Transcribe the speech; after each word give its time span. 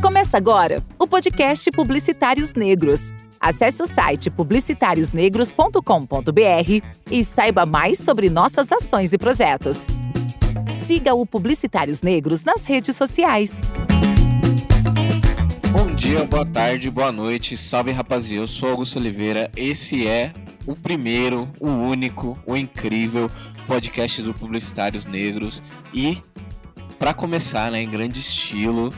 Começa 0.00 0.36
agora 0.36 0.82
o 0.98 1.06
podcast 1.06 1.70
Publicitários 1.70 2.54
Negros. 2.54 3.12
Acesse 3.40 3.82
o 3.82 3.86
site 3.86 4.30
publicitariosnegros.com.br 4.30 6.84
e 7.10 7.24
saiba 7.24 7.64
mais 7.64 7.98
sobre 7.98 8.28
nossas 8.28 8.70
ações 8.72 9.12
e 9.12 9.18
projetos. 9.18 9.78
Siga 10.86 11.14
o 11.14 11.24
Publicitários 11.24 12.02
Negros 12.02 12.44
nas 12.44 12.64
redes 12.64 12.96
sociais. 12.96 13.62
Bom 15.70 15.94
dia, 15.94 16.24
boa 16.24 16.46
tarde, 16.46 16.90
boa 16.90 17.12
noite, 17.12 17.56
salve 17.56 17.92
rapaziada, 17.92 18.42
eu 18.42 18.46
sou 18.46 18.70
Augusto 18.70 18.98
Oliveira, 18.98 19.50
esse 19.56 20.06
é 20.06 20.32
o 20.66 20.74
primeiro, 20.74 21.48
o 21.60 21.68
único, 21.68 22.38
o 22.46 22.56
incrível 22.56 23.30
podcast 23.66 24.22
do 24.22 24.34
Publicitários 24.34 25.06
Negros 25.06 25.62
e 25.92 26.22
para 26.98 27.14
começar, 27.14 27.70
né, 27.70 27.80
em 27.80 27.88
grande 27.88 28.18
estilo, 28.18 28.92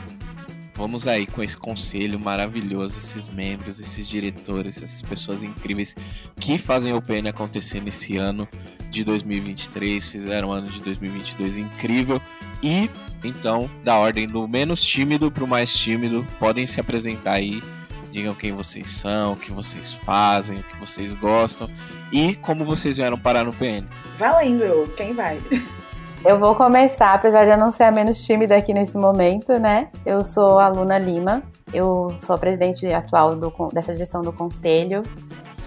vamos 0.75 1.07
aí 1.07 1.27
com 1.27 1.43
esse 1.43 1.55
conselho 1.55 2.19
maravilhoso, 2.19 2.97
esses 2.97 3.29
membros, 3.29 3.79
esses 3.79 4.07
diretores, 4.07 4.81
essas 4.81 5.01
pessoas 5.01 5.43
incríveis 5.43 5.95
que 6.37 6.57
fazem 6.57 6.93
o 6.93 7.01
PN 7.01 7.29
acontecer 7.29 7.79
nesse 7.79 8.17
ano 8.17 8.47
de 8.89 9.03
2023, 9.03 10.11
fizeram 10.11 10.49
um 10.49 10.51
ano 10.51 10.67
de 10.67 10.81
2022 10.81 11.57
incrível 11.57 12.19
e 12.63 12.89
então, 13.23 13.69
da 13.83 13.97
ordem 13.97 14.27
do 14.27 14.47
menos 14.47 14.81
tímido 14.81 15.31
para 15.31 15.43
o 15.43 15.47
mais 15.47 15.71
tímido, 15.77 16.25
podem 16.39 16.65
se 16.65 16.79
apresentar 16.79 17.33
aí, 17.33 17.61
digam 18.09 18.33
quem 18.33 18.51
vocês 18.51 18.87
são, 18.87 19.33
o 19.33 19.35
que 19.35 19.51
vocês 19.51 19.93
fazem, 19.93 20.57
o 20.57 20.63
que 20.63 20.75
vocês 20.77 21.13
gostam 21.13 21.69
e 22.11 22.33
como 22.35 22.65
vocês 22.65 22.97
vieram 22.97 23.19
parar 23.19 23.43
no 23.43 23.53
PN. 23.53 23.87
Valendo, 24.17 24.91
quem 24.97 25.13
vai? 25.13 25.39
Eu 26.23 26.37
vou 26.39 26.53
começar, 26.53 27.15
apesar 27.15 27.45
de 27.45 27.51
eu 27.51 27.57
não 27.57 27.71
ser 27.71 27.83
a 27.83 27.91
menos 27.91 28.23
tímida 28.23 28.55
aqui 28.55 28.73
nesse 28.73 28.95
momento, 28.95 29.57
né? 29.57 29.89
Eu 30.05 30.23
sou 30.23 30.59
a 30.59 30.67
Luna 30.67 30.99
Lima, 30.99 31.41
eu 31.73 32.15
sou 32.15 32.35
a 32.35 32.37
presidente 32.37 32.85
atual 32.93 33.35
do, 33.35 33.51
dessa 33.73 33.91
gestão 33.95 34.21
do 34.21 34.31
conselho. 34.31 35.01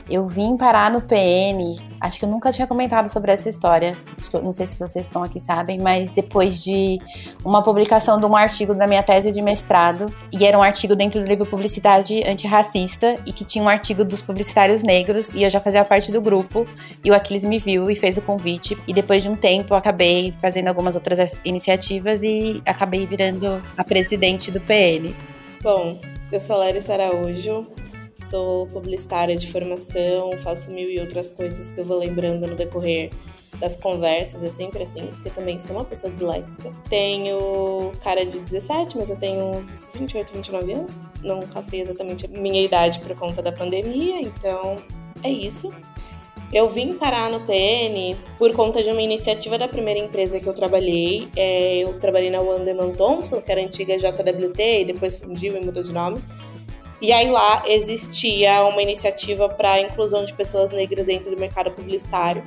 Eu 0.09 0.29
vim 0.29 0.57
parar 0.57 0.93
no 0.93 1.01
PN, 1.01 1.77
acho 2.05 2.19
que 2.19 2.25
eu 2.27 2.29
nunca 2.29 2.53
tinha 2.53 2.67
comentado 2.67 3.09
sobre 3.09 3.33
essa 3.33 3.49
história, 3.49 3.97
não 4.43 4.53
sei 4.53 4.67
se 4.67 4.79
vocês 4.79 5.07
estão 5.07 5.23
aqui 5.23 5.41
sabem, 5.41 5.81
mas 5.81 6.11
depois 6.11 6.63
de 6.63 6.99
uma 7.43 7.63
publicação 7.63 8.21
de 8.21 8.27
um 8.27 8.37
artigo 8.37 8.75
da 8.75 8.87
minha 8.87 9.03
tese 9.03 9.33
de 9.33 9.41
mestrado, 9.41 10.13
e 10.31 10.45
era 10.45 10.59
um 10.59 10.63
artigo 10.63 10.95
dentro 10.95 11.19
do 11.19 11.27
livro 11.27 11.47
Publicidade 11.47 12.23
Antirracista, 12.29 13.15
e 13.25 13.33
que 13.33 13.43
tinha 13.43 13.65
um 13.65 13.69
artigo 13.69 14.05
dos 14.05 14.21
publicitários 14.21 14.83
negros, 14.83 15.33
e 15.33 15.45
eu 15.45 15.51
já 15.51 15.61
fazia 15.61 15.83
parte 15.83 16.13
do 16.13 16.21
grupo, 16.21 16.67
e 17.03 17.11
o 17.11 17.15
Aquiles 17.15 17.45
me 17.47 17.59
viu 17.59 17.91
e 17.91 17.97
fez 17.97 18.19
o 18.19 18.23
convite, 18.23 18.77
e 18.87 18.93
depois 18.93 19.23
de 19.23 19.31
um 19.31 19.37
tempo 19.37 19.73
eu 19.73 19.79
acabei 19.79 20.35
fazendo 20.43 20.69
algumas 20.69 20.95
outras 20.95 21.35
iniciativas 21.43 22.23
e 22.23 22.63
acabei 22.67 23.07
virando 23.07 23.63
a 23.79 23.83
presidente 23.83 24.51
do 24.51 24.61
PN. 24.61 25.15
Bom, 25.63 25.99
eu 26.31 26.39
sou 26.39 26.59
Larissa 26.59 26.93
Araújo, 26.93 27.67
Sou 28.19 28.67
publicitária 28.69 29.37
de 29.37 29.51
formação, 29.51 30.37
faço 30.39 30.71
mil 30.71 30.91
e 30.91 31.01
outras 31.01 31.31
coisas 31.31 31.71
que 31.71 31.81
eu 31.81 31.85
vou 31.85 31.99
lembrando 31.99 32.47
no 32.47 32.55
decorrer 32.55 33.11
das 33.59 33.77
conversas, 33.77 34.43
é 34.43 34.51
sempre 34.51 34.83
assim, 34.83 35.07
porque 35.07 35.29
eu 35.29 35.33
também 35.33 35.59
sou 35.59 35.77
uma 35.77 35.85
pessoa 35.85 36.13
disléxica. 36.13 36.73
Tenho 36.89 37.93
cara 38.03 38.25
de 38.25 38.41
17, 38.41 38.97
mas 38.97 39.11
eu 39.11 39.17
tenho 39.17 39.59
uns 39.59 39.93
28, 39.95 40.33
29 40.33 40.73
anos. 40.73 41.03
Não 41.23 41.41
passei 41.41 41.81
exatamente 41.81 42.27
a 42.27 42.29
minha 42.29 42.63
idade 42.63 42.99
por 43.01 43.15
conta 43.17 43.41
da 43.43 43.53
pandemia, 43.53 44.21
então 44.21 44.77
é 45.23 45.31
isso. 45.31 45.73
Eu 46.53 46.69
vim 46.69 46.95
parar 46.95 47.31
no 47.31 47.41
PN 47.41 48.17
por 48.39 48.53
conta 48.53 48.83
de 48.83 48.89
uma 48.91 49.03
iniciativa 49.03 49.59
da 49.59 49.67
primeira 49.67 49.99
empresa 49.99 50.39
que 50.39 50.47
eu 50.47 50.53
trabalhei. 50.53 51.29
É, 51.35 51.79
eu 51.79 51.99
trabalhei 51.99 52.31
na 52.31 52.41
Wanderman 52.41 52.93
Thompson, 52.93 53.41
que 53.41 53.51
era 53.51 53.61
antiga 53.61 53.99
JWT, 53.99 54.61
e 54.61 54.85
depois 54.85 55.19
fundiu 55.19 55.57
e 55.57 55.65
mudou 55.65 55.83
de 55.83 55.93
nome. 55.93 56.23
E 57.01 57.13
aí 57.13 57.31
lá 57.31 57.65
existia 57.67 58.65
uma 58.65 58.83
iniciativa 58.83 59.49
para 59.49 59.73
a 59.73 59.81
inclusão 59.81 60.25
de 60.25 60.33
pessoas 60.33 60.71
negras 60.71 61.07
dentro 61.07 61.31
do 61.31 61.39
mercado 61.39 61.71
publicitário. 61.71 62.43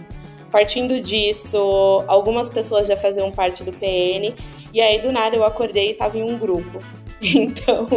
Partindo 0.52 1.00
disso, 1.02 2.04
algumas 2.08 2.50
pessoas 2.50 2.88
já 2.88 2.96
faziam 2.96 3.32
parte 3.32 3.64
do 3.64 3.72
PN, 3.74 4.34
e 4.74 4.82
aí 4.82 5.00
do 5.02 5.12
nada 5.12 5.36
eu 5.36 5.44
acordei 5.44 5.90
e 5.90 5.92
estava 5.92 6.18
em 6.18 6.24
um 6.24 6.38
grupo. 6.38 6.80
Então, 7.38 7.88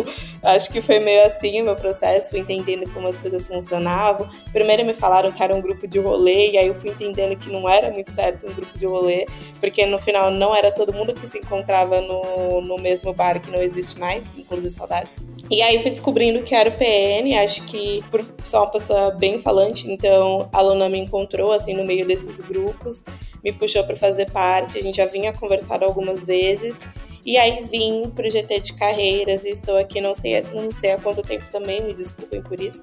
acho 0.42 0.70
que 0.72 0.80
foi 0.80 0.98
meio 0.98 1.26
assim 1.26 1.60
o 1.60 1.64
meu 1.64 1.76
processo, 1.76 2.30
fui 2.30 2.40
entendendo 2.40 2.90
como 2.92 3.06
as 3.06 3.18
coisas 3.18 3.46
funcionavam. 3.46 4.28
Primeiro 4.52 4.84
me 4.84 4.94
falaram 4.94 5.30
que 5.30 5.42
era 5.42 5.54
um 5.54 5.60
grupo 5.60 5.86
de 5.86 5.98
rolê, 5.98 6.50
e 6.50 6.58
aí 6.58 6.66
eu 6.66 6.74
fui 6.74 6.90
entendendo 6.90 7.36
que 7.36 7.50
não 7.50 7.68
era 7.68 7.90
muito 7.90 8.12
certo 8.12 8.46
um 8.46 8.52
grupo 8.52 8.76
de 8.78 8.86
rolê, 8.86 9.26
porque 9.58 9.84
no 9.86 9.98
final 9.98 10.30
não 10.30 10.54
era 10.54 10.72
todo 10.72 10.92
mundo 10.92 11.14
que 11.14 11.28
se 11.28 11.38
encontrava 11.38 12.00
no, 12.00 12.60
no 12.62 12.78
mesmo 12.78 13.12
bar 13.12 13.40
que 13.40 13.50
não 13.50 13.62
existe 13.62 13.98
mais, 13.98 14.24
inclusive 14.36 14.70
saudades. 14.70 15.18
E 15.50 15.62
aí 15.62 15.80
fui 15.80 15.90
descobrindo 15.90 16.42
que 16.42 16.54
era 16.54 16.68
o 16.68 16.72
PN, 16.72 17.38
acho 17.38 17.64
que 17.64 18.02
por 18.10 18.22
ser 18.22 18.56
uma 18.56 18.70
pessoa 18.70 19.10
bem 19.10 19.38
falante, 19.38 19.90
então 19.90 20.48
a 20.52 20.60
Luna 20.60 20.88
me 20.88 20.98
encontrou 20.98 21.52
assim 21.52 21.74
no 21.74 21.84
meio 21.84 22.06
desses 22.06 22.40
grupos, 22.40 23.04
me 23.42 23.52
puxou 23.52 23.84
para 23.84 23.96
fazer 23.96 24.30
parte, 24.30 24.78
a 24.78 24.82
gente 24.82 24.96
já 24.96 25.06
vinha 25.06 25.32
conversado 25.32 25.84
algumas 25.84 26.26
vezes. 26.26 26.80
E 27.24 27.36
aí 27.36 27.64
vim 27.70 28.10
pro 28.14 28.30
GT 28.30 28.60
de 28.60 28.72
carreiras 28.74 29.44
e 29.44 29.50
estou 29.50 29.76
aqui, 29.76 30.00
não 30.00 30.14
sei, 30.14 30.42
não 30.54 30.70
sei 30.70 30.92
há 30.92 30.98
quanto 30.98 31.22
tempo 31.22 31.44
também, 31.52 31.82
me 31.82 31.92
desculpem 31.92 32.42
por 32.42 32.60
isso. 32.60 32.82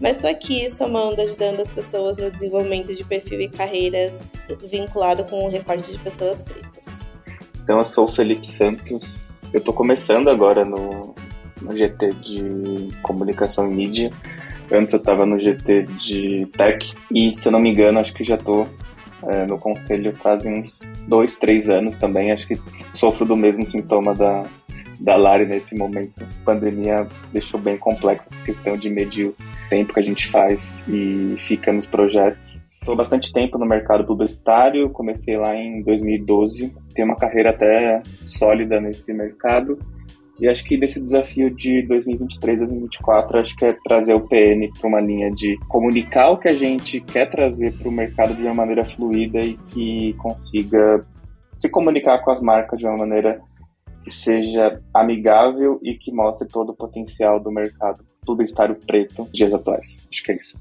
Mas 0.00 0.16
estou 0.16 0.28
aqui 0.28 0.68
somando, 0.68 1.22
ajudando 1.22 1.60
as 1.60 1.70
pessoas 1.70 2.16
no 2.16 2.30
desenvolvimento 2.30 2.94
de 2.94 3.04
perfil 3.04 3.40
e 3.40 3.48
carreiras 3.48 4.22
vinculado 4.64 5.24
com 5.24 5.44
o 5.44 5.48
recorte 5.48 5.90
de 5.90 5.98
pessoas 5.98 6.42
pretas. 6.42 6.84
Então 7.62 7.78
eu 7.78 7.84
sou 7.84 8.04
o 8.04 8.08
Felipe 8.08 8.46
Santos, 8.46 9.30
eu 9.52 9.58
estou 9.58 9.72
começando 9.72 10.28
agora 10.28 10.64
no, 10.64 11.14
no 11.62 11.76
GT 11.76 12.10
de 12.12 12.90
comunicação 13.02 13.70
e 13.70 13.74
mídia. 13.74 14.12
Antes 14.70 14.94
eu 14.94 14.98
estava 14.98 15.24
no 15.24 15.38
GT 15.38 15.82
de 15.98 16.46
tech 16.56 16.92
e 17.12 17.32
se 17.32 17.48
eu 17.48 17.52
não 17.52 17.60
me 17.60 17.70
engano 17.70 18.00
acho 18.00 18.12
que 18.12 18.24
já 18.24 18.34
estou 18.34 18.68
é, 19.28 19.46
no 19.46 19.58
conselho 19.58 20.14
fazem 20.16 20.60
uns 20.60 20.88
dois, 21.08 21.36
três 21.36 21.68
anos 21.68 21.96
também. 21.96 22.32
Acho 22.32 22.48
que 22.48 22.60
sofro 22.92 23.24
do 23.24 23.36
mesmo 23.36 23.66
sintoma 23.66 24.14
da, 24.14 24.44
da 25.00 25.16
Lari 25.16 25.46
nesse 25.46 25.76
momento. 25.76 26.22
A 26.22 26.44
pandemia 26.44 27.06
deixou 27.32 27.60
bem 27.60 27.76
complexa 27.76 28.28
essa 28.30 28.42
questão 28.42 28.76
de 28.76 28.90
medir 28.90 29.26
o 29.26 29.36
tempo 29.68 29.94
que 29.94 30.00
a 30.00 30.04
gente 30.04 30.26
faz 30.26 30.86
e 30.88 31.34
fica 31.38 31.72
nos 31.72 31.86
projetos. 31.86 32.62
Estou 32.80 32.96
bastante 32.96 33.32
tempo 33.32 33.58
no 33.58 33.66
mercado 33.66 34.06
publicitário, 34.06 34.90
comecei 34.90 35.36
lá 35.36 35.56
em 35.56 35.82
2012, 35.82 36.72
tenho 36.94 37.08
uma 37.08 37.16
carreira 37.16 37.50
até 37.50 38.00
sólida 38.04 38.80
nesse 38.80 39.12
mercado 39.12 39.76
e 40.38 40.48
acho 40.48 40.64
que 40.64 40.76
desse 40.76 41.02
desafio 41.02 41.50
de 41.54 41.82
2023, 41.82 42.58
2024, 42.58 43.38
acho 43.38 43.56
que 43.56 43.64
é 43.64 43.76
trazer 43.84 44.14
o 44.14 44.20
PN 44.20 44.70
para 44.78 44.88
uma 44.88 45.00
linha 45.00 45.30
de 45.30 45.58
comunicar 45.68 46.30
o 46.30 46.38
que 46.38 46.48
a 46.48 46.54
gente 46.54 47.00
quer 47.00 47.30
trazer 47.30 47.72
para 47.72 47.88
o 47.88 47.92
mercado 47.92 48.34
de 48.34 48.42
uma 48.42 48.54
maneira 48.54 48.84
fluida 48.84 49.40
e 49.40 49.54
que 49.54 50.12
consiga 50.14 51.06
se 51.58 51.70
comunicar 51.70 52.22
com 52.22 52.30
as 52.30 52.42
marcas 52.42 52.78
de 52.78 52.84
uma 52.84 52.98
maneira 52.98 53.40
que 54.04 54.10
seja 54.10 54.80
amigável 54.94 55.80
e 55.82 55.94
que 55.94 56.12
mostre 56.12 56.46
todo 56.46 56.70
o 56.70 56.76
potencial 56.76 57.40
do 57.40 57.50
mercado 57.50 58.04
publicitário 58.24 58.76
preto 58.86 59.22
nos 59.22 59.32
dias 59.32 59.54
atuais. 59.54 59.98
Acho 60.10 60.22
que 60.22 60.32
é 60.32 60.36
isso. 60.36 60.58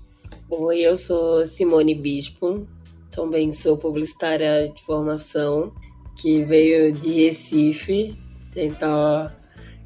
Oi, 0.49 0.79
eu 0.79 0.95
sou 0.95 1.43
Simone 1.43 1.95
Bispo, 1.95 2.65
também 3.11 3.51
sou 3.51 3.77
publicitária 3.77 4.69
de 4.69 4.81
formação, 4.83 5.73
que 6.19 6.43
veio 6.43 6.93
de 6.93 7.25
Recife, 7.25 8.15
tentar 8.51 9.35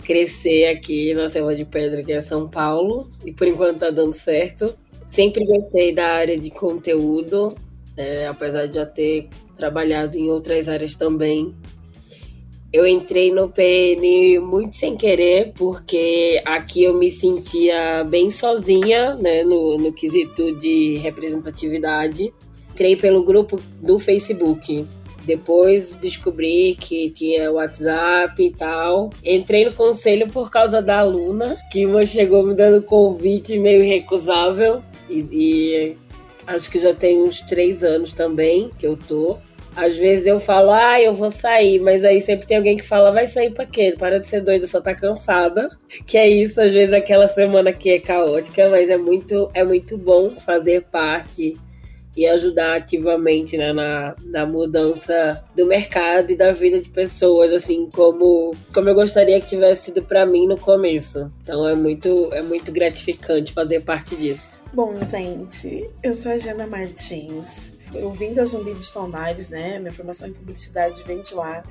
crescer 0.03 0.65
aqui 0.67 1.13
na 1.13 1.29
Selva 1.29 1.55
de 1.55 1.65
Pedra, 1.65 2.03
que 2.03 2.11
é 2.11 2.21
São 2.21 2.47
Paulo, 2.47 3.09
e 3.25 3.31
por 3.31 3.47
enquanto 3.47 3.79
tá 3.79 3.89
dando 3.89 4.13
certo. 4.13 4.73
Sempre 5.05 5.45
gostei 5.45 5.91
da 5.91 6.05
área 6.05 6.37
de 6.37 6.49
conteúdo, 6.51 7.55
é, 7.97 8.27
apesar 8.27 8.67
de 8.67 8.75
já 8.75 8.85
ter 8.85 9.29
trabalhado 9.57 10.17
em 10.17 10.29
outras 10.29 10.69
áreas 10.69 10.95
também. 10.95 11.55
Eu 12.71 12.85
entrei 12.85 13.31
no 13.31 13.49
PN 13.49 14.39
muito 14.39 14.75
sem 14.75 14.95
querer, 14.95 15.53
porque 15.55 16.39
aqui 16.45 16.83
eu 16.83 16.93
me 16.93 17.09
sentia 17.09 18.03
bem 18.03 18.29
sozinha, 18.29 19.15
né, 19.15 19.43
no, 19.43 19.77
no 19.79 19.91
quesito 19.91 20.55
de 20.59 20.97
representatividade. 20.97 22.31
Entrei 22.71 22.95
pelo 22.95 23.23
grupo 23.23 23.59
do 23.81 23.97
Facebook, 23.97 24.85
depois 25.29 25.95
descobri 25.95 26.75
que 26.79 27.11
tinha 27.11 27.51
WhatsApp 27.51 28.41
e 28.41 28.51
tal. 28.51 29.11
Entrei 29.23 29.63
no 29.63 29.73
conselho 29.73 30.27
por 30.27 30.49
causa 30.49 30.81
da 30.81 30.99
aluna, 30.99 31.55
que 31.71 31.85
chegou 32.07 32.43
me 32.43 32.55
dando 32.55 32.81
convite 32.81 33.59
meio 33.59 33.83
recusável. 33.83 34.81
E, 35.07 35.27
e 35.31 35.95
acho 36.47 36.71
que 36.71 36.81
já 36.81 36.95
tem 36.95 37.21
uns 37.21 37.41
três 37.41 37.83
anos 37.83 38.11
também 38.11 38.71
que 38.75 38.87
eu 38.87 38.97
tô. 38.97 39.37
Às 39.75 39.95
vezes 39.95 40.25
eu 40.25 40.39
falo, 40.39 40.71
ah, 40.71 40.99
eu 40.99 41.13
vou 41.13 41.29
sair, 41.29 41.79
mas 41.79 42.03
aí 42.03 42.19
sempre 42.19 42.47
tem 42.47 42.57
alguém 42.57 42.75
que 42.75 42.85
fala, 42.85 43.11
vai 43.11 43.27
sair 43.27 43.51
pra 43.51 43.67
quê? 43.67 43.95
Para 43.97 44.19
de 44.19 44.27
ser 44.27 44.41
doida, 44.41 44.65
só 44.65 44.81
tá 44.81 44.95
cansada. 44.95 45.69
Que 46.07 46.17
é 46.17 46.27
isso, 46.27 46.59
às 46.59 46.71
vezes 46.71 46.93
aquela 46.93 47.27
semana 47.27 47.71
que 47.71 47.91
é 47.91 47.99
caótica, 47.99 48.67
mas 48.67 48.89
é 48.89 48.97
muito, 48.97 49.49
é 49.53 49.63
muito 49.63 49.95
bom 49.95 50.35
fazer 50.37 50.85
parte 50.91 51.55
e 52.19 52.27
ajudar 52.27 52.75
ativamente 52.75 53.55
né, 53.55 53.71
na, 53.71 54.13
na 54.25 54.45
mudança 54.45 55.41
do 55.55 55.65
mercado 55.65 56.31
e 56.31 56.35
da 56.35 56.51
vida 56.51 56.81
de 56.81 56.89
pessoas, 56.89 57.53
assim 57.53 57.89
como, 57.89 58.53
como 58.73 58.89
eu 58.89 58.93
gostaria 58.93 59.39
que 59.39 59.47
tivesse 59.47 59.85
sido 59.85 60.03
para 60.03 60.25
mim 60.25 60.45
no 60.45 60.57
começo. 60.57 61.31
Então 61.41 61.65
é 61.65 61.73
muito, 61.73 62.09
é 62.33 62.41
muito 62.41 62.73
gratificante 62.73 63.53
fazer 63.53 63.83
parte 63.83 64.17
disso. 64.17 64.59
Bom, 64.73 64.93
gente, 65.07 65.89
eu 66.03 66.13
sou 66.13 66.33
a 66.33 66.37
Jana 66.37 66.67
Martins. 66.67 67.71
Eu 67.93 68.11
vim 68.11 68.33
da 68.33 68.43
Zumbi 68.43 68.73
dos 68.73 68.89
Palmares, 68.89 69.47
né? 69.47 69.79
Minha 69.79 69.93
formação 69.93 70.27
em 70.27 70.33
publicidade 70.33 71.01
vem 71.07 71.21
de 71.21 71.33
lá. 71.33 71.63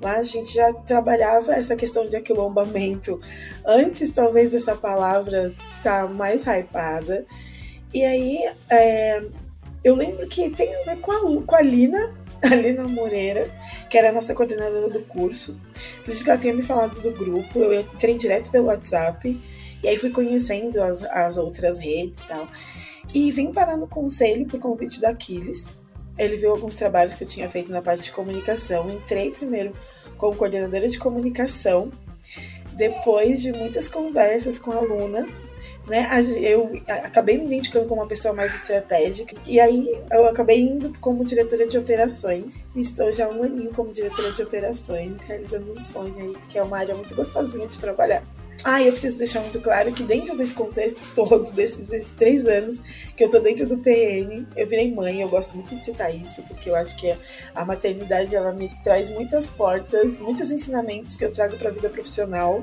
Lá 0.00 0.16
a 0.16 0.22
gente 0.22 0.54
já 0.54 0.72
trabalhava 0.72 1.52
essa 1.52 1.76
questão 1.76 2.06
de 2.06 2.16
aquilombamento 2.16 3.20
antes, 3.66 4.10
talvez, 4.12 4.50
dessa 4.50 4.74
palavra 4.74 5.54
tá 5.82 6.06
mais 6.06 6.42
hypada. 6.46 7.26
E 7.92 8.04
aí, 8.04 8.38
é, 8.70 9.24
eu 9.82 9.94
lembro 9.94 10.26
que 10.28 10.50
tem 10.50 10.74
a 10.74 10.84
ver 10.84 11.00
com 11.00 11.12
a, 11.12 11.42
com 11.42 11.54
a 11.54 11.62
Lina, 11.62 12.14
a 12.42 12.54
Lina 12.54 12.86
Moreira, 12.86 13.50
que 13.88 13.96
era 13.96 14.10
a 14.10 14.12
nossa 14.12 14.34
coordenadora 14.34 14.90
do 14.90 15.00
curso. 15.02 15.60
Por 16.04 16.12
isso 16.12 16.22
que 16.24 16.30
ela 16.30 16.38
tinha 16.38 16.54
me 16.54 16.62
falado 16.62 17.00
do 17.00 17.12
grupo. 17.12 17.58
Eu 17.58 17.80
entrei 17.80 18.16
direto 18.16 18.50
pelo 18.50 18.66
WhatsApp. 18.66 19.40
E 19.82 19.88
aí 19.88 19.96
fui 19.96 20.10
conhecendo 20.10 20.82
as, 20.82 21.02
as 21.02 21.38
outras 21.38 21.78
redes 21.78 22.20
e 22.22 22.26
tal. 22.26 22.48
E 23.14 23.32
vim 23.32 23.52
parar 23.52 23.76
no 23.76 23.86
conselho 23.86 24.46
por 24.46 24.60
convite 24.60 25.00
da 25.00 25.10
Aquiles. 25.10 25.74
Ele 26.18 26.36
viu 26.36 26.50
alguns 26.50 26.74
trabalhos 26.74 27.14
que 27.14 27.24
eu 27.24 27.28
tinha 27.28 27.48
feito 27.48 27.72
na 27.72 27.80
parte 27.80 28.04
de 28.04 28.12
comunicação. 28.12 28.90
Entrei 28.90 29.30
primeiro 29.30 29.74
como 30.18 30.36
coordenadora 30.36 30.88
de 30.88 30.98
comunicação. 30.98 31.90
Depois 32.74 33.40
de 33.40 33.52
muitas 33.52 33.88
conversas 33.88 34.58
com 34.58 34.70
a 34.70 34.76
aluna, 34.76 35.26
né, 35.90 36.08
eu 36.40 36.70
acabei 36.86 37.36
me 37.36 37.46
identificando 37.46 37.86
como 37.86 38.00
uma 38.00 38.06
pessoa 38.06 38.32
mais 38.32 38.54
estratégica. 38.54 39.34
E 39.44 39.58
aí 39.58 39.92
eu 40.10 40.26
acabei 40.26 40.60
indo 40.60 40.96
como 41.00 41.24
diretora 41.24 41.66
de 41.66 41.76
operações. 41.76 42.54
Estou 42.76 43.12
já 43.12 43.28
um 43.28 43.42
aninho 43.42 43.72
como 43.72 43.92
diretora 43.92 44.30
de 44.30 44.42
operações, 44.42 45.20
realizando 45.22 45.72
um 45.72 45.80
sonho 45.80 46.14
aí, 46.16 46.34
que 46.48 46.56
é 46.56 46.62
uma 46.62 46.78
área 46.78 46.94
muito 46.94 47.14
gostosinha 47.14 47.66
de 47.66 47.78
trabalhar. 47.78 48.22
Ah, 48.62 48.82
eu 48.82 48.92
preciso 48.92 49.16
deixar 49.16 49.40
muito 49.40 49.58
claro 49.60 49.90
que 49.90 50.02
dentro 50.02 50.36
desse 50.36 50.54
contexto 50.54 51.02
todo, 51.14 51.50
desses, 51.52 51.86
desses, 51.86 52.12
três 52.12 52.46
anos 52.46 52.80
que 53.16 53.24
eu 53.24 53.30
tô 53.30 53.40
dentro 53.40 53.66
do 53.66 53.78
PN, 53.78 54.46
eu 54.54 54.68
virei 54.68 54.92
mãe, 54.94 55.22
eu 55.22 55.28
gosto 55.28 55.54
muito 55.54 55.74
de 55.74 55.84
citar 55.84 56.14
isso, 56.14 56.42
porque 56.42 56.68
eu 56.68 56.76
acho 56.76 56.94
que 56.96 57.16
a 57.54 57.64
maternidade, 57.64 58.36
ela 58.36 58.52
me 58.52 58.70
traz 58.84 59.08
muitas 59.10 59.48
portas, 59.48 60.20
muitos 60.20 60.50
ensinamentos 60.50 61.16
que 61.16 61.24
eu 61.24 61.32
trago 61.32 61.56
para 61.56 61.70
a 61.70 61.72
vida 61.72 61.88
profissional, 61.88 62.62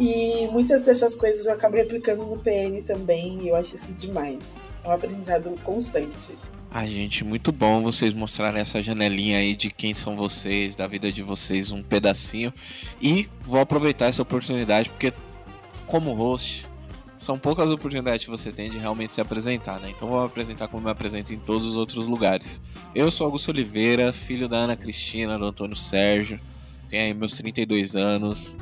e 0.00 0.48
muitas 0.50 0.82
dessas 0.82 1.14
coisas 1.14 1.46
eu 1.46 1.52
acabo 1.52 1.78
aplicando 1.78 2.24
no 2.24 2.38
PN 2.38 2.82
também, 2.86 3.38
e 3.42 3.48
eu 3.48 3.54
acho 3.54 3.76
isso 3.76 3.92
demais. 3.92 4.38
É 4.82 4.88
um 4.88 4.92
aprendizado 4.92 5.50
constante. 5.62 6.36
A 6.70 6.86
gente, 6.86 7.22
muito 7.22 7.52
bom 7.52 7.82
vocês 7.82 8.14
mostrarem 8.14 8.62
essa 8.62 8.80
janelinha 8.80 9.38
aí 9.38 9.54
de 9.54 9.70
quem 9.70 9.92
são 9.92 10.16
vocês, 10.16 10.74
da 10.74 10.86
vida 10.86 11.12
de 11.12 11.22
vocês, 11.22 11.70
um 11.70 11.82
pedacinho. 11.82 12.50
E 13.02 13.28
vou 13.42 13.60
aproveitar 13.60 14.06
essa 14.06 14.22
oportunidade, 14.22 14.88
porque 14.88 15.12
como 15.86 16.14
host, 16.14 16.66
são 17.14 17.38
poucas 17.38 17.68
oportunidades 17.70 18.24
que 18.24 18.30
você 18.30 18.50
tem 18.50 18.70
de 18.70 18.78
realmente 18.78 19.12
se 19.12 19.20
apresentar, 19.20 19.78
né? 19.80 19.90
Então 19.90 20.08
vou 20.08 20.24
apresentar 20.24 20.68
como 20.68 20.84
me 20.84 20.90
apresento 20.90 21.34
em 21.34 21.38
todos 21.38 21.66
os 21.66 21.76
outros 21.76 22.06
lugares. 22.06 22.62
Eu 22.94 23.10
sou 23.10 23.26
Augusto 23.26 23.50
Oliveira, 23.50 24.14
filho 24.14 24.48
da 24.48 24.56
Ana 24.56 24.76
Cristina, 24.76 25.38
do 25.38 25.44
Antônio 25.44 25.76
Sérgio, 25.76 26.40
tenho 26.88 27.02
aí 27.02 27.12
meus 27.12 27.32
32 27.32 27.94
anos, 27.94 28.56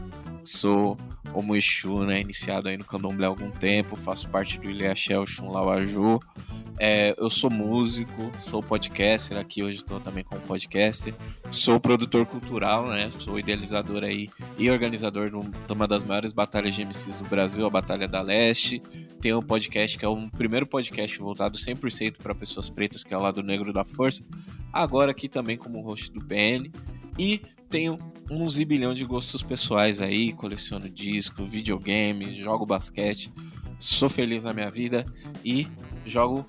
sou 0.48 0.96
Homo 1.32 1.54
Exu, 1.54 2.04
né? 2.04 2.20
Iniciado 2.20 2.68
aí 2.68 2.76
no 2.76 2.84
candomblé 2.84 3.26
há 3.26 3.28
algum 3.28 3.50
tempo, 3.50 3.96
faço 3.96 4.28
parte 4.28 4.58
do 4.58 4.70
Ilha 4.70 4.94
Shell 4.94 5.26
Shun 5.26 5.50
Lawaju, 5.50 6.20
é, 6.80 7.12
eu 7.18 7.28
sou 7.28 7.50
músico, 7.50 8.30
sou 8.40 8.62
podcaster, 8.62 9.36
aqui 9.36 9.64
hoje 9.64 9.78
estou 9.78 9.98
também 9.98 10.22
como 10.22 10.40
podcaster. 10.42 11.12
Sou 11.50 11.80
produtor 11.80 12.24
cultural, 12.24 12.86
né? 12.86 13.10
Sou 13.10 13.38
idealizador 13.38 14.04
aí 14.04 14.30
e 14.56 14.70
organizador 14.70 15.28
de 15.28 15.72
uma 15.72 15.88
das 15.88 16.04
maiores 16.04 16.32
batalhas 16.32 16.76
de 16.76 16.84
MCs 16.84 17.18
do 17.18 17.28
Brasil, 17.28 17.66
a 17.66 17.70
Batalha 17.70 18.06
da 18.06 18.22
Leste. 18.22 18.80
Tenho 19.20 19.38
um 19.38 19.42
podcast 19.42 19.98
que 19.98 20.04
é 20.04 20.08
o 20.08 20.30
primeiro 20.30 20.66
podcast 20.66 21.18
voltado 21.18 21.58
100% 21.58 22.18
para 22.22 22.32
pessoas 22.32 22.70
pretas, 22.70 23.02
que 23.02 23.12
é 23.12 23.16
o 23.16 23.22
Lado 23.22 23.42
Negro 23.42 23.72
da 23.72 23.84
Força. 23.84 24.22
Agora 24.72 25.10
aqui 25.10 25.28
também 25.28 25.56
como 25.56 25.80
host 25.80 26.12
do 26.12 26.24
PN. 26.24 26.70
E 27.18 27.42
tenho 27.68 27.98
um 28.30 28.48
zibilhão 28.48 28.94
de 28.94 29.04
gostos 29.04 29.42
pessoais 29.42 30.00
aí, 30.00 30.32
coleciono 30.32 30.88
disco, 30.88 31.46
videogame, 31.46 32.34
jogo 32.34 32.66
basquete, 32.66 33.32
sou 33.78 34.08
feliz 34.08 34.44
na 34.44 34.52
minha 34.52 34.70
vida 34.70 35.04
e 35.44 35.66
jogo 36.04 36.44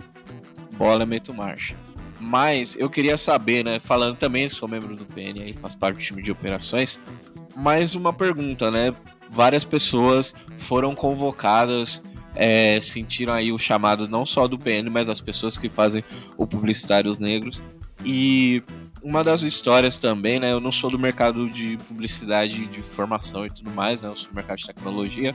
bola, 0.78 1.06
meto 1.06 1.34
marcha. 1.34 1.76
Mas 2.20 2.76
eu 2.76 2.90
queria 2.90 3.18
saber, 3.18 3.64
né? 3.64 3.80
Falando 3.80 4.18
também, 4.18 4.50
sou 4.50 4.68
membro 4.68 4.96
do 4.96 5.06
PN 5.06 5.42
aí, 5.42 5.54
faço 5.54 5.78
parte 5.78 5.96
do 5.96 6.02
time 6.02 6.22
de 6.22 6.32
operações. 6.32 7.00
Mais 7.56 7.96
uma 7.96 8.12
pergunta, 8.12 8.70
né? 8.70 8.94
Várias 9.30 9.64
pessoas 9.64 10.36
foram 10.58 10.94
convocadas, 10.94 12.04
é, 12.36 12.80
sentiram 12.82 13.34
aí 13.34 13.52
o 13.52 13.58
chamado 13.58 14.08
não 14.08 14.26
só 14.26 14.48
do 14.48 14.58
PN, 14.58 14.90
mas 14.92 15.08
das 15.08 15.22
pessoas 15.22 15.58
que 15.58 15.70
fazem 15.70 16.04
o 16.38 16.46
Publicitários 16.46 17.20
Negros. 17.20 17.62
E 18.04 18.64
uma 19.02 19.24
das 19.24 19.42
histórias 19.42 19.98
também, 19.98 20.40
né? 20.40 20.52
Eu 20.52 20.60
não 20.60 20.72
sou 20.72 20.90
do 20.90 21.00
mercado 21.00 21.50
de 21.50 21.78
publicidade, 21.88 22.66
de 22.66 22.82
formação 22.82 23.46
e 23.46 23.50
tudo 23.50 23.72
mais, 23.72 24.02
né? 24.02 24.10
Eu 24.10 24.16
sou 24.16 24.30
do 24.30 24.36
mercado 24.36 24.58
de 24.58 24.68
tecnologia 24.68 25.34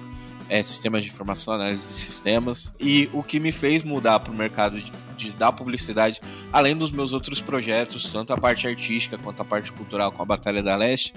é, 0.49 0.63
sistemas 0.63 1.03
de 1.03 1.11
informação, 1.11 1.55
análise 1.55 1.83
de 1.83 1.95
sistemas. 2.01 2.73
E 2.81 3.09
o 3.13 3.23
que 3.23 3.41
me 3.41 3.53
fez 3.53 3.83
mudar 3.83 4.21
para 4.21 4.33
o 4.33 4.37
mercado 4.37 4.81
de, 4.81 4.93
de, 5.17 5.31
da 5.33 5.51
publicidade, 5.51 6.21
além 6.53 6.77
dos 6.77 6.91
meus 6.91 7.13
outros 7.13 7.41
projetos, 7.41 8.11
tanto 8.11 8.33
a 8.33 8.37
parte 8.37 8.67
artística 8.67 9.17
quanto 9.19 9.41
a 9.41 9.45
parte 9.45 9.73
cultural 9.73 10.13
com 10.13 10.23
a 10.23 10.27
Batalha 10.27 10.63
da 10.63 10.77
Leste, 10.77 11.15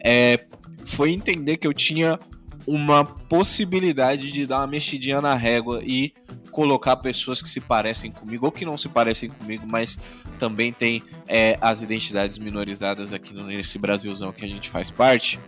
é, 0.00 0.44
foi 0.84 1.10
entender 1.10 1.56
que 1.56 1.66
eu 1.66 1.74
tinha 1.74 2.18
uma 2.66 3.04
possibilidade 3.04 4.30
de 4.30 4.46
dar 4.46 4.58
uma 4.58 4.66
mexidinha 4.66 5.20
na 5.20 5.34
régua 5.34 5.80
e 5.82 6.12
colocar 6.50 6.96
pessoas 6.96 7.40
que 7.40 7.48
se 7.48 7.60
parecem 7.60 8.10
comigo 8.10 8.46
ou 8.46 8.52
que 8.52 8.64
não 8.64 8.76
se 8.76 8.88
parecem 8.88 9.30
comigo, 9.30 9.66
mas 9.68 9.98
também 10.38 10.72
tem 10.72 11.02
é, 11.26 11.58
as 11.60 11.82
identidades 11.82 12.38
minorizadas 12.38 13.12
aqui 13.12 13.34
nesse 13.34 13.78
Brasilzão 13.78 14.32
que 14.32 14.44
a 14.44 14.48
gente 14.48 14.68
faz 14.68 14.90
parte, 14.90 15.38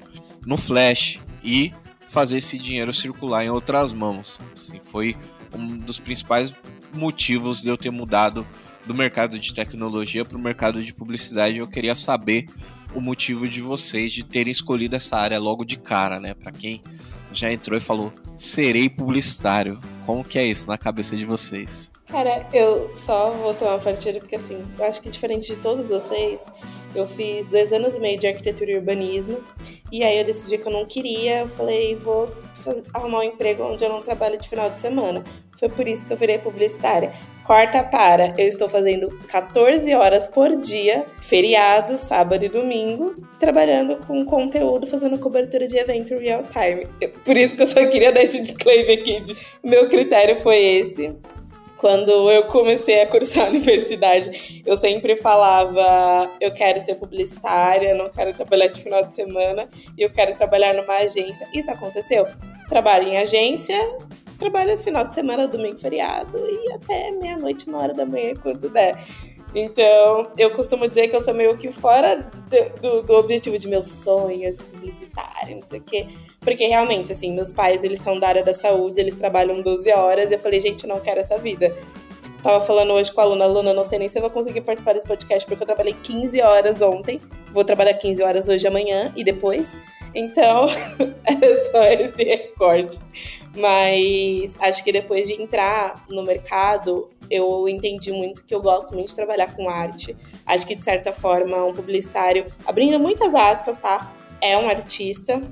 no 0.46 0.56
Flash. 0.56 1.20
E 1.42 1.72
fazer 2.10 2.38
esse 2.38 2.58
dinheiro 2.58 2.92
circular 2.92 3.44
em 3.44 3.50
outras 3.50 3.92
mãos. 3.92 4.38
Assim, 4.52 4.80
foi 4.80 5.16
um 5.54 5.78
dos 5.78 6.00
principais 6.00 6.52
motivos 6.92 7.62
de 7.62 7.68
eu 7.68 7.76
ter 7.76 7.90
mudado 7.90 8.44
do 8.84 8.92
mercado 8.92 9.38
de 9.38 9.54
tecnologia 9.54 10.24
para 10.24 10.36
o 10.36 10.40
mercado 10.40 10.82
de 10.82 10.92
publicidade. 10.92 11.58
Eu 11.58 11.68
queria 11.68 11.94
saber 11.94 12.46
o 12.94 13.00
motivo 13.00 13.48
de 13.48 13.60
vocês 13.60 14.12
de 14.12 14.24
terem 14.24 14.50
escolhido 14.50 14.96
essa 14.96 15.16
área 15.16 15.38
logo 15.38 15.64
de 15.64 15.76
cara, 15.76 16.18
né? 16.18 16.34
Para 16.34 16.50
quem 16.50 16.82
já 17.32 17.52
entrou 17.52 17.76
e 17.76 17.80
falou, 17.80 18.12
serei 18.36 18.88
publicitário. 18.88 19.78
Como 20.06 20.24
que 20.24 20.38
é 20.38 20.44
isso 20.44 20.68
na 20.68 20.76
cabeça 20.76 21.16
de 21.16 21.24
vocês? 21.24 21.92
Cara, 22.06 22.48
eu 22.52 22.90
só 22.92 23.30
vou 23.30 23.54
tomar 23.54 23.78
partido 23.78 24.18
porque 24.18 24.34
assim, 24.34 24.64
eu 24.76 24.84
acho 24.84 25.00
que 25.00 25.08
diferente 25.08 25.46
de 25.46 25.56
todos 25.56 25.90
vocês, 25.90 26.40
eu 26.92 27.06
fiz 27.06 27.46
dois 27.46 27.72
anos 27.72 27.94
e 27.94 28.00
meio 28.00 28.18
de 28.18 28.26
arquitetura 28.26 28.72
e 28.72 28.76
urbanismo. 28.76 29.38
E 29.92 30.02
aí 30.02 30.18
eu 30.18 30.24
decidi 30.24 30.58
que 30.58 30.66
eu 30.66 30.72
não 30.72 30.84
queria. 30.84 31.40
Eu 31.40 31.48
falei, 31.48 31.94
vou 31.94 32.28
fazer, 32.52 32.82
arrumar 32.92 33.20
um 33.20 33.22
emprego 33.22 33.62
onde 33.62 33.84
eu 33.84 33.88
não 33.88 34.02
trabalho 34.02 34.40
de 34.40 34.48
final 34.48 34.68
de 34.70 34.80
semana. 34.80 35.24
Foi 35.60 35.68
por 35.68 35.86
isso 35.86 36.06
que 36.06 36.12
eu 36.12 36.16
virei 36.16 36.38
publicitária. 36.38 37.12
Corta 37.44 37.82
para, 37.82 38.32
eu 38.38 38.48
estou 38.48 38.66
fazendo 38.66 39.10
14 39.28 39.94
horas 39.94 40.26
por 40.26 40.56
dia, 40.56 41.04
feriado, 41.20 41.98
sábado 41.98 42.42
e 42.44 42.48
domingo, 42.48 43.14
trabalhando 43.38 43.96
com 44.06 44.24
conteúdo, 44.24 44.86
fazendo 44.86 45.18
cobertura 45.18 45.68
de 45.68 45.76
evento 45.76 46.16
real 46.16 46.44
time. 46.44 46.86
Por 47.24 47.36
isso 47.36 47.56
que 47.56 47.62
eu 47.62 47.66
só 47.66 47.84
queria 47.86 48.10
dar 48.10 48.22
esse 48.22 48.40
disclaimer 48.40 48.98
aqui. 48.98 49.22
Meu 49.62 49.86
critério 49.88 50.36
foi 50.40 50.56
esse 50.56 51.14
quando 51.80 52.30
eu 52.30 52.44
comecei 52.44 53.00
a 53.00 53.06
cursar 53.06 53.46
a 53.46 53.48
universidade, 53.48 54.62
eu 54.66 54.76
sempre 54.76 55.16
falava: 55.16 56.30
eu 56.38 56.52
quero 56.52 56.80
ser 56.82 56.96
publicitária, 56.96 57.94
não 57.94 58.10
quero 58.10 58.34
trabalhar 58.34 58.66
de 58.66 58.82
final 58.82 59.02
de 59.02 59.14
semana 59.14 59.66
e 59.96 60.02
eu 60.02 60.10
quero 60.10 60.34
trabalhar 60.34 60.74
numa 60.74 60.98
agência. 60.98 61.48
Isso 61.54 61.70
aconteceu. 61.70 62.26
Trabalho 62.68 63.08
em 63.08 63.16
agência, 63.16 63.78
trabalho 64.40 64.76
final 64.78 65.06
de 65.06 65.14
semana, 65.14 65.46
domingo, 65.46 65.78
feriado 65.78 66.36
e 66.38 66.72
até 66.72 67.10
meia-noite, 67.12 67.68
uma 67.68 67.78
hora 67.78 67.94
da 67.94 68.06
manhã, 68.06 68.34
quando 68.34 68.70
der. 68.70 68.98
Então, 69.54 70.30
eu 70.38 70.50
costumo 70.52 70.88
dizer 70.88 71.08
que 71.08 71.16
eu 71.16 71.20
sou 71.20 71.34
meio 71.34 71.56
que 71.56 71.70
fora 71.70 72.30
do, 72.48 72.80
do, 72.80 73.02
do 73.02 73.14
objetivo 73.14 73.58
de 73.58 73.68
meus 73.68 73.88
sonhos, 73.88 74.60
publicitário, 74.62 75.56
não 75.56 75.62
sei 75.62 75.80
o 75.80 75.82
quê. 75.82 76.06
Porque 76.40 76.66
realmente, 76.66 77.12
assim, 77.12 77.32
meus 77.32 77.52
pais, 77.52 77.84
eles 77.84 78.00
são 78.00 78.18
da 78.18 78.28
área 78.28 78.44
da 78.44 78.54
saúde, 78.54 79.00
eles 79.00 79.16
trabalham 79.16 79.60
12 79.60 79.92
horas, 79.92 80.30
e 80.30 80.34
eu 80.34 80.38
falei, 80.38 80.60
gente, 80.60 80.86
não 80.86 81.00
quero 81.00 81.20
essa 81.20 81.36
vida. 81.36 81.76
Tava 82.42 82.64
falando 82.64 82.92
hoje 82.92 83.12
com 83.12 83.20
a 83.20 83.24
aluna, 83.24 83.44
aluna, 83.44 83.74
não 83.74 83.84
sei 83.84 83.98
nem 83.98 84.08
se 84.08 84.16
eu 84.16 84.22
vou 84.22 84.30
conseguir 84.30 84.62
participar 84.62 84.94
desse 84.94 85.06
podcast, 85.06 85.46
porque 85.46 85.62
eu 85.62 85.66
trabalhei 85.66 85.94
15 86.00 86.40
horas 86.40 86.80
ontem, 86.80 87.20
vou 87.50 87.64
trabalhar 87.64 87.94
15 87.94 88.22
horas 88.22 88.48
hoje 88.48 88.66
amanhã 88.66 89.12
e 89.14 89.22
depois. 89.22 89.76
Então, 90.14 90.66
era 91.24 91.64
só 91.66 91.84
esse 91.84 92.24
recorte. 92.24 92.98
Mas 93.56 94.56
acho 94.60 94.84
que 94.84 94.92
depois 94.92 95.26
de 95.26 95.40
entrar 95.40 96.04
no 96.08 96.22
mercado, 96.22 97.10
eu 97.30 97.68
entendi 97.68 98.12
muito 98.12 98.44
que 98.44 98.54
eu 98.54 98.60
gosto 98.60 98.94
muito 98.94 99.08
de 99.08 99.16
trabalhar 99.16 99.54
com 99.54 99.68
arte. 99.68 100.16
Acho 100.46 100.66
que, 100.66 100.74
de 100.74 100.82
certa 100.82 101.12
forma, 101.12 101.64
um 101.64 101.72
publicitário, 101.72 102.46
abrindo 102.66 102.98
muitas 102.98 103.34
aspas, 103.34 103.76
tá? 103.76 104.12
É 104.40 104.56
um 104.56 104.68
artista. 104.68 105.42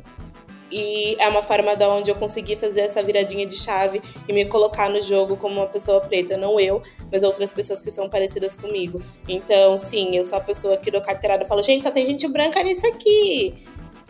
E 0.70 1.16
é 1.18 1.26
uma 1.28 1.42
forma 1.42 1.74
da 1.74 1.88
onde 1.88 2.10
eu 2.10 2.14
consegui 2.14 2.54
fazer 2.54 2.80
essa 2.80 3.02
viradinha 3.02 3.46
de 3.46 3.56
chave 3.56 4.02
e 4.28 4.32
me 4.34 4.44
colocar 4.44 4.90
no 4.90 5.00
jogo 5.02 5.34
como 5.36 5.60
uma 5.60 5.66
pessoa 5.66 5.98
preta. 6.00 6.36
Não 6.36 6.60
eu, 6.60 6.82
mas 7.10 7.22
outras 7.22 7.50
pessoas 7.50 7.80
que 7.80 7.90
são 7.90 8.08
parecidas 8.08 8.54
comigo. 8.54 9.02
Então, 9.26 9.78
sim, 9.78 10.14
eu 10.14 10.24
sou 10.24 10.36
a 10.36 10.42
pessoa 10.42 10.76
que 10.76 10.90
do 10.90 11.00
carteirada 11.00 11.46
fala, 11.46 11.62
gente, 11.62 11.84
só 11.84 11.90
tem 11.90 12.04
gente 12.04 12.28
branca 12.28 12.62
nisso 12.62 12.86
aqui. 12.86 13.56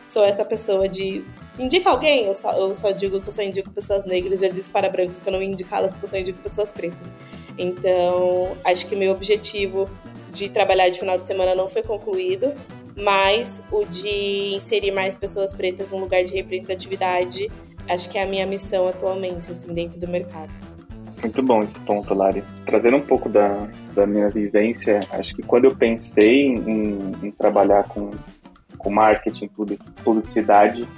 Sou 0.08 0.24
essa 0.24 0.44
pessoa 0.44 0.88
de 0.88 1.24
indica 1.58 1.90
alguém, 1.90 2.26
eu 2.26 2.34
só, 2.34 2.52
eu 2.52 2.74
só 2.74 2.90
digo 2.92 3.20
que 3.20 3.28
eu 3.28 3.32
só 3.32 3.42
indico 3.42 3.70
pessoas 3.70 4.06
negras, 4.06 4.40
já 4.40 4.48
disse 4.48 4.70
para 4.70 4.88
brancos 4.88 5.18
que 5.18 5.28
eu 5.28 5.32
não 5.32 5.42
indicá-las 5.42 5.90
porque 5.90 6.06
eu 6.06 6.10
só 6.10 6.16
indico 6.16 6.38
pessoas 6.40 6.72
pretas. 6.72 7.08
Então, 7.58 8.56
acho 8.64 8.86
que 8.86 8.94
meu 8.94 9.12
objetivo 9.12 9.90
de 10.32 10.48
trabalhar 10.48 10.88
de 10.88 10.98
final 10.98 11.18
de 11.18 11.26
semana 11.26 11.54
não 11.54 11.68
foi 11.68 11.82
concluído, 11.82 12.52
mas 12.96 13.62
o 13.72 13.84
de 13.84 14.54
inserir 14.54 14.92
mais 14.92 15.14
pessoas 15.14 15.52
pretas 15.52 15.90
no 15.90 15.98
lugar 15.98 16.22
de 16.24 16.34
representatividade, 16.34 17.50
acho 17.88 18.08
que 18.08 18.18
é 18.18 18.22
a 18.22 18.26
minha 18.26 18.46
missão 18.46 18.86
atualmente, 18.88 19.50
assim, 19.50 19.72
dentro 19.72 19.98
do 19.98 20.06
mercado. 20.06 20.52
Muito 21.20 21.42
bom 21.42 21.62
esse 21.64 21.80
ponto, 21.80 22.14
Lari. 22.14 22.44
Trazendo 22.64 22.96
um 22.96 23.00
pouco 23.00 23.28
da, 23.28 23.68
da 23.92 24.06
minha 24.06 24.28
vivência, 24.28 25.04
acho 25.10 25.34
que 25.34 25.42
quando 25.42 25.64
eu 25.64 25.74
pensei 25.74 26.46
em, 26.46 27.12
em 27.22 27.30
trabalhar 27.32 27.84
com, 27.84 28.10
com 28.78 28.90
marketing, 28.90 29.50
publicidade, 30.04 30.88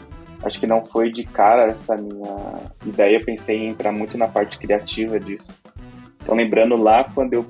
acho 0.43 0.61
que 0.61 0.67
não 0.67 0.85
foi 0.85 1.11
de 1.11 1.25
cara 1.25 1.71
essa 1.71 1.97
minha 1.97 2.61
ideia. 2.85 3.17
Eu 3.17 3.25
pensei 3.25 3.57
em 3.57 3.69
entrar 3.69 3.93
muito 3.93 4.17
na 4.17 4.29
parte 4.29 4.59
criativa 4.59 5.19
disso. 5.19 5.49
Então, 6.23 6.35
lembrando 6.35 6.77
lá, 6.77 7.05
quando 7.05 7.35
eu 7.35 7.47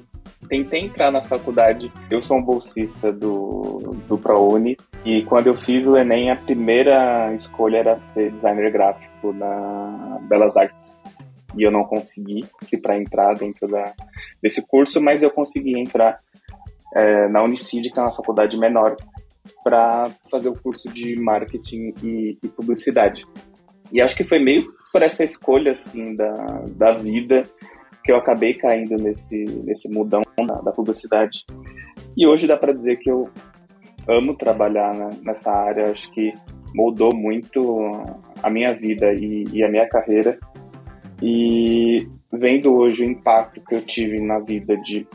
tentei 0.48 0.80
entrar 0.80 1.10
na 1.10 1.22
faculdade, 1.22 1.92
eu 2.10 2.22
sou 2.22 2.38
um 2.38 2.42
bolsista 2.42 3.12
do, 3.12 3.96
do 4.08 4.18
ProUni, 4.18 4.76
e 5.04 5.24
quando 5.24 5.46
eu 5.46 5.56
fiz 5.56 5.86
o 5.86 5.96
Enem, 5.96 6.30
a 6.30 6.36
primeira 6.36 7.32
escolha 7.34 7.78
era 7.78 7.96
ser 7.96 8.32
designer 8.32 8.70
gráfico 8.70 9.32
na 9.32 10.18
Belas 10.22 10.56
Artes. 10.56 11.04
E 11.56 11.62
eu 11.62 11.70
não 11.70 11.84
consegui 11.84 12.44
se 12.62 12.80
para 12.80 12.96
entrar 12.96 13.34
dentro 13.34 13.66
da, 13.66 13.92
desse 14.42 14.64
curso, 14.66 15.00
mas 15.00 15.22
eu 15.22 15.30
consegui 15.30 15.78
entrar 15.78 16.18
é, 16.94 17.28
na 17.28 17.42
Unicid, 17.42 17.90
que 17.90 17.98
é 17.98 18.02
uma 18.02 18.14
faculdade 18.14 18.58
menor, 18.58 18.96
para 19.62 20.08
fazer 20.30 20.48
o 20.48 20.60
curso 20.60 20.88
de 20.88 21.16
marketing 21.16 21.92
e, 22.02 22.38
e, 22.42 22.48
publicidade. 22.48 23.24
E 23.92 24.00
acho 24.00 24.16
que 24.16 24.24
foi 24.24 24.38
meio 24.38 24.72
por 24.92 25.02
essa 25.02 25.24
escolha 25.24 25.72
assim 25.72 26.14
da, 26.14 26.32
da 26.76 26.92
vida 26.92 27.42
que 28.04 28.12
eu 28.12 28.16
acabei 28.16 28.54
caindo 28.54 28.96
nesse, 28.96 29.44
nesse 29.64 29.88
mudão 29.88 30.22
da, 30.46 30.56
da 30.56 30.72
publicidade. 30.72 31.44
E 32.16 32.26
hoje 32.26 32.46
dá 32.46 32.56
para 32.56 32.72
dizer 32.72 32.96
que 32.96 33.10
eu 33.10 33.28
amo 34.08 34.34
trabalhar 34.34 34.94
né, 34.94 35.10
nessa 35.22 35.52
área, 35.52 35.90
acho 35.90 36.10
que 36.12 36.32
moldou 36.74 37.14
muito 37.14 38.02
a 38.42 38.50
minha 38.50 38.72
vida 38.74 39.12
e, 39.12 39.44
e, 39.52 39.62
a 39.62 39.68
minha 39.68 39.88
carreira. 39.88 40.38
E 41.22 42.08
vendo 42.32 42.74
hoje 42.74 43.04
o 43.04 43.08
impacto 43.08 43.62
que 43.64 43.74
eu 43.74 43.84
tive 43.84 44.20
na 44.20 44.38
vida 44.38 44.76
de 44.78 45.06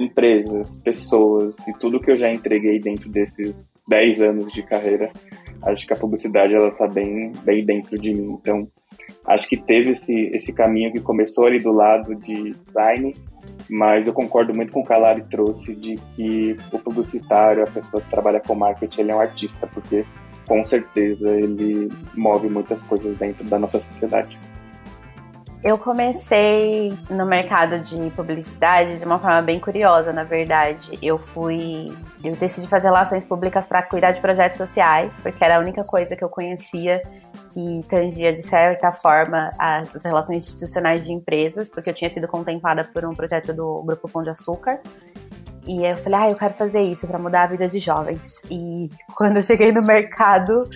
empresas, 0.00 0.76
pessoas 0.76 1.66
e 1.66 1.72
tudo 1.78 2.00
que 2.00 2.10
eu 2.10 2.16
já 2.16 2.30
entreguei 2.32 2.78
dentro 2.78 3.08
desses 3.08 3.64
10 3.88 4.20
anos 4.20 4.52
de 4.52 4.62
carreira, 4.62 5.10
acho 5.62 5.86
que 5.86 5.92
a 5.92 5.96
publicidade 5.96 6.54
ela 6.54 6.70
tá 6.70 6.86
bem, 6.86 7.32
bem 7.42 7.64
dentro 7.64 7.98
de 7.98 8.12
mim. 8.12 8.38
Então, 8.40 8.68
acho 9.26 9.48
que 9.48 9.56
teve 9.56 9.90
esse, 9.90 10.14
esse 10.32 10.52
caminho 10.52 10.92
que 10.92 11.00
começou 11.00 11.46
ali 11.46 11.58
do 11.58 11.72
lado 11.72 12.14
de 12.14 12.52
design, 12.66 13.14
mas 13.68 14.06
eu 14.06 14.14
concordo 14.14 14.54
muito 14.54 14.72
com 14.72 14.80
o 14.80 14.84
que 14.84 14.92
a 14.92 14.98
Lari 14.98 15.22
trouxe 15.30 15.74
de 15.74 15.96
que 16.14 16.56
o 16.72 16.78
publicitário, 16.78 17.62
a 17.62 17.66
pessoa 17.66 18.02
que 18.02 18.10
trabalha 18.10 18.40
com 18.40 18.54
marketing, 18.54 19.00
ele 19.00 19.12
é 19.12 19.16
um 19.16 19.20
artista, 19.20 19.66
porque 19.66 20.04
com 20.46 20.64
certeza 20.64 21.30
ele 21.30 21.90
move 22.14 22.48
muitas 22.48 22.82
coisas 22.82 23.16
dentro 23.18 23.44
da 23.44 23.58
nossa 23.58 23.80
sociedade. 23.80 24.38
Eu 25.62 25.76
comecei 25.76 26.96
no 27.10 27.26
mercado 27.26 27.80
de 27.80 28.10
publicidade 28.10 28.98
de 28.98 29.04
uma 29.04 29.18
forma 29.18 29.42
bem 29.42 29.58
curiosa, 29.58 30.12
na 30.12 30.22
verdade. 30.22 30.96
Eu 31.02 31.18
fui. 31.18 31.90
Eu 32.22 32.36
decidi 32.36 32.68
fazer 32.68 32.86
relações 32.86 33.24
públicas 33.24 33.66
para 33.66 33.82
cuidar 33.82 34.12
de 34.12 34.20
projetos 34.20 34.56
sociais, 34.56 35.16
porque 35.16 35.42
era 35.42 35.56
a 35.56 35.60
única 35.60 35.82
coisa 35.82 36.14
que 36.14 36.22
eu 36.22 36.28
conhecia 36.28 37.02
que 37.52 37.84
tangia, 37.88 38.32
de 38.32 38.42
certa 38.42 38.92
forma, 38.92 39.50
as 39.58 40.04
relações 40.04 40.46
institucionais 40.46 41.06
de 41.06 41.12
empresas, 41.12 41.68
porque 41.68 41.90
eu 41.90 41.94
tinha 41.94 42.10
sido 42.10 42.28
contemplada 42.28 42.84
por 42.84 43.04
um 43.04 43.14
projeto 43.14 43.52
do 43.52 43.82
Grupo 43.82 44.08
Pão 44.08 44.22
de 44.22 44.30
Açúcar. 44.30 44.80
E 45.66 45.84
eu 45.84 45.96
falei, 45.98 46.18
ah, 46.18 46.30
eu 46.30 46.36
quero 46.36 46.54
fazer 46.54 46.80
isso 46.80 47.06
para 47.06 47.18
mudar 47.18 47.42
a 47.42 47.46
vida 47.46 47.68
de 47.68 47.78
jovens. 47.78 48.40
E 48.50 48.88
quando 49.16 49.36
eu 49.36 49.42
cheguei 49.42 49.72
no 49.72 49.82
mercado, 49.82 50.68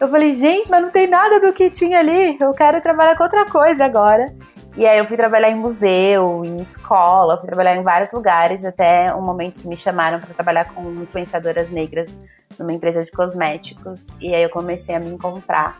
eu 0.00 0.08
falei, 0.08 0.32
gente, 0.32 0.70
mas 0.70 0.80
não 0.82 0.90
tem 0.90 1.06
nada 1.06 1.38
do 1.38 1.52
que 1.52 1.68
tinha 1.68 1.98
ali. 1.98 2.38
Eu 2.40 2.54
quero 2.54 2.80
trabalhar 2.80 3.14
com 3.16 3.22
outra 3.22 3.44
coisa 3.44 3.84
agora. 3.84 4.34
E 4.74 4.86
aí 4.86 4.98
eu 4.98 5.06
fui 5.06 5.14
trabalhar 5.14 5.50
em 5.50 5.56
museu, 5.56 6.42
em 6.42 6.58
escola, 6.62 7.36
fui 7.36 7.46
trabalhar 7.46 7.76
em 7.76 7.82
vários 7.82 8.10
lugares, 8.12 8.64
até 8.64 9.14
um 9.14 9.20
momento 9.20 9.60
que 9.60 9.68
me 9.68 9.76
chamaram 9.76 10.18
para 10.18 10.32
trabalhar 10.32 10.72
com 10.72 10.90
influenciadoras 11.02 11.68
negras 11.68 12.16
numa 12.58 12.72
empresa 12.72 13.02
de 13.02 13.12
cosméticos. 13.12 14.06
E 14.18 14.34
aí 14.34 14.42
eu 14.42 14.48
comecei 14.48 14.94
a 14.94 14.98
me 14.98 15.10
encontrar. 15.10 15.78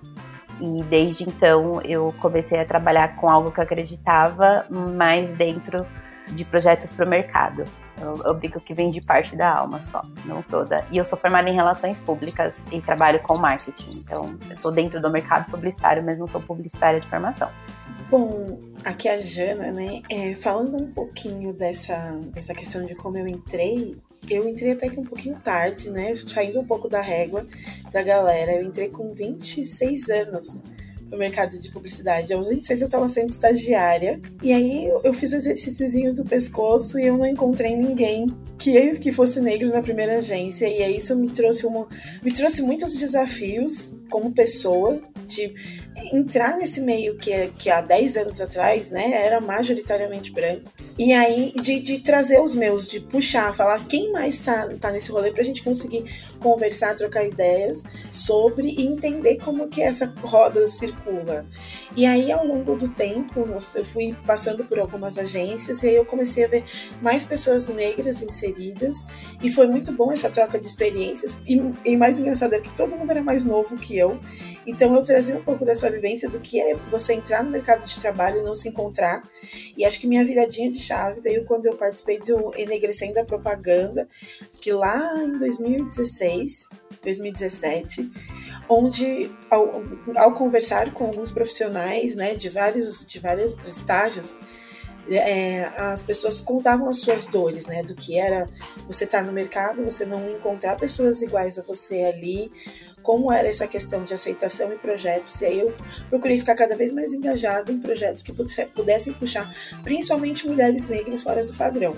E 0.61 0.83
desde 0.85 1.25
então 1.25 1.81
eu 1.83 2.13
comecei 2.21 2.61
a 2.61 2.67
trabalhar 2.67 3.17
com 3.17 3.31
algo 3.31 3.51
que 3.51 3.59
eu 3.59 3.65
acreditava, 3.65 4.67
mais 4.69 5.33
dentro 5.33 5.87
de 6.31 6.45
projetos 6.45 6.93
para 6.93 7.05
o 7.05 7.09
mercado. 7.09 7.65
Eu, 8.01 8.17
eu 8.25 8.35
brinco 8.35 8.61
que 8.61 8.73
vem 8.73 8.89
de 8.89 9.01
parte 9.01 9.37
da 9.37 9.59
alma 9.59 9.83
só, 9.83 10.03
não 10.25 10.43
toda. 10.43 10.85
E 10.91 10.97
eu 10.97 11.05
sou 11.05 11.19
formada 11.19 11.49
em 11.49 11.55
relações 11.55 11.99
públicas 11.99 12.67
e 12.73 12.81
trabalho 12.81 13.21
com 13.21 13.39
marketing. 13.39 14.01
Então, 14.03 14.39
eu 14.49 14.55
estou 14.55 14.71
dentro 14.71 15.01
do 15.01 15.11
mercado 15.11 15.51
publicitário, 15.51 16.03
mas 16.03 16.19
não 16.19 16.27
sou 16.27 16.41
publicitária 16.41 16.99
de 16.99 17.07
formação. 17.07 17.51
Bom, 18.11 18.59
aqui 18.85 19.09
é 19.09 19.15
a 19.15 19.19
Jana, 19.19 19.71
né? 19.71 20.03
É, 20.11 20.35
falando 20.35 20.77
um 20.77 20.91
pouquinho 20.91 21.53
dessa, 21.53 21.95
dessa 22.33 22.55
questão 22.55 22.85
de 22.85 22.95
como 22.95 23.17
eu 23.17 23.29
entrei, 23.29 23.97
eu 24.29 24.49
entrei 24.49 24.73
até 24.73 24.89
que 24.89 24.99
um 24.99 25.05
pouquinho 25.05 25.39
tarde, 25.39 25.91
né? 25.91 26.15
Saindo 26.17 26.61
um 26.61 26.67
pouco 26.67 26.89
da 26.89 27.01
régua 27.01 27.47
da 27.93 28.03
galera. 28.03 28.53
Eu 28.53 28.65
entrei 28.65 28.89
com 28.89 29.15
26 29.15 30.09
anos 30.09 30.63
no 31.11 31.19
mercado 31.19 31.59
de 31.59 31.71
publicidade. 31.71 32.33
Aos 32.33 32.49
26 32.49 32.81
eu 32.81 32.87
estava 32.87 33.09
sendo 33.09 33.31
estagiária. 33.31 34.21
E 34.43 34.53
aí 34.53 34.91
eu 35.03 35.13
fiz 35.13 35.33
o 35.33 35.37
exercíciozinho 35.37 36.15
do 36.15 36.25
pescoço 36.25 36.99
e 36.99 37.07
eu 37.07 37.19
não 37.19 37.27
encontrei 37.27 37.77
ninguém 37.77 38.29
que, 38.59 38.99
que 38.99 39.11
fosse 39.11 39.41
negro 39.41 39.69
na 39.71 39.83
primeira 39.83 40.19
agência. 40.19 40.69
E 40.69 40.83
aí 40.83 40.97
isso 40.99 41.17
me 41.17 41.29
trouxe, 41.29 41.67
uma, 41.67 41.89
me 42.23 42.33
trouxe 42.33 42.63
muitos 42.63 42.95
desafios 42.95 43.97
como 44.09 44.33
pessoa 44.33 45.01
de 45.27 45.55
entrar 46.13 46.57
nesse 46.57 46.81
meio 46.81 47.17
que, 47.17 47.33
é, 47.33 47.51
que 47.57 47.71
há 47.71 47.81
10 47.81 48.17
anos 48.17 48.41
atrás, 48.41 48.91
né, 48.91 49.13
era 49.25 49.41
majoritariamente 49.41 50.33
branco. 50.33 50.71
E 50.99 51.13
aí, 51.13 51.53
de, 51.61 51.81
de 51.81 52.01
trazer 52.01 52.41
os 52.41 52.55
meus, 52.55 52.87
de 52.87 53.01
puxar, 53.01 53.55
falar 53.55 53.87
quem 53.87 54.13
mais 54.13 54.39
tá, 54.39 54.69
tá 54.81 54.91
nesse 54.91 55.11
rolê 55.11 55.33
pra 55.33 55.43
gente 55.43 55.63
conseguir 55.63 56.05
conversar, 56.39 56.95
trocar 56.97 57.25
ideias 57.25 57.83
sobre 58.13 58.69
e 58.69 58.87
entender 58.87 59.39
como 59.39 59.69
que 59.69 59.83
essa 59.83 60.13
roda 60.23 60.67
circula. 60.69 61.47
E 61.97 62.07
aí, 62.07 62.31
ao 62.33 62.47
longo 62.47 62.77
do 62.77 62.89
tempo, 62.89 63.49
eu 63.75 63.85
fui 63.85 64.17
passando 64.27 64.65
por 64.65 64.79
algumas 64.79 65.19
agências 65.19 65.83
e 65.83 65.89
aí 65.89 65.97
eu 65.97 66.05
comecei 66.05 66.45
a 66.45 66.49
ver 66.49 66.65
mais 67.01 67.27
pessoas 67.27 67.69
negras 67.69 68.23
inseridas 68.23 69.05
e 69.43 69.51
foi 69.51 69.67
muito 69.67 69.93
bom 69.93 70.13
essa 70.13 70.31
troca 70.31 70.59
de 70.59 70.67
experiências. 70.67 71.39
E, 71.47 71.61
e 71.85 71.97
mais 71.97 72.19
engraçado 72.19 72.55
é 72.55 72.61
que 72.61 72.75
todo 72.77 72.97
mundo 72.97 73.11
era 73.11 73.23
mais 73.23 73.45
novo 73.45 73.77
que 73.77 73.97
eu, 73.97 74.19
então 74.67 74.95
eu 74.95 75.05
trazia 75.05 75.37
um 75.37 75.43
pouco 75.43 75.65
dessa 75.65 75.90
vivência 75.91 76.29
do 76.29 76.41
que 76.41 76.61
é 76.61 76.75
você 76.91 77.15
entrar 77.15 77.43
no 77.43 77.51
mercado 77.51 77.87
de 77.87 78.01
trabalho 78.01 78.41
e 78.41 78.43
não 78.43 78.55
se 78.55 78.69
encontrar. 78.69 79.23
E 79.77 79.85
acho 79.85 80.01
que 80.01 80.07
minha 80.07 80.25
viradinha 80.25 80.71
de 80.71 80.79
chave 80.79 81.21
veio 81.21 81.45
quando 81.45 81.67
eu 81.67 81.77
participei 81.77 82.19
do 82.19 82.53
Enegrecendo 82.57 83.19
a 83.19 83.25
Propaganda, 83.25 84.09
que 84.61 84.73
lá 84.73 85.17
em 85.23 85.39
2016, 85.39 86.69
2017, 87.03 88.11
onde 88.69 89.31
ao, 89.51 89.83
ao 90.17 90.35
conversar 90.35 90.93
com 90.93 91.07
alguns 91.07 91.33
profissionais, 91.33 92.15
né, 92.15 92.35
de 92.35 92.49
vários, 92.49 93.05
de 93.05 93.19
vários 93.19 93.57
estágios, 93.67 94.39
é, 95.09 95.65
as 95.77 96.03
pessoas 96.03 96.41
contavam 96.41 96.89
as 96.89 96.99
suas 96.99 97.27
dores, 97.27 97.67
né? 97.67 97.83
Do 97.83 97.95
que 97.95 98.19
era 98.19 98.49
você 98.87 99.05
estar 99.05 99.21
tá 99.21 99.25
no 99.25 99.33
mercado, 99.33 99.85
você 99.85 100.05
não 100.05 100.31
encontrar 100.31 100.77
pessoas 100.77 101.23
iguais 101.23 101.59
a 101.59 101.63
você 101.63 102.03
ali, 102.03 102.53
como 103.03 103.33
era 103.33 103.49
essa 103.49 103.67
questão 103.67 104.05
de 104.05 104.15
aceitação 104.15 104.73
e 104.73 104.77
projetos. 104.77 105.41
E 105.41 105.47
aí 105.47 105.61
eu 105.61 105.75
procurei 106.09 106.39
ficar 106.39 106.55
cada 106.55 106.77
vez 106.77 106.93
mais 106.93 107.13
engajado 107.13 107.73
em 107.73 107.79
projetos 107.79 108.23
que 108.23 108.33
pudessem 108.33 109.13
puxar 109.13 109.53
principalmente 109.83 110.47
mulheres 110.47 110.89
negras 110.89 111.23
fora 111.23 111.45
do 111.45 111.55
padrão. 111.55 111.95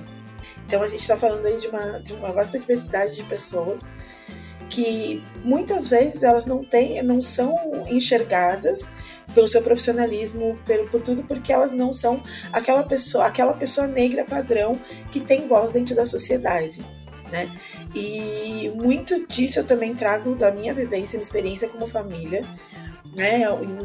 Então 0.66 0.82
a 0.82 0.88
gente 0.88 1.00
está 1.00 1.16
falando 1.16 1.46
aí 1.46 1.56
de 1.58 1.68
uma, 1.68 2.00
de 2.00 2.12
uma 2.12 2.32
vasta 2.32 2.58
diversidade 2.58 3.16
de 3.16 3.22
pessoas 3.24 3.80
que 4.72 5.22
muitas 5.44 5.86
vezes 5.86 6.22
elas 6.22 6.46
não 6.46 6.64
têm, 6.64 7.02
não 7.02 7.20
são 7.20 7.84
enxergadas 7.90 8.88
pelo 9.34 9.46
seu 9.46 9.60
profissionalismo, 9.60 10.58
pelo, 10.64 10.88
por 10.88 11.02
tudo, 11.02 11.24
porque 11.24 11.52
elas 11.52 11.74
não 11.74 11.92
são 11.92 12.22
aquela 12.50 12.82
pessoa, 12.82 13.26
aquela 13.26 13.52
pessoa 13.52 13.86
negra 13.86 14.24
padrão 14.24 14.78
que 15.10 15.20
tem 15.20 15.46
voz 15.46 15.70
dentro 15.70 15.94
da 15.94 16.06
sociedade. 16.06 16.80
Né? 17.32 17.50
E 17.94 18.70
muito 18.74 19.26
disso 19.26 19.58
eu 19.58 19.64
também 19.64 19.94
trago 19.94 20.34
da 20.34 20.52
minha 20.52 20.74
vivência, 20.74 21.16
minha 21.16 21.24
experiência 21.24 21.66
como 21.66 21.86
família, 21.86 22.44
né, 23.14 23.40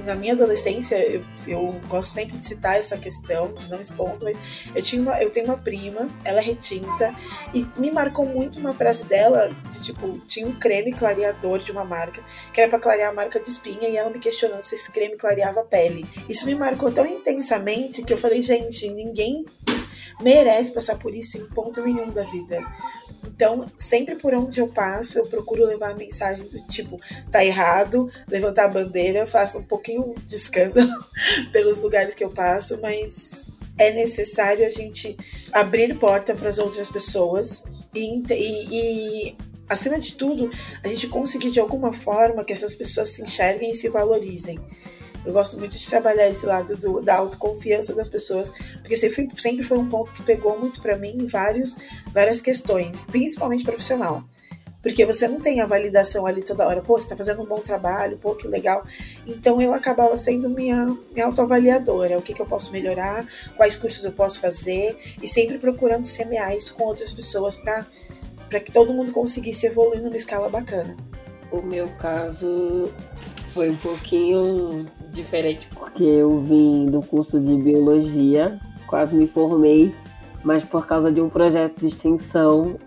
na 0.05 0.15
minha 0.15 0.33
adolescência, 0.33 0.95
eu, 0.95 1.23
eu, 1.45 1.81
gosto 1.87 2.13
sempre 2.13 2.37
de 2.37 2.47
citar 2.47 2.77
essa 2.77 2.97
questão, 2.97 3.53
não 3.69 3.81
expondo, 3.81 4.19
mas 4.23 4.37
eu, 4.73 4.81
tinha 4.81 5.01
uma, 5.01 5.21
eu 5.21 5.29
tenho 5.29 5.47
uma 5.47 5.57
prima, 5.57 6.07
ela 6.23 6.39
é 6.39 6.43
retinta, 6.43 7.13
e 7.53 7.67
me 7.77 7.91
marcou 7.91 8.25
muito 8.25 8.57
uma 8.57 8.73
frase 8.73 9.03
dela, 9.03 9.49
de 9.69 9.81
tipo, 9.81 10.17
tinha 10.27 10.47
um 10.47 10.53
creme 10.53 10.93
clareador 10.93 11.59
de 11.59 11.71
uma 11.71 11.83
marca, 11.83 12.23
que 12.53 12.61
era 12.61 12.69
para 12.69 12.79
clarear 12.79 13.11
a 13.11 13.13
marca 13.13 13.39
de 13.39 13.49
espinha, 13.49 13.89
e 13.89 13.97
ela 13.97 14.09
me 14.09 14.19
questionando 14.19 14.63
se 14.63 14.75
esse 14.75 14.91
creme 14.91 15.17
clareava 15.17 15.59
a 15.59 15.65
pele. 15.65 16.05
Isso 16.29 16.45
me 16.45 16.55
marcou 16.55 16.89
tão 16.89 17.05
intensamente 17.05 18.03
que 18.03 18.13
eu 18.13 18.17
falei, 18.17 18.41
gente, 18.41 18.89
ninguém 18.89 19.45
merece 20.21 20.73
passar 20.73 20.97
por 20.97 21.13
isso 21.13 21.37
em 21.37 21.45
ponto 21.47 21.81
nenhum 21.83 22.09
da 22.09 22.23
vida. 22.23 22.65
Então, 23.25 23.65
sempre 23.77 24.15
por 24.15 24.33
onde 24.33 24.59
eu 24.59 24.67
passo, 24.67 25.19
eu 25.19 25.27
procuro 25.27 25.65
levar 25.65 25.91
a 25.91 25.95
mensagem 25.95 26.45
do 26.47 26.61
tipo, 26.67 26.99
tá 27.31 27.43
errado, 27.43 28.11
levantar 28.27 28.65
a 28.65 28.69
bandeira, 28.69 29.27
faço 29.27 29.59
um 29.59 29.63
pouquinho 29.63 30.15
de 30.25 30.35
escândalo 30.35 30.91
pelos 31.51 31.79
lugares 31.79 32.15
que 32.15 32.23
eu 32.23 32.29
passo, 32.29 32.79
mas 32.81 33.45
é 33.77 33.91
necessário 33.91 34.65
a 34.65 34.69
gente 34.69 35.15
abrir 35.51 35.97
porta 35.99 36.35
para 36.35 36.49
as 36.49 36.57
outras 36.57 36.89
pessoas 36.89 37.63
e, 37.93 38.23
e, 38.31 39.27
e, 39.29 39.35
acima 39.69 39.99
de 39.99 40.13
tudo, 40.13 40.49
a 40.83 40.87
gente 40.87 41.07
conseguir 41.07 41.51
de 41.51 41.59
alguma 41.59 41.93
forma 41.93 42.43
que 42.43 42.53
essas 42.53 42.75
pessoas 42.75 43.09
se 43.09 43.21
enxerguem 43.21 43.71
e 43.71 43.75
se 43.75 43.89
valorizem. 43.89 44.59
Eu 45.27 45.33
gosto 45.33 45.59
muito 45.59 45.77
de 45.77 45.85
trabalhar 45.85 46.29
esse 46.29 46.45
lado 46.45 46.77
do, 46.77 47.01
da 47.01 47.17
autoconfiança 47.17 47.93
das 47.93 48.07
pessoas, 48.07 48.53
porque 48.79 48.95
sempre, 48.95 49.29
sempre 49.37 49.61
foi 49.61 49.77
um 49.77 49.89
ponto 49.89 50.13
que 50.13 50.23
pegou 50.23 50.57
muito 50.57 50.81
para 50.81 50.97
mim 50.97 51.17
em 51.19 51.27
vários, 51.27 51.75
várias 52.13 52.39
questões, 52.39 53.03
principalmente 53.03 53.65
profissional. 53.65 54.23
Porque 54.81 55.05
você 55.05 55.27
não 55.27 55.41
tem 55.41 55.59
a 55.59 55.65
validação 55.65 56.25
ali 56.25 56.41
toda 56.41 56.65
hora, 56.65 56.81
pô, 56.81 56.97
você 56.97 57.09
tá 57.09 57.17
fazendo 57.17 57.41
um 57.41 57.45
bom 57.45 57.59
trabalho, 57.59 58.17
pô, 58.17 58.35
que 58.35 58.47
legal. 58.47 58.85
Então 59.25 59.61
eu 59.61 59.73
acabava 59.73 60.15
sendo 60.15 60.49
minha, 60.49 60.97
minha 61.11 61.25
autoavaliadora, 61.25 62.17
o 62.17 62.21
que, 62.21 62.33
que 62.33 62.41
eu 62.41 62.45
posso 62.45 62.71
melhorar, 62.71 63.27
quais 63.57 63.75
cursos 63.75 64.05
eu 64.05 64.13
posso 64.13 64.39
fazer, 64.39 64.97
e 65.21 65.27
sempre 65.27 65.57
procurando 65.57 66.05
semear 66.05 66.55
isso 66.55 66.73
com 66.73 66.83
outras 66.83 67.11
pessoas 67.11 67.57
para 67.57 68.59
que 68.61 68.71
todo 68.71 68.93
mundo 68.93 69.11
conseguisse 69.11 69.65
evoluir 69.65 70.01
numa 70.01 70.15
escala 70.15 70.47
bacana. 70.47 70.95
O 71.51 71.61
meu 71.61 71.89
caso 71.97 72.89
foi 73.49 73.69
um 73.69 73.75
pouquinho 73.75 74.87
diferente 75.11 75.67
porque 75.73 76.03
eu 76.03 76.39
vim 76.39 76.85
do 76.85 77.01
curso 77.01 77.39
de 77.39 77.55
biologia, 77.55 78.59
quase 78.85 79.15
me 79.15 79.27
formei, 79.27 79.93
mas 80.43 80.65
por 80.65 80.85
causa 80.85 81.11
de 81.11 81.21
um 81.21 81.29
projeto 81.29 81.79
de 81.79 81.87
extensão 81.87 82.77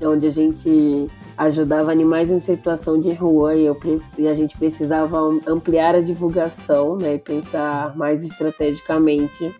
onde 0.00 0.26
a 0.26 0.30
gente 0.30 1.08
ajudava 1.36 1.90
animais 1.90 2.30
em 2.30 2.38
situação 2.38 3.00
de 3.00 3.12
rua 3.12 3.54
e, 3.56 3.64
eu, 3.66 3.76
e 4.16 4.28
a 4.28 4.34
gente 4.34 4.56
precisava 4.56 5.18
ampliar 5.46 5.94
a 5.94 6.00
divulgação 6.00 6.96
né, 6.96 7.14
e 7.14 7.18
pensar 7.18 7.96
mais 7.96 8.24
estrategicamente 8.24 9.52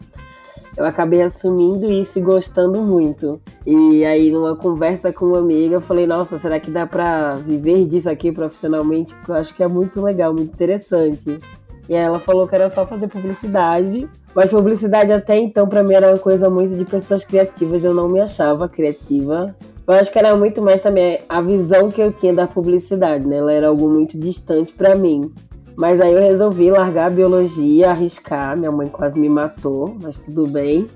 eu 0.79 0.85
acabei 0.85 1.21
assumindo 1.23 1.91
isso 1.91 2.21
e 2.21 2.23
gostando 2.23 2.81
muito. 2.81 3.41
E 3.67 4.05
aí, 4.05 4.31
numa 4.31 4.55
conversa 4.55 5.13
com 5.13 5.27
uma 5.27 5.41
amiga, 5.41 5.75
eu 5.75 5.81
falei: 5.81 6.07
Nossa, 6.07 6.39
será 6.39 6.61
que 6.61 6.71
dá 6.71 6.87
pra 6.87 7.35
viver 7.35 7.85
disso 7.85 8.09
aqui 8.09 8.31
profissionalmente? 8.31 9.13
Porque 9.17 9.33
eu 9.33 9.35
acho 9.35 9.53
que 9.53 9.63
é 9.65 9.67
muito 9.67 10.01
legal, 10.01 10.33
muito 10.33 10.55
interessante. 10.55 11.41
E 11.89 11.95
ela 11.95 12.21
falou 12.21 12.47
que 12.47 12.55
era 12.55 12.69
só 12.69 12.87
fazer 12.87 13.09
publicidade. 13.09 14.09
Mas 14.35 14.51
publicidade 14.51 15.13
até 15.13 15.39
então, 15.39 15.67
para 15.67 15.83
mim, 15.83 15.95
era 15.95 16.09
uma 16.09 16.19
coisa 16.19 16.51
muito 16.51 16.77
de 16.77 16.85
pessoas 16.85 17.25
criativas. 17.25 17.85
Eu 17.85 17.95
não 17.95 18.09
me 18.09 18.21
achava 18.21 18.69
criativa. 18.69 19.57
Eu 19.87 19.95
acho 19.95 20.13
que 20.13 20.19
era 20.19 20.37
muito 20.37 20.61
mais 20.61 20.83
também 20.83 21.21
a 21.29 21.41
visão 21.41 21.91
que 21.91 22.01
eu 22.01 22.13
tinha 22.13 22.35
da 22.35 22.47
publicidade, 22.47 23.27
né? 23.27 23.39
Ela 23.39 23.53
era 23.53 23.69
algo 23.69 23.89
muito 23.89 24.19
distante 24.19 24.73
para 24.75 24.95
mim. 24.95 25.33
Mas 25.75 26.01
aí 26.01 26.13
eu 26.13 26.21
resolvi 26.21 26.71
largar 26.71 27.07
a 27.07 27.11
biologia, 27.11 27.91
arriscar. 27.91 28.55
Minha 28.55 28.71
mãe 28.71 28.89
quase 28.89 29.19
me 29.19 29.29
matou, 29.29 29.97
mas 30.03 30.19
tudo 30.19 30.47
bem. 30.47 30.89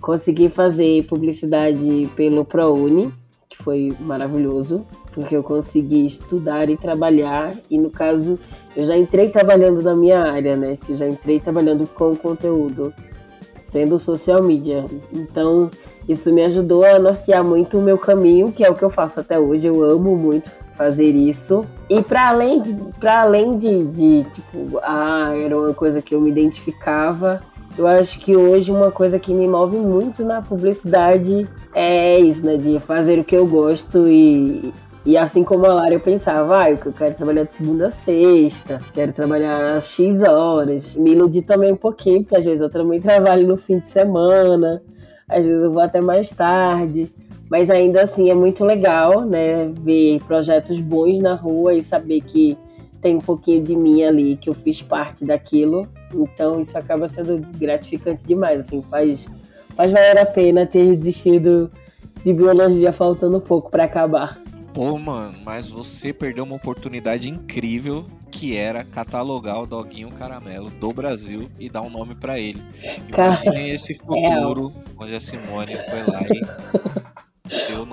Consegui 0.00 0.48
fazer 0.48 1.04
publicidade 1.04 2.10
pelo 2.16 2.44
ProUni, 2.44 3.12
que 3.48 3.56
foi 3.56 3.94
maravilhoso, 4.00 4.84
porque 5.16 5.34
eu 5.34 5.42
consegui 5.42 6.04
estudar 6.04 6.68
e 6.68 6.76
trabalhar. 6.76 7.54
E 7.70 7.78
no 7.78 7.88
caso, 7.88 8.38
eu 8.76 8.84
já 8.84 8.94
entrei 8.94 9.30
trabalhando 9.30 9.82
na 9.82 9.96
minha 9.96 10.20
área, 10.20 10.54
né? 10.54 10.76
Eu 10.86 10.94
já 10.94 11.08
entrei 11.08 11.40
trabalhando 11.40 11.88
com 11.88 12.14
conteúdo, 12.14 12.92
sendo 13.62 13.98
social 13.98 14.42
media. 14.42 14.84
Então, 15.10 15.70
isso 16.06 16.30
me 16.34 16.44
ajudou 16.44 16.84
a 16.84 16.98
nortear 16.98 17.42
muito 17.42 17.78
o 17.78 17.82
meu 17.82 17.96
caminho, 17.96 18.52
que 18.52 18.62
é 18.62 18.70
o 18.70 18.74
que 18.74 18.84
eu 18.84 18.90
faço 18.90 19.18
até 19.18 19.38
hoje. 19.38 19.66
Eu 19.66 19.82
amo 19.82 20.14
muito 20.14 20.50
fazer 20.76 21.12
isso. 21.12 21.64
E 21.88 22.02
para 22.02 22.28
além, 22.28 22.62
pra 23.00 23.22
além 23.22 23.56
de, 23.56 23.84
de, 23.86 24.26
tipo, 24.34 24.78
ah, 24.82 25.32
era 25.34 25.58
uma 25.58 25.72
coisa 25.72 26.02
que 26.02 26.14
eu 26.14 26.20
me 26.20 26.28
identificava, 26.28 27.40
eu 27.78 27.86
acho 27.86 28.18
que 28.20 28.36
hoje 28.36 28.70
uma 28.70 28.90
coisa 28.90 29.18
que 29.18 29.32
me 29.32 29.46
move 29.46 29.78
muito 29.78 30.24
na 30.24 30.42
publicidade 30.42 31.48
é 31.74 32.18
isso, 32.18 32.44
né? 32.44 32.56
De 32.56 32.80
fazer 32.80 33.18
o 33.18 33.24
que 33.24 33.36
eu 33.36 33.46
gosto 33.46 34.08
e, 34.08 34.72
e 35.06 35.16
assim 35.16 35.44
como 35.44 35.64
a 35.66 35.72
Lara, 35.72 35.94
eu 35.94 36.00
pensava, 36.00 36.62
ah, 36.62 36.70
eu 36.72 36.76
quero 36.76 37.14
trabalhar 37.14 37.44
de 37.44 37.54
segunda 37.54 37.86
a 37.86 37.90
sexta, 37.92 38.80
quero 38.92 39.12
trabalhar 39.12 39.80
X 39.80 40.20
horas. 40.24 40.96
Me 40.96 41.12
iludi 41.12 41.42
também 41.42 41.72
um 41.72 41.76
pouquinho, 41.76 42.24
porque 42.24 42.36
às 42.36 42.44
vezes 42.44 42.60
eu 42.60 42.68
também 42.68 43.00
trabalho 43.00 43.46
no 43.46 43.56
fim 43.56 43.78
de 43.78 43.88
semana, 43.88 44.82
às 45.28 45.46
vezes 45.46 45.62
eu 45.62 45.70
vou 45.70 45.80
até 45.80 46.00
mais 46.00 46.30
tarde. 46.30 47.08
Mas 47.48 47.70
ainda 47.70 48.02
assim 48.02 48.30
é 48.30 48.34
muito 48.34 48.64
legal, 48.64 49.20
né, 49.20 49.70
ver 49.80 50.20
projetos 50.26 50.80
bons 50.80 51.20
na 51.20 51.34
rua 51.34 51.74
e 51.74 51.84
saber 51.84 52.22
que 52.22 52.58
tem 53.00 53.14
um 53.14 53.20
pouquinho 53.20 53.62
de 53.62 53.76
mim 53.76 54.02
ali, 54.02 54.36
que 54.36 54.50
eu 54.50 54.54
fiz 54.54 54.82
parte 54.82 55.24
daquilo. 55.24 55.86
Então 56.12 56.60
isso 56.60 56.76
acaba 56.76 57.06
sendo 57.06 57.38
gratificante 57.56 58.26
demais, 58.26 58.66
assim, 58.66 58.82
faz, 58.90 59.28
faz 59.76 59.92
valer 59.92 60.18
a 60.18 60.26
pena 60.26 60.66
ter 60.66 60.96
desistido 60.96 61.70
de 62.24 62.32
biologia 62.32 62.92
faltando 62.92 63.40
pouco 63.40 63.70
para 63.70 63.84
acabar. 63.84 64.44
Pô, 64.76 64.98
mano, 64.98 65.34
mas 65.42 65.70
você 65.70 66.12
perdeu 66.12 66.44
uma 66.44 66.54
oportunidade 66.54 67.30
incrível 67.30 68.04
que 68.30 68.54
era 68.54 68.84
catalogar 68.84 69.62
o 69.62 69.66
doguinho 69.66 70.10
caramelo 70.10 70.68
do 70.68 70.88
Brasil 70.88 71.48
e 71.58 71.70
dar 71.70 71.80
um 71.80 71.88
nome 71.88 72.14
para 72.14 72.38
ele. 72.38 72.62
Imaginem 73.10 73.70
esse 73.70 73.94
é, 73.94 73.96
futuro 73.96 74.74
é. 74.76 75.02
onde 75.02 75.14
a 75.14 75.20
Simone 75.20 75.78
foi 75.78 76.02
lá 76.02 76.22
e 76.28 76.44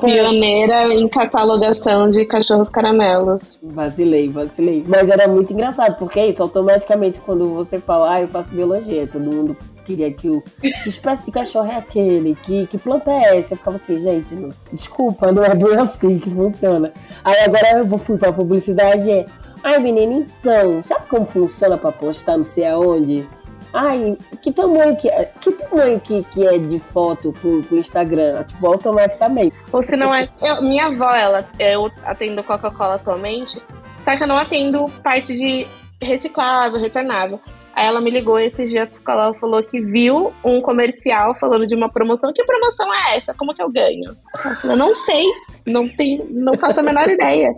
Pioneira 0.02 0.94
em 0.94 1.08
catalogação 1.08 2.10
de 2.10 2.26
cachorros 2.26 2.70
caramelos. 2.70 3.58
Vacilei, 3.64 4.28
vacilei. 4.28 4.84
Mas 4.86 5.10
era 5.10 5.26
muito 5.26 5.54
engraçado, 5.54 5.96
porque 5.98 6.20
é 6.20 6.28
isso, 6.28 6.44
automaticamente 6.44 7.18
quando 7.20 7.48
você 7.48 7.80
fala, 7.80 8.16
ah, 8.16 8.22
eu 8.22 8.28
faço 8.28 8.54
biologia, 8.54 9.08
todo 9.08 9.24
mundo 9.24 9.56
queria 9.84 10.12
que 10.12 10.30
o 10.30 10.42
que 10.62 10.90
espécie 10.90 11.26
de 11.26 11.32
cachorro 11.32 11.72
é 11.72 11.78
aquele, 11.78 12.36
que, 12.36 12.68
que 12.68 12.78
planta 12.78 13.12
é 13.12 13.38
essa? 13.38 13.54
Eu 13.54 13.58
ficava 13.58 13.76
assim, 13.76 14.02
gente, 14.02 14.34
não, 14.36 14.50
desculpa, 14.72 15.32
não 15.32 15.44
é 15.44 15.54
bem 15.54 15.78
assim 15.78 16.20
que 16.20 16.30
funciona. 16.30 16.92
Aí 17.24 17.40
agora 17.42 17.80
eu 17.80 17.98
fui 17.98 18.18
pra 18.18 18.34
publicidade 18.34 19.10
é, 19.12 19.26
ai 19.64 19.80
menina, 19.80 20.14
então, 20.14 20.82
sabe 20.84 21.06
como 21.08 21.26
funciona 21.26 21.78
pra 21.78 21.92
postar 21.92 22.38
não 22.38 22.44
sei 22.44 22.68
aonde? 22.68 23.28
Ai, 23.74 24.16
que 24.40 24.52
tamanho 24.52 24.96
que 24.96 25.10
é? 25.10 25.32
Que 25.42 25.52
tamanho 25.52 26.00
que, 26.00 26.24
que 26.26 26.46
é 26.46 26.60
de 26.60 26.78
foto 26.78 27.34
pro, 27.34 27.64
Instagram? 27.76 28.44
Tipo, 28.44 28.68
automaticamente. 28.68 29.56
Ou 29.72 29.82
se 29.82 29.98
não 29.98 30.14
é. 30.14 30.30
Eu, 30.40 30.62
minha 30.62 30.86
avó, 30.86 31.12
ela, 31.12 31.44
eu 31.58 31.92
atendo 32.06 32.44
Coca-Cola 32.44 32.96
atualmente, 32.96 33.60
só 34.00 34.16
que 34.16 34.22
eu 34.22 34.28
não 34.28 34.38
atendo 34.38 34.88
parte 35.02 35.34
de 35.34 35.66
reciclável, 36.00 36.80
retornável. 36.80 37.40
Aí 37.76 37.88
ela 37.88 38.00
me 38.00 38.12
ligou 38.12 38.40
esses 38.40 38.70
dias 38.70 38.90
ela 39.08 39.34
falou 39.34 39.64
que 39.64 39.82
viu 39.82 40.34
um 40.44 40.62
comercial 40.62 41.34
falando 41.36 41.66
de 41.66 41.76
uma 41.76 41.90
promoção. 41.90 42.32
Que 42.32 42.44
promoção 42.44 42.94
é 42.94 43.18
essa? 43.18 43.34
Como 43.34 43.54
que 43.54 43.62
eu 43.62 43.72
ganho? 43.72 44.16
Eu 44.64 44.76
não 44.76 44.94
sei, 44.94 45.26
não 45.66 45.90
tenho, 45.90 46.26
não 46.30 46.58
faço 46.58 46.80
a 46.80 46.84
menor 46.84 47.08
ideia 47.10 47.54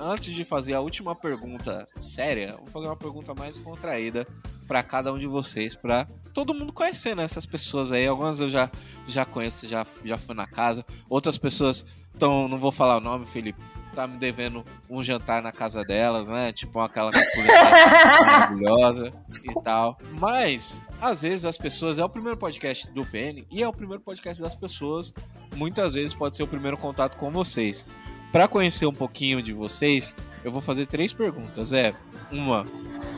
antes 0.00 0.34
de 0.34 0.44
fazer 0.44 0.74
a 0.74 0.80
última 0.80 1.14
pergunta 1.14 1.84
séria, 1.86 2.56
vou 2.58 2.66
fazer 2.66 2.86
uma 2.86 2.96
pergunta 2.96 3.34
mais 3.34 3.58
contraída 3.58 4.26
para 4.66 4.82
cada 4.82 5.12
um 5.12 5.18
de 5.18 5.26
vocês, 5.26 5.74
para 5.74 6.06
todo 6.34 6.54
mundo 6.54 6.72
conhecer 6.72 7.16
né, 7.16 7.24
essas 7.24 7.46
pessoas 7.46 7.92
aí. 7.92 8.06
Algumas 8.06 8.40
eu 8.40 8.48
já, 8.48 8.70
já 9.06 9.24
conheço, 9.24 9.66
já, 9.66 9.86
já 10.04 10.18
fui 10.18 10.34
na 10.34 10.46
casa. 10.46 10.84
Outras 11.08 11.38
pessoas 11.38 11.86
estão, 12.12 12.48
não 12.48 12.58
vou 12.58 12.72
falar 12.72 12.98
o 12.98 13.00
nome, 13.00 13.26
Felipe, 13.26 13.60
tá 13.96 14.06
me 14.06 14.18
devendo 14.18 14.64
um 14.90 15.02
jantar 15.02 15.42
na 15.42 15.50
casa 15.50 15.82
delas, 15.82 16.28
né? 16.28 16.52
Tipo 16.52 16.80
aquela 16.80 17.10
maravilhosa 17.46 19.10
e 19.48 19.62
tal. 19.62 19.98
Mas 20.12 20.82
às 21.00 21.22
vezes 21.22 21.44
as 21.46 21.56
pessoas 21.56 21.98
é 21.98 22.04
o 22.04 22.08
primeiro 22.08 22.36
podcast 22.36 22.90
do 22.90 23.04
PN 23.04 23.44
e 23.50 23.62
é 23.62 23.68
o 23.68 23.72
primeiro 23.72 24.02
podcast 24.02 24.42
das 24.42 24.54
pessoas. 24.54 25.14
Muitas 25.56 25.94
vezes 25.94 26.12
pode 26.12 26.36
ser 26.36 26.42
o 26.42 26.46
primeiro 26.46 26.76
contato 26.76 27.16
com 27.16 27.30
vocês. 27.30 27.86
para 28.30 28.46
conhecer 28.46 28.84
um 28.84 28.92
pouquinho 28.92 29.42
de 29.42 29.54
vocês, 29.54 30.14
eu 30.44 30.52
vou 30.52 30.60
fazer 30.60 30.84
três 30.84 31.14
perguntas. 31.14 31.72
É 31.72 31.94
uma, 32.30 32.66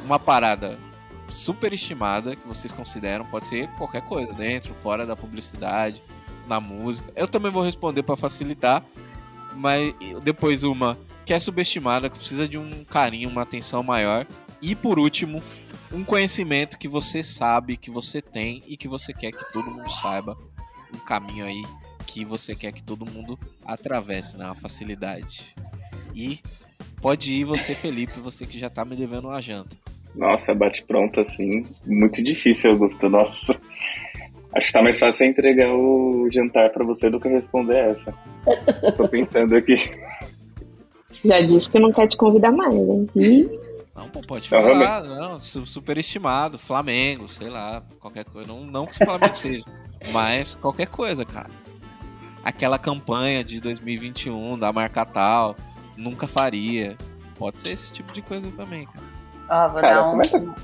uma 0.05 0.19
parada 0.19 0.79
superestimada 1.27 2.37
que 2.37 2.47
vocês 2.47 2.73
consideram, 2.73 3.25
pode 3.27 3.47
ser 3.47 3.69
qualquer 3.73 4.03
coisa, 4.03 4.33
dentro, 4.33 4.73
fora 4.75 5.05
da 5.05 5.17
publicidade, 5.17 6.03
na 6.47 6.61
música. 6.61 7.13
Eu 7.15 7.27
também 7.29 7.51
vou 7.51 7.63
responder 7.63 8.03
para 8.03 8.17
facilitar, 8.17 8.83
mas 9.59 9.95
depois 10.23 10.63
uma 10.63 10.99
que 11.27 11.35
é 11.35 11.41
subestimada, 11.41 12.09
que 12.09 12.17
precisa 12.17 12.49
de 12.49 12.57
um 12.57 12.85
carinho, 12.85 13.29
uma 13.29 13.43
atenção 13.43 13.83
maior. 13.83 14.27
E 14.63 14.75
por 14.75 14.99
último, 14.99 15.43
um 15.93 16.03
conhecimento 16.03 16.79
que 16.79 16.89
você 16.89 17.23
sabe, 17.23 17.77
que 17.77 17.91
você 17.91 18.23
tem 18.23 18.63
e 18.67 18.77
que 18.77 18.89
você 18.89 19.13
quer 19.13 19.33
que 19.33 19.53
todo 19.53 19.71
mundo 19.71 19.91
saiba. 19.91 20.39
Um 20.95 20.99
caminho 20.99 21.45
aí 21.45 21.63
que 22.07 22.25
você 22.25 22.55
quer 22.55 22.73
que 22.73 22.83
todo 22.83 23.05
mundo 23.05 23.39
atravesse 23.65 24.37
na 24.37 24.51
né? 24.51 24.57
facilidade. 24.61 25.55
E 26.15 26.41
pode 27.03 27.33
ir 27.33 27.45
você, 27.45 27.75
Felipe, 27.75 28.19
você 28.21 28.47
que 28.47 28.59
já 28.59 28.71
tá 28.71 28.85
me 28.85 28.97
devendo 28.97 29.29
uma 29.29 29.41
janta. 29.43 29.77
Nossa, 30.15 30.55
bate 30.55 30.83
pronto 30.85 31.21
assim. 31.21 31.69
Muito 31.87 32.25
difícil, 32.25 32.73
Augusto. 32.73 33.09
Nossa. 33.09 33.61
Acho 34.59 34.67
que 34.67 34.73
tá 34.73 34.83
mais 34.83 34.99
fácil 34.99 35.27
entregar 35.27 35.73
o 35.73 36.29
jantar 36.33 36.71
para 36.71 36.85
você 36.85 37.09
do 37.09 37.21
que 37.21 37.29
responder 37.29 37.77
essa. 37.91 38.13
Estou 38.83 39.07
pensando 39.07 39.55
aqui. 39.55 39.77
Já 41.25 41.41
disse 41.41 41.71
que 41.71 41.79
não 41.79 41.93
quer 41.93 42.09
te 42.09 42.17
convidar 42.17 42.51
mais, 42.51 42.75
hein? 42.75 43.09
Não, 43.95 44.09
pô, 44.09 44.21
pode 44.21 44.49
falar, 44.49 45.05
não, 45.05 45.39
superestimado, 45.39 46.59
Flamengo, 46.59 47.29
sei 47.29 47.49
lá, 47.49 47.85
qualquer 48.01 48.25
coisa. 48.25 48.49
Não, 48.49 48.65
não 48.65 48.85
que 48.85 49.01
o 49.01 49.07
Flamengo 49.07 49.35
seja, 49.37 49.65
mas 50.13 50.57
qualquer 50.57 50.89
coisa, 50.89 51.25
cara. 51.25 51.51
Aquela 52.43 52.81
campanha 52.81 53.45
de 53.45 53.61
2021 53.61 54.59
da 54.59 54.73
marca 54.73 55.05
tal, 55.07 55.55
nunca 55.97 56.27
faria. 56.27 56.97
Pode 57.37 57.61
ser 57.61 57.71
esse 57.71 57.93
tipo 57.93 58.13
de 58.13 58.23
coisa 58.23 58.51
também, 58.51 58.87
cara. 58.87 59.07
Ó, 59.51 59.73
vou 59.73 59.81
cara, 59.81 59.95
dar 59.95 60.09
um. 60.09 60.11
Começa... 60.11 60.55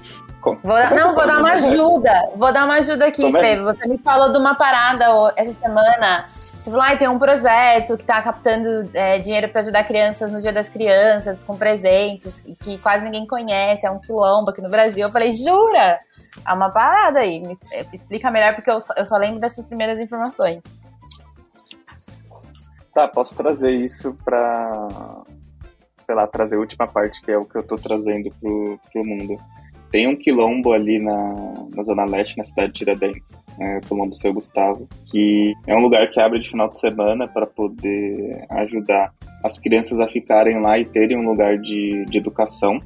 Vou 0.44 0.76
dar, 0.76 0.90
não, 0.94 1.14
vou 1.14 1.26
dar 1.26 1.40
uma 1.40 1.52
ajuda. 1.52 2.33
Vou 2.37 2.52
dar 2.52 2.64
uma 2.64 2.74
ajuda 2.74 3.07
aqui, 3.07 3.30
Fê. 3.33 3.57
Você 3.57 3.88
me 3.88 3.98
falou 3.98 4.33
de 4.33 4.38
uma 4.38 4.54
parada 4.54 5.07
essa 5.37 5.52
semana 5.52 6.24
você 6.64 6.70
falou, 6.70 6.87
ah, 6.87 6.96
tem 6.96 7.09
um 7.09 7.18
projeto 7.18 7.94
que 7.94 8.04
está 8.04 8.22
captando 8.22 8.88
é, 8.94 9.18
dinheiro 9.18 9.50
para 9.50 9.61
ajudar 9.61 9.85
crianças 9.85 10.33
no 10.33 10.40
Dia 10.40 10.50
das 10.50 10.70
Crianças, 10.70 11.44
com 11.44 11.59
presentes, 11.59 12.42
e 12.46 12.57
que 12.57 12.78
quase 12.78 13.04
ninguém 13.04 13.26
conhece, 13.26 13.85
é 13.85 13.90
um 13.90 13.98
quilombo 13.98 14.48
aqui 14.48 14.62
no 14.62 14.70
Brasil. 14.70 15.04
Eu 15.04 15.12
falei, 15.12 15.37
jura? 15.37 16.00
É 16.48 16.52
uma 16.54 16.70
parada 16.70 17.18
aí. 17.18 17.38
Me 17.38 17.59
é, 17.70 17.85
explica 17.92 18.30
melhor, 18.30 18.54
porque 18.54 18.70
eu 18.70 18.80
só, 18.80 18.94
eu 18.96 19.04
só 19.04 19.18
lembro 19.18 19.40
dessas 19.40 19.66
primeiras 19.66 20.00
informações. 20.00 20.64
Tá, 22.94 23.09
posso 23.09 23.37
trazer 23.37 23.72
isso 23.72 24.14
para, 24.24 24.88
sei 26.07 26.14
lá, 26.14 26.26
trazer 26.26 26.57
a 26.57 26.61
última 26.61 26.87
parte, 26.87 27.20
que 27.20 27.30
é 27.30 27.37
o 27.37 27.44
que 27.44 27.59
eu 27.59 27.61
estou 27.61 27.76
trazendo 27.76 28.30
pro, 28.40 28.80
pro 28.90 29.04
mundo. 29.04 29.37
Tem 29.94 30.09
um 30.09 30.16
quilombo 30.16 30.72
ali 30.72 30.98
na, 30.98 31.68
na 31.72 31.83
Zona 31.85 32.04
Leste, 32.04 32.37
na 32.37 32.42
cidade 32.42 32.72
de 32.72 32.78
Tiradentes, 32.80 33.46
né, 33.57 33.78
o 33.78 33.87
quilombo 33.87 34.12
Seu 34.12 34.35
Gustavo, 34.35 34.88
que 35.09 35.54
é 35.68 35.76
um 35.76 35.78
lugar 35.78 36.11
que 36.11 36.18
abre 36.18 36.40
de 36.40 36.48
final 36.48 36.68
de 36.68 36.80
semana 36.80 37.28
para 37.28 37.46
poder 37.46 38.44
ajudar 38.50 39.12
as 39.44 39.57
crianças 39.57 40.00
a 40.00 40.09
ficarem 40.09 40.61
lá 40.61 40.76
e 40.80 40.85
terem 40.85 41.16
um 41.16 41.24
lugar 41.24 41.59
de, 41.59 42.04
de 42.07 42.18
educação 42.18 42.80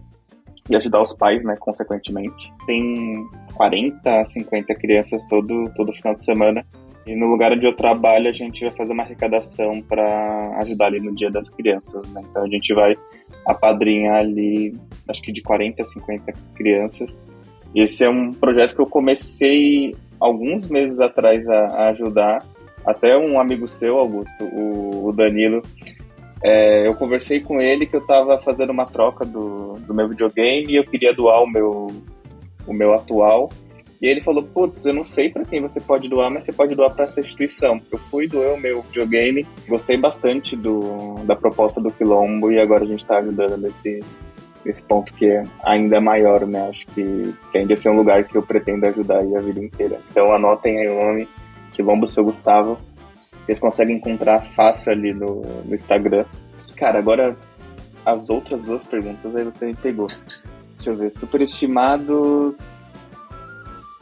e 0.68 0.76
ajudar 0.76 1.00
os 1.00 1.14
pais, 1.14 1.42
né, 1.42 1.56
consequentemente. 1.58 2.52
Tem 2.66 3.26
40, 3.54 4.26
50 4.26 4.74
crianças 4.74 5.24
todo, 5.30 5.72
todo 5.74 5.94
final 5.94 6.14
de 6.14 6.26
semana. 6.26 6.62
E 7.06 7.16
no 7.16 7.24
lugar 7.24 7.52
onde 7.52 7.66
eu 7.66 7.74
trabalho, 7.74 8.28
a 8.28 8.32
gente 8.32 8.66
vai 8.66 8.76
fazer 8.76 8.92
uma 8.92 9.04
arrecadação 9.04 9.80
para 9.80 10.58
ajudar 10.58 10.88
ali 10.88 11.00
no 11.00 11.14
Dia 11.14 11.30
das 11.30 11.48
Crianças, 11.48 12.06
né? 12.12 12.20
Então 12.28 12.44
a 12.44 12.48
gente 12.48 12.74
vai 12.74 12.94
apadrinhar 13.48 14.16
ali, 14.16 14.76
acho 15.08 15.22
que 15.22 15.32
de 15.32 15.42
40 15.42 15.80
a 15.80 15.84
50 15.84 16.32
crianças. 16.54 17.24
Esse 17.74 18.04
é 18.04 18.10
um 18.10 18.32
projeto 18.32 18.74
que 18.74 18.80
eu 18.82 18.86
comecei 18.86 19.96
alguns 20.20 20.68
meses 20.68 21.00
atrás 21.00 21.48
a, 21.48 21.58
a 21.58 21.88
ajudar. 21.90 22.44
Até 22.84 23.16
um 23.16 23.40
amigo 23.40 23.66
seu, 23.66 23.98
Augusto, 23.98 24.44
o, 24.44 25.08
o 25.08 25.12
Danilo, 25.12 25.62
é, 26.42 26.86
eu 26.86 26.94
conversei 26.94 27.40
com 27.40 27.60
ele 27.60 27.86
que 27.86 27.96
eu 27.96 28.00
estava 28.00 28.38
fazendo 28.38 28.70
uma 28.70 28.86
troca 28.86 29.24
do, 29.24 29.74
do 29.74 29.94
meu 29.94 30.08
videogame 30.08 30.72
e 30.72 30.76
eu 30.76 30.84
queria 30.84 31.12
doar 31.12 31.42
o 31.42 31.46
meu, 31.46 31.88
o 32.66 32.72
meu 32.72 32.94
atual 32.94 33.50
e 34.00 34.06
ele 34.06 34.20
falou, 34.20 34.44
putz, 34.44 34.86
eu 34.86 34.94
não 34.94 35.02
sei 35.02 35.28
para 35.28 35.44
quem 35.44 35.60
você 35.60 35.80
pode 35.80 36.08
doar, 36.08 36.30
mas 36.30 36.44
você 36.44 36.52
pode 36.52 36.74
doar 36.74 36.90
para 36.94 37.04
essa 37.04 37.20
instituição. 37.20 37.80
Eu 37.90 37.98
fui, 37.98 38.28
doei 38.28 38.52
o 38.52 38.56
meu 38.56 38.82
videogame, 38.82 39.46
gostei 39.68 39.96
bastante 39.96 40.54
do, 40.54 41.16
da 41.24 41.34
proposta 41.34 41.80
do 41.80 41.90
Quilombo 41.90 42.52
e 42.52 42.60
agora 42.60 42.84
a 42.84 42.86
gente 42.86 43.00
está 43.00 43.18
ajudando 43.18 43.56
nesse, 43.56 44.00
nesse 44.64 44.84
ponto 44.86 45.12
que 45.12 45.26
é 45.26 45.44
ainda 45.64 46.00
maior, 46.00 46.46
né? 46.46 46.68
Acho 46.68 46.86
que, 46.88 47.34
que 47.50 47.58
ainda 47.58 47.74
é 47.74 47.90
um 47.90 47.96
lugar 47.96 48.22
que 48.22 48.36
eu 48.36 48.42
pretendo 48.42 48.86
ajudar 48.86 49.18
aí 49.18 49.34
a 49.34 49.40
vida 49.40 49.64
inteira. 49.64 50.00
Então 50.12 50.32
anotem 50.32 50.78
aí 50.78 50.88
o 50.88 51.04
nome, 51.04 51.28
Quilombo 51.72 52.06
Seu 52.06 52.24
Gustavo. 52.24 52.78
Vocês 53.44 53.58
conseguem 53.58 53.96
encontrar 53.96 54.42
fácil 54.42 54.92
ali 54.92 55.12
no, 55.12 55.42
no 55.64 55.74
Instagram. 55.74 56.24
Cara, 56.76 57.00
agora 57.00 57.36
as 58.06 58.30
outras 58.30 58.62
duas 58.62 58.84
perguntas 58.84 59.34
aí 59.34 59.42
você 59.42 59.66
me 59.66 59.74
pegou. 59.74 60.06
Deixa 60.76 60.90
eu 60.90 60.96
ver, 60.96 61.12
superestimado 61.12 62.56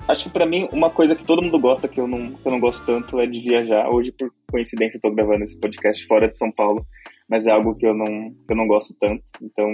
Acho 0.09 0.25
que 0.25 0.31
para 0.31 0.47
mim, 0.47 0.69
uma 0.73 0.89
coisa 0.89 1.17
que 1.17 1.25
todo 1.25 1.43
mundo 1.43 1.59
gosta, 1.59 1.89
que 1.89 2.01
eu, 2.01 2.07
não, 2.07 2.33
que 2.33 2.47
eu 2.47 2.53
não 2.53 2.61
gosto 2.61 2.87
tanto, 2.87 3.19
é 3.19 3.27
de 3.27 3.41
viajar. 3.41 3.89
Hoje, 3.91 4.13
por 4.13 4.31
coincidência, 4.51 4.99
estou 4.99 5.13
gravando 5.13 5.43
esse 5.43 5.59
podcast 5.59 6.07
fora 6.07 6.29
de 6.29 6.39
São 6.39 6.51
Paulo, 6.53 6.87
mas 7.29 7.47
é 7.47 7.51
algo 7.51 7.75
que 7.75 7.87
eu 7.87 7.93
não, 7.93 8.05
que 8.07 8.53
eu 8.53 8.57
não 8.57 8.69
gosto 8.69 8.95
tanto. 9.01 9.23
Então, 9.43 9.67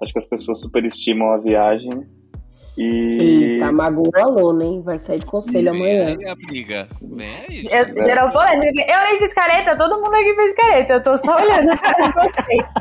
acho 0.00 0.12
que 0.12 0.18
as 0.18 0.28
pessoas 0.28 0.60
superestimam 0.60 1.32
a 1.32 1.38
viagem. 1.38 1.90
E. 2.78 3.54
Eita, 3.54 3.72
magoou 3.72 4.10
o 4.12 4.20
aluno, 4.20 4.62
hein? 4.62 4.82
Vai 4.84 4.98
sair 5.00 5.18
de 5.18 5.26
conselho 5.26 5.64
Sim, 5.64 5.68
amanhã. 5.68 6.06
Aí, 6.06 6.28
amiga. 6.28 6.88
Vem 7.02 7.36
aí. 7.48 7.58
Geral 8.02 8.32
polêmica. 8.32 8.86
Eu 8.88 9.00
nem 9.00 9.18
fiz 9.18 9.32
careta, 9.32 9.76
todo 9.76 9.96
mundo 9.96 10.14
aqui 10.14 10.34
fez 10.34 10.54
careta. 10.54 10.92
Eu 10.94 11.02
tô 11.02 11.16
só 11.16 11.36
olhando. 11.36 11.70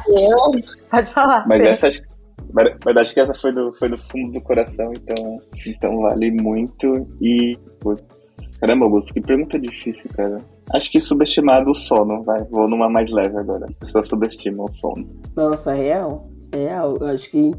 eu. 0.08 0.88
Pode 0.90 1.12
falar. 1.12 1.48
Mas 1.48 1.62
essa 1.62 1.88
acho 1.88 2.02
mas, 2.02 2.13
mas, 2.54 2.98
acho 2.98 3.14
que 3.14 3.20
essa 3.20 3.34
foi 3.34 3.52
do, 3.52 3.74
foi 3.74 3.90
do 3.90 3.98
fundo 3.98 4.34
do 4.34 4.44
coração, 4.44 4.92
então, 4.94 5.42
então 5.66 6.02
vale 6.02 6.32
muito. 6.32 7.08
E, 7.20 7.58
putz, 7.80 8.50
caramba, 8.60 8.86
Augusto, 8.86 9.14
que 9.14 9.22
pergunta 9.22 9.60
difícil, 9.60 10.10
cara. 10.16 10.40
Acho 10.72 10.92
que 10.92 11.02
subestimado 11.02 11.72
o 11.72 11.76
sono, 11.76 12.24
vai. 12.24 12.44
Vou 12.52 12.70
numa 12.70 12.90
mais 12.90 13.12
leve 13.12 13.38
agora. 13.38 13.66
As 13.66 13.78
pessoas 13.78 14.08
subestimam 14.08 14.66
o 14.66 14.72
sono. 14.72 15.10
Nossa, 15.36 15.74
real. 15.74 16.30
Real. 16.54 16.96
Eu 17.02 17.08
acho 17.08 17.30
que 17.32 17.52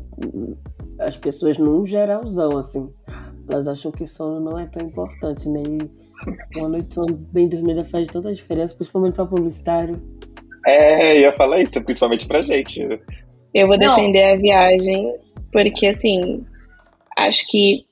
as 1.00 1.16
pessoas, 1.16 1.58
num 1.58 1.84
geralzão, 1.84 2.56
assim, 2.56 2.88
elas 3.50 3.66
acham 3.66 3.90
que 3.90 4.06
sono 4.06 4.40
não 4.40 4.58
é 4.58 4.66
tão 4.66 4.86
importante, 4.86 5.48
nem 5.48 5.78
uma 6.56 6.68
noite 6.68 6.98
bem 7.32 7.48
dormida 7.48 7.84
faz 7.84 8.08
tanta 8.08 8.32
diferença, 8.32 8.74
principalmente 8.74 9.14
para 9.14 9.26
publicitário. 9.26 10.00
É, 10.66 11.20
ia 11.20 11.32
falar 11.32 11.60
isso, 11.60 11.82
principalmente 11.84 12.26
pra 12.26 12.42
gente. 12.42 12.80
Eu 13.54 13.68
vou 13.68 13.78
defender 13.78 14.26
Não. 14.26 14.32
a 14.32 14.36
viagem, 14.36 15.14
porque 15.52 15.86
assim, 15.86 16.44
acho 17.16 17.46
que 17.46 17.84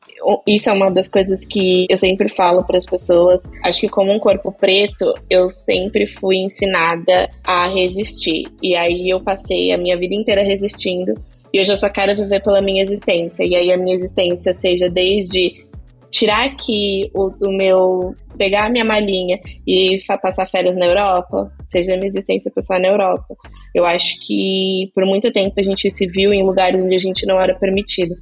isso 0.46 0.68
é 0.68 0.72
uma 0.72 0.90
das 0.90 1.08
coisas 1.08 1.44
que 1.44 1.86
eu 1.88 1.96
sempre 1.96 2.28
falo 2.28 2.64
para 2.64 2.78
as 2.78 2.86
pessoas. 2.86 3.42
Acho 3.64 3.80
que 3.80 3.88
como 3.88 4.12
um 4.12 4.18
corpo 4.18 4.52
preto, 4.52 5.12
eu 5.28 5.48
sempre 5.48 6.06
fui 6.06 6.36
ensinada 6.36 7.28
a 7.44 7.66
resistir. 7.66 8.44
E 8.62 8.74
aí 8.74 9.08
eu 9.08 9.20
passei 9.20 9.72
a 9.72 9.78
minha 9.78 9.98
vida 9.98 10.14
inteira 10.14 10.42
resistindo. 10.42 11.14
E 11.52 11.60
hoje 11.60 11.72
eu 11.72 11.76
só 11.76 11.88
quero 11.88 12.14
viver 12.16 12.42
pela 12.42 12.62
minha 12.62 12.82
existência. 12.82 13.44
E 13.44 13.54
aí 13.54 13.72
a 13.72 13.76
minha 13.76 13.96
existência 13.96 14.54
seja 14.54 14.88
desde 14.88 15.66
tirar 16.12 16.44
aqui 16.44 17.10
o, 17.14 17.32
o 17.40 17.50
meu. 17.56 18.14
pegar 18.36 18.66
a 18.66 18.68
minha 18.68 18.84
malinha 18.84 19.40
e 19.66 19.98
passar 20.22 20.46
férias 20.46 20.76
na 20.76 20.86
Europa, 20.86 21.50
seja 21.68 21.94
a 21.94 21.96
minha 21.96 22.08
existência 22.08 22.52
passar 22.54 22.78
na 22.78 22.88
Europa. 22.88 23.34
Eu 23.74 23.86
acho 23.86 24.18
que 24.20 24.92
por 24.94 25.06
muito 25.06 25.32
tempo 25.32 25.58
a 25.58 25.62
gente 25.62 25.90
se 25.90 26.06
viu 26.06 26.32
em 26.32 26.44
lugares 26.44 26.84
onde 26.84 26.94
a 26.94 26.98
gente 26.98 27.26
não 27.26 27.40
era 27.40 27.58
permitido. 27.58 28.14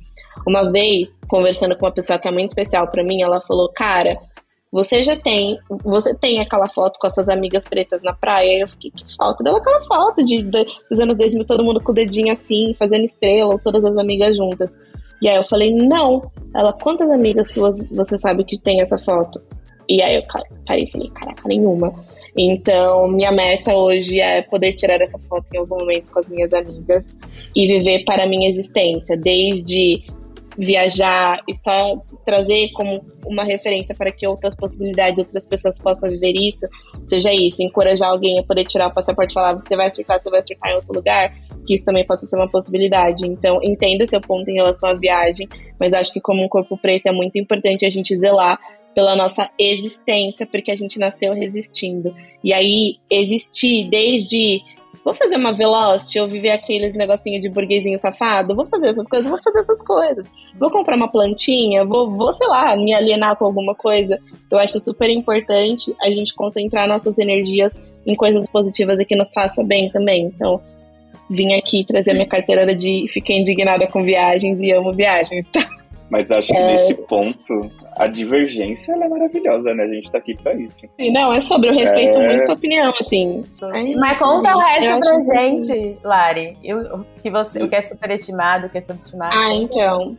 Uma 0.47 0.71
vez, 0.71 1.21
conversando 1.29 1.77
com 1.77 1.85
uma 1.85 1.93
pessoa 1.93 2.19
que 2.19 2.29
é 2.29 2.31
muito 2.31 2.51
especial 2.51 2.87
para 2.89 3.03
mim, 3.03 3.23
ela 3.23 3.41
falou: 3.41 3.69
"Cara, 3.73 4.17
você 4.73 5.03
já 5.03 5.17
tem, 5.17 5.59
você 5.85 6.17
tem 6.17 6.41
aquela 6.41 6.69
foto 6.69 6.97
com 7.01 7.09
as 7.09 7.15
suas 7.15 7.29
amigas 7.29 7.67
pretas 7.67 8.03
na 8.05 8.15
praia?" 8.15 8.59
E 8.59 8.61
eu 8.61 8.69
fiquei: 8.69 8.93
"Que 8.93 9.05
falta 9.17 9.43
dela 9.43 9.59
aquela 9.59 9.81
foto 9.81 10.25
de, 10.25 10.43
de 10.43 10.65
dos 10.89 11.01
anos 11.01 11.17
2000, 11.17 11.45
todo 11.45 11.65
mundo 11.65 11.83
com 11.83 11.91
o 11.91 11.95
dedinho 11.95 12.33
assim, 12.33 12.73
fazendo 12.75 13.05
estrela, 13.05 13.59
todas 13.59 13.85
as 13.85 13.97
amigas 13.99 14.37
juntas." 14.37 14.71
E 15.23 15.29
aí 15.29 15.37
eu 15.37 15.45
falei: 15.45 15.75
"Não." 15.75 16.31
Ela: 16.55 16.73
"Quantas 16.73 17.09
amigas 17.11 17.53
suas 17.53 17.87
você 17.89 18.19
sabe 18.19 18.45
que 18.45 18.61
tem 18.61 18.81
essa 18.81 18.99
foto?" 18.99 19.41
E 19.89 20.03
aí 20.03 20.17
eu 20.17 20.23
parei 20.67 20.85
e 20.85 20.91
falei: 20.91 21.11
"Caraca, 21.11 21.49
nenhuma." 21.49 21.93
Então, 22.39 23.09
minha 23.09 23.33
meta 23.33 23.75
hoje 23.75 24.21
é 24.21 24.43
poder 24.43 24.73
tirar 24.75 25.01
essa 25.01 25.19
foto 25.19 25.53
em 25.53 25.59
algum 25.59 25.79
momento 25.79 26.11
com 26.11 26.21
as 26.21 26.29
minhas 26.29 26.53
amigas 26.53 27.15
e 27.57 27.67
viver 27.67 28.05
para 28.05 28.25
a 28.25 28.27
minha 28.27 28.49
existência, 28.49 29.17
desde 29.17 30.05
viajar 30.57 31.41
e 31.49 31.55
só 31.55 32.01
trazer 32.25 32.71
como 32.73 33.03
uma 33.27 33.45
referência 33.45 33.95
para 33.95 34.13
que 34.13 34.27
outras 34.27 34.55
possibilidades, 34.55 35.19
outras 35.19 35.47
pessoas 35.47 35.81
possam 35.81 36.09
viver 36.09 36.33
isso, 36.35 36.67
seja 37.09 37.33
isso, 37.33 37.63
encorajar 37.63 38.11
alguém 38.11 38.39
a 38.39 38.43
poder 38.43 38.65
tirar 38.65 38.89
o 38.89 38.93
passaporte 38.93 39.33
e 39.33 39.35
falar, 39.35 39.55
você 39.55 39.77
vai 39.77 39.93
surtar, 39.93 40.21
você 40.21 40.31
vai 40.31 40.43
surtar 40.47 40.73
em 40.73 40.75
outro 40.75 40.93
lugar, 40.93 41.35
que 41.67 41.75
isso 41.75 41.85
também 41.85 42.07
possa 42.07 42.27
ser 42.27 42.37
uma 42.37 42.51
possibilidade. 42.51 43.27
Então, 43.27 43.59
entenda 43.63 44.07
seu 44.07 44.21
ponto 44.21 44.49
em 44.49 44.55
relação 44.55 44.91
à 44.91 44.95
viagem, 44.95 45.49
mas 45.79 45.93
acho 45.93 46.13
que 46.13 46.21
como 46.21 46.45
um 46.45 46.49
corpo 46.49 46.77
preto 46.77 47.07
é 47.07 47.13
muito 47.13 47.39
importante 47.39 47.85
a 47.85 47.91
gente 47.91 48.17
zelar 48.17 48.59
pela 48.95 49.15
nossa 49.15 49.49
existência, 49.59 50.47
porque 50.47 50.71
a 50.71 50.77
gente 50.77 50.99
nasceu 50.99 51.33
resistindo. 51.33 52.15
E 52.43 52.53
aí, 52.53 52.97
existir 53.09 53.89
desde 53.89 54.63
Vou 55.05 55.15
fazer 55.15 55.37
uma 55.37 55.53
Veloci 55.53 56.21
ou 56.21 56.29
viver 56.29 56.51
aqueles 56.51 56.95
negocinho 56.95 57.41
de 57.41 57.49
burguesinho 57.49 57.99
safado? 57.99 58.55
Vou 58.55 58.67
fazer 58.67 58.89
essas 58.89 59.09
coisas? 59.09 59.31
Vou 59.31 59.41
fazer 59.41 59.61
essas 59.61 59.83
coisas. 59.83 60.31
Vou 60.59 60.71
comprar 60.71 60.97
uma 60.97 61.11
plantinha? 61.11 61.85
Vou, 61.85 62.11
vou, 62.11 62.35
sei 62.35 62.47
lá, 62.49 62.77
me 62.77 62.93
alienar 62.93 63.37
com 63.37 63.47
alguma 63.47 63.75
coisa? 63.75 64.19
Eu 64.51 64.59
acho 64.59 64.79
super 64.79 65.09
importante 65.09 65.95
a 66.03 66.11
gente 66.11 66.35
concentrar 66.35 66.87
nossas 66.87 67.19
energias 67.19 67.81
em 68.05 68.15
coisas 68.15 68.49
positivas 68.51 68.99
e 68.99 69.05
que 69.05 69.17
nos 69.17 69.33
faça 69.33 69.65
bem 69.65 69.91
também. 69.91 70.27
Então, 70.27 70.61
vim 71.31 71.55
aqui 71.55 71.85
trazer 71.85 72.13
minha 72.13 72.27
carteira 72.27 72.75
de 72.75 73.05
fiquei 73.09 73.39
indignada 73.39 73.87
com 73.87 74.03
viagens 74.03 74.61
e 74.61 74.73
amo 74.73 74.93
viagens, 74.93 75.47
tá? 75.47 75.65
Mas 76.11 76.29
acho 76.33 76.49
que 76.49 76.59
é... 76.59 76.67
nesse 76.67 76.93
ponto, 76.93 77.71
a 77.97 78.09
divergência 78.09 78.93
é 78.93 79.09
maravilhosa, 79.09 79.73
né? 79.73 79.85
A 79.85 79.95
gente 79.95 80.11
tá 80.11 80.19
aqui 80.19 80.37
pra 80.37 80.53
isso. 80.55 80.89
Não, 80.99 81.33
é 81.33 81.41
sobre, 81.41 81.71
eu 81.71 81.75
respeito 81.75 82.19
é... 82.19 82.27
muito 82.27 82.47
sua 82.47 82.57
opinião, 82.57 82.93
assim. 83.01 83.45
Mas 83.97 84.19
conta 84.19 84.57
o 84.57 84.59
resto 84.59 84.99
pra 84.99 85.39
gente, 85.39 85.99
Lari. 86.03 86.59
O 86.93 87.23
que, 87.23 87.31
você, 87.31 87.63
o 87.63 87.69
que 87.69 87.77
é 87.77 87.83
superestimado, 87.83 88.67
o 88.67 88.69
que 88.69 88.79
é 88.79 88.81
subestimado. 88.81 89.37
Ah, 89.37 89.55
então. 89.55 90.19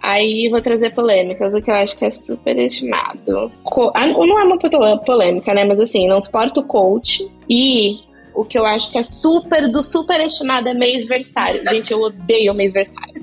Aí 0.00 0.48
vou 0.48 0.60
trazer 0.60 0.94
polêmicas, 0.94 1.54
o 1.54 1.60
que 1.62 1.70
eu 1.70 1.74
acho 1.74 1.96
que 1.98 2.04
é 2.04 2.10
superestimado. 2.10 3.50
Co 3.64 3.92
ah, 3.96 4.06
não 4.06 4.38
é 4.38 4.44
uma 4.44 4.98
polêmica, 4.98 5.52
né? 5.54 5.64
Mas 5.64 5.80
assim, 5.80 6.06
não 6.06 6.20
suporto 6.20 6.60
o 6.60 6.64
coach. 6.64 7.28
E 7.50 8.00
o 8.34 8.44
que 8.44 8.58
eu 8.58 8.64
acho 8.64 8.90
que 8.90 8.98
é 8.98 9.04
super 9.04 9.70
do 9.70 9.82
superestimado 9.82 10.68
é 10.68 10.74
mês-versário. 10.74 11.62
Gente, 11.68 11.92
eu 11.92 12.00
odeio 12.00 12.54
mês-versário. 12.54 13.22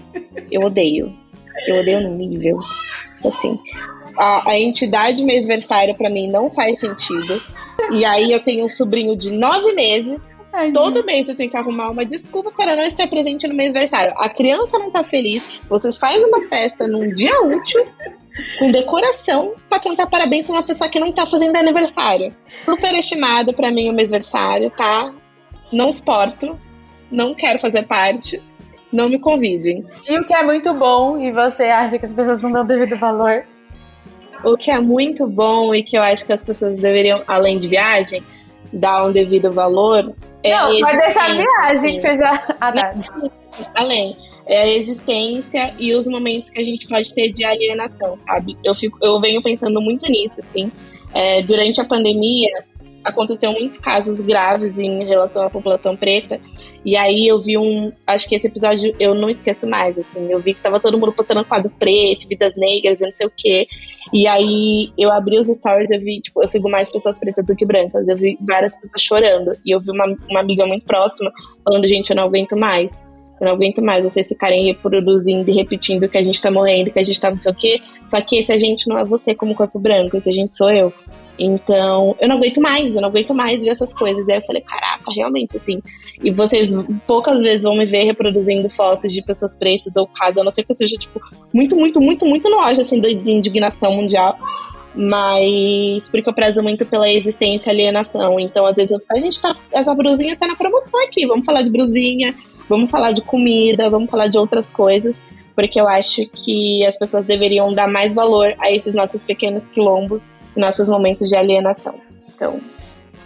Eu 0.51 0.61
odeio. 0.61 1.13
Eu 1.67 1.79
odeio 1.79 2.01
no 2.01 2.15
nível. 2.15 2.57
Assim, 3.25 3.59
a, 4.17 4.51
a 4.51 4.59
entidade 4.59 5.23
mêsversária 5.23 5.93
para 5.93 6.09
mim 6.09 6.29
não 6.29 6.49
faz 6.49 6.79
sentido. 6.79 7.41
E 7.91 8.05
aí 8.05 8.31
eu 8.31 8.39
tenho 8.39 8.65
um 8.65 8.69
sobrinho 8.69 9.17
de 9.17 9.31
nove 9.31 9.71
meses. 9.73 10.21
Ai, 10.51 10.71
Todo 10.71 11.05
mês 11.05 11.27
eu 11.27 11.35
tenho 11.35 11.49
que 11.49 11.57
arrumar 11.57 11.89
uma 11.89 12.05
desculpa 12.05 12.51
para 12.51 12.75
não 12.75 12.83
estar 12.83 13.07
presente 13.07 13.47
no 13.47 13.53
mêsversário. 13.53 14.13
A 14.17 14.27
criança 14.27 14.79
não 14.79 14.91
tá 14.91 15.03
feliz. 15.03 15.43
Você 15.69 15.91
faz 15.91 16.23
uma 16.23 16.41
festa 16.43 16.87
num 16.87 17.13
dia 17.13 17.39
útil 17.43 17.85
com 18.57 18.71
decoração 18.71 19.53
para 19.69 19.79
cantar 19.79 20.09
parabéns 20.09 20.45
pra 20.45 20.55
uma 20.55 20.63
pessoa 20.63 20.89
que 20.89 20.99
não 20.99 21.11
tá 21.11 21.25
fazendo 21.25 21.55
aniversário. 21.55 22.33
Super 22.47 22.93
estimado 22.93 23.53
para 23.53 23.71
mim 23.71 23.89
o 23.89 23.93
mêsversário, 23.93 24.69
tá? 24.71 25.13
Não 25.71 25.91
suporto. 25.91 26.59
Não 27.11 27.33
quero 27.33 27.59
fazer 27.59 27.87
parte 27.87 28.41
não 28.91 29.09
me 29.09 29.19
convidem. 29.19 29.85
E 30.07 30.17
o 30.17 30.25
que 30.25 30.33
é 30.33 30.43
muito 30.43 30.73
bom 30.73 31.17
e 31.17 31.31
você 31.31 31.63
acha 31.65 31.97
que 31.97 32.05
as 32.05 32.13
pessoas 32.13 32.41
não 32.41 32.51
dão 32.51 32.65
devido 32.65 32.97
valor? 32.97 33.45
O 34.43 34.57
que 34.57 34.71
é 34.71 34.79
muito 34.79 35.27
bom 35.27 35.75
e 35.75 35.83
que 35.83 35.97
eu 35.97 36.01
acho 36.01 36.25
que 36.25 36.33
as 36.33 36.41
pessoas 36.41 36.79
deveriam, 36.79 37.23
além 37.27 37.59
de 37.59 37.67
viagem, 37.67 38.23
dar 38.71 39.05
um 39.05 39.11
devido 39.11 39.51
valor. 39.51 40.13
É 40.43 40.55
não, 40.55 40.79
pode 40.79 40.97
deixar 40.97 41.31
a 41.31 41.35
viagem, 41.35 41.95
que 41.95 41.99
seja. 41.99 42.31
Ah, 42.59 42.71
tá. 42.71 42.93
Além. 43.75 44.15
É 44.49 44.63
a 44.63 44.67
existência 44.67 45.75
e 45.77 45.93
os 45.93 46.07
momentos 46.07 46.49
que 46.49 46.59
a 46.59 46.63
gente 46.63 46.87
pode 46.87 47.13
ter 47.13 47.31
de 47.31 47.45
alienação, 47.45 48.17
sabe? 48.17 48.57
Eu, 48.63 48.73
fico, 48.73 48.97
eu 48.99 49.21
venho 49.21 49.43
pensando 49.43 49.79
muito 49.79 50.09
nisso, 50.09 50.35
assim. 50.39 50.71
É, 51.13 51.43
durante 51.43 51.79
a 51.79 51.85
pandemia, 51.85 52.49
aconteceu 53.03 53.51
muitos 53.51 53.77
casos 53.77 54.19
graves 54.21 54.79
em 54.79 55.03
relação 55.03 55.43
à 55.43 55.51
população 55.51 55.95
preta. 55.95 56.39
E 56.83 56.95
aí 56.95 57.27
eu 57.27 57.37
vi 57.37 57.59
um. 57.59 57.91
Acho 58.07 58.27
que 58.27 58.35
esse 58.35 58.47
episódio 58.47 58.95
eu 58.99 59.13
não 59.13 59.29
esqueço 59.29 59.67
mais, 59.67 59.95
assim. 59.97 60.27
Eu 60.31 60.39
vi 60.39 60.55
que 60.55 60.61
tava 60.61 60.79
todo 60.79 60.97
mundo 60.97 61.13
postando 61.13 61.45
quadro 61.45 61.71
preto, 61.77 62.27
vidas 62.27 62.55
negras 62.55 63.01
e 63.01 63.03
não 63.03 63.11
sei 63.11 63.27
o 63.27 63.31
quê. 63.35 63.67
E 64.11 64.27
aí 64.27 64.91
eu 64.97 65.11
abri 65.11 65.37
os 65.37 65.47
stories, 65.47 65.91
eu 65.91 65.99
vi, 65.99 66.21
tipo, 66.21 66.41
eu 66.41 66.47
sigo 66.47 66.67
mais 66.69 66.89
pessoas 66.89 67.19
pretas 67.19 67.45
do 67.45 67.55
que 67.55 67.65
brancas. 67.65 68.07
Eu 68.07 68.15
vi 68.15 68.35
várias 68.41 68.75
pessoas 68.75 69.01
chorando. 69.01 69.51
E 69.63 69.75
eu 69.75 69.79
vi 69.79 69.91
uma, 69.91 70.05
uma 70.27 70.39
amiga 70.39 70.65
muito 70.65 70.85
próxima 70.85 71.31
falando, 71.63 71.87
gente, 71.87 72.09
eu 72.09 72.15
não 72.15 72.23
aguento 72.23 72.57
mais. 72.57 73.08
Eu 73.39 73.47
não 73.47 73.53
aguento 73.53 73.81
mais 73.81 74.03
vocês 74.03 74.27
ficarem 74.27 74.65
reproduzindo 74.65 75.49
e 75.49 75.53
repetindo 75.53 76.07
que 76.09 76.17
a 76.17 76.23
gente 76.23 76.41
tá 76.41 76.51
morrendo, 76.51 76.91
que 76.91 76.99
a 76.99 77.03
gente 77.03 77.19
tá 77.19 77.29
não 77.29 77.37
sei 77.37 77.51
o 77.51 77.55
quê. 77.55 77.81
Só 78.05 78.19
que 78.21 78.37
esse 78.37 78.51
a 78.51 78.57
gente 78.57 78.87
não 78.87 78.97
é 78.97 79.03
você 79.03 79.33
como 79.33 79.55
corpo 79.55 79.79
branco, 79.79 80.17
esse 80.17 80.29
a 80.29 80.33
gente 80.33 80.55
sou 80.55 80.69
eu. 80.69 80.93
Então, 81.39 82.17
eu 82.19 82.27
não 82.27 82.35
aguento 82.35 82.59
mais, 82.59 82.93
eu 82.93 83.01
não 83.01 83.07
aguento 83.07 83.33
mais 83.33 83.63
ver 83.63 83.69
essas 83.69 83.93
coisas. 83.93 84.27
E 84.27 84.31
aí 84.33 84.39
eu 84.39 84.45
falei, 84.45 84.61
caraca, 84.61 85.05
realmente, 85.15 85.55
assim. 85.55 85.81
E 86.21 86.31
vocês 86.31 86.73
poucas 87.07 87.41
vezes 87.41 87.63
vão 87.63 87.77
me 87.77 87.85
ver 87.85 88.03
reproduzindo 88.03 88.69
fotos 88.69 89.13
de 89.13 89.23
pessoas 89.23 89.55
pretas 89.55 89.95
ou 89.95 90.05
cada, 90.05 90.41
a 90.41 90.43
não 90.43 90.51
ser 90.51 90.63
que 90.63 90.71
eu 90.71 90.75
seja, 90.75 90.97
tipo, 90.97 91.21
muito, 91.53 91.77
muito, 91.77 92.01
muito, 92.01 92.25
muito 92.25 92.49
no 92.49 92.59
assim, 92.59 92.99
de 92.99 93.31
indignação 93.31 93.93
mundial. 93.93 94.37
Mas 94.93 96.09
porque 96.09 96.27
eu 96.27 96.33
prezo 96.33 96.61
muito 96.61 96.85
pela 96.85 97.09
existência 97.09 97.69
e 97.69 97.71
alienação. 97.71 98.37
Então, 98.37 98.65
às 98.65 98.75
vezes, 98.75 98.91
eu 98.91 98.97
a 99.09 99.19
gente 99.19 99.41
tá. 99.41 99.55
Essa 99.71 99.95
brusinha 99.95 100.35
tá 100.35 100.45
na 100.45 100.55
promoção 100.55 101.01
aqui. 101.05 101.25
Vamos 101.25 101.45
falar 101.45 101.61
de 101.61 101.69
brusinha, 101.69 102.35
vamos 102.69 102.89
falar 102.89 103.11
de 103.11 103.21
comida, 103.21 103.89
vamos 103.89 104.09
falar 104.09 104.27
de 104.27 104.37
outras 104.37 104.71
coisas 104.71 105.17
porque 105.59 105.77
eu 105.77 105.89
acho 105.89 106.25
que 106.27 106.85
as 106.85 106.97
pessoas 106.97 107.25
deveriam 107.25 107.73
dar 107.73 107.85
mais 107.85 108.15
valor 108.15 108.55
a 108.59 108.71
esses 108.71 108.95
nossos 108.95 109.21
pequenos 109.21 109.67
quilombos 109.67 110.29
nossos 110.55 110.87
momentos 110.87 111.27
de 111.27 111.35
alienação. 111.35 111.95
Então, 112.33 112.61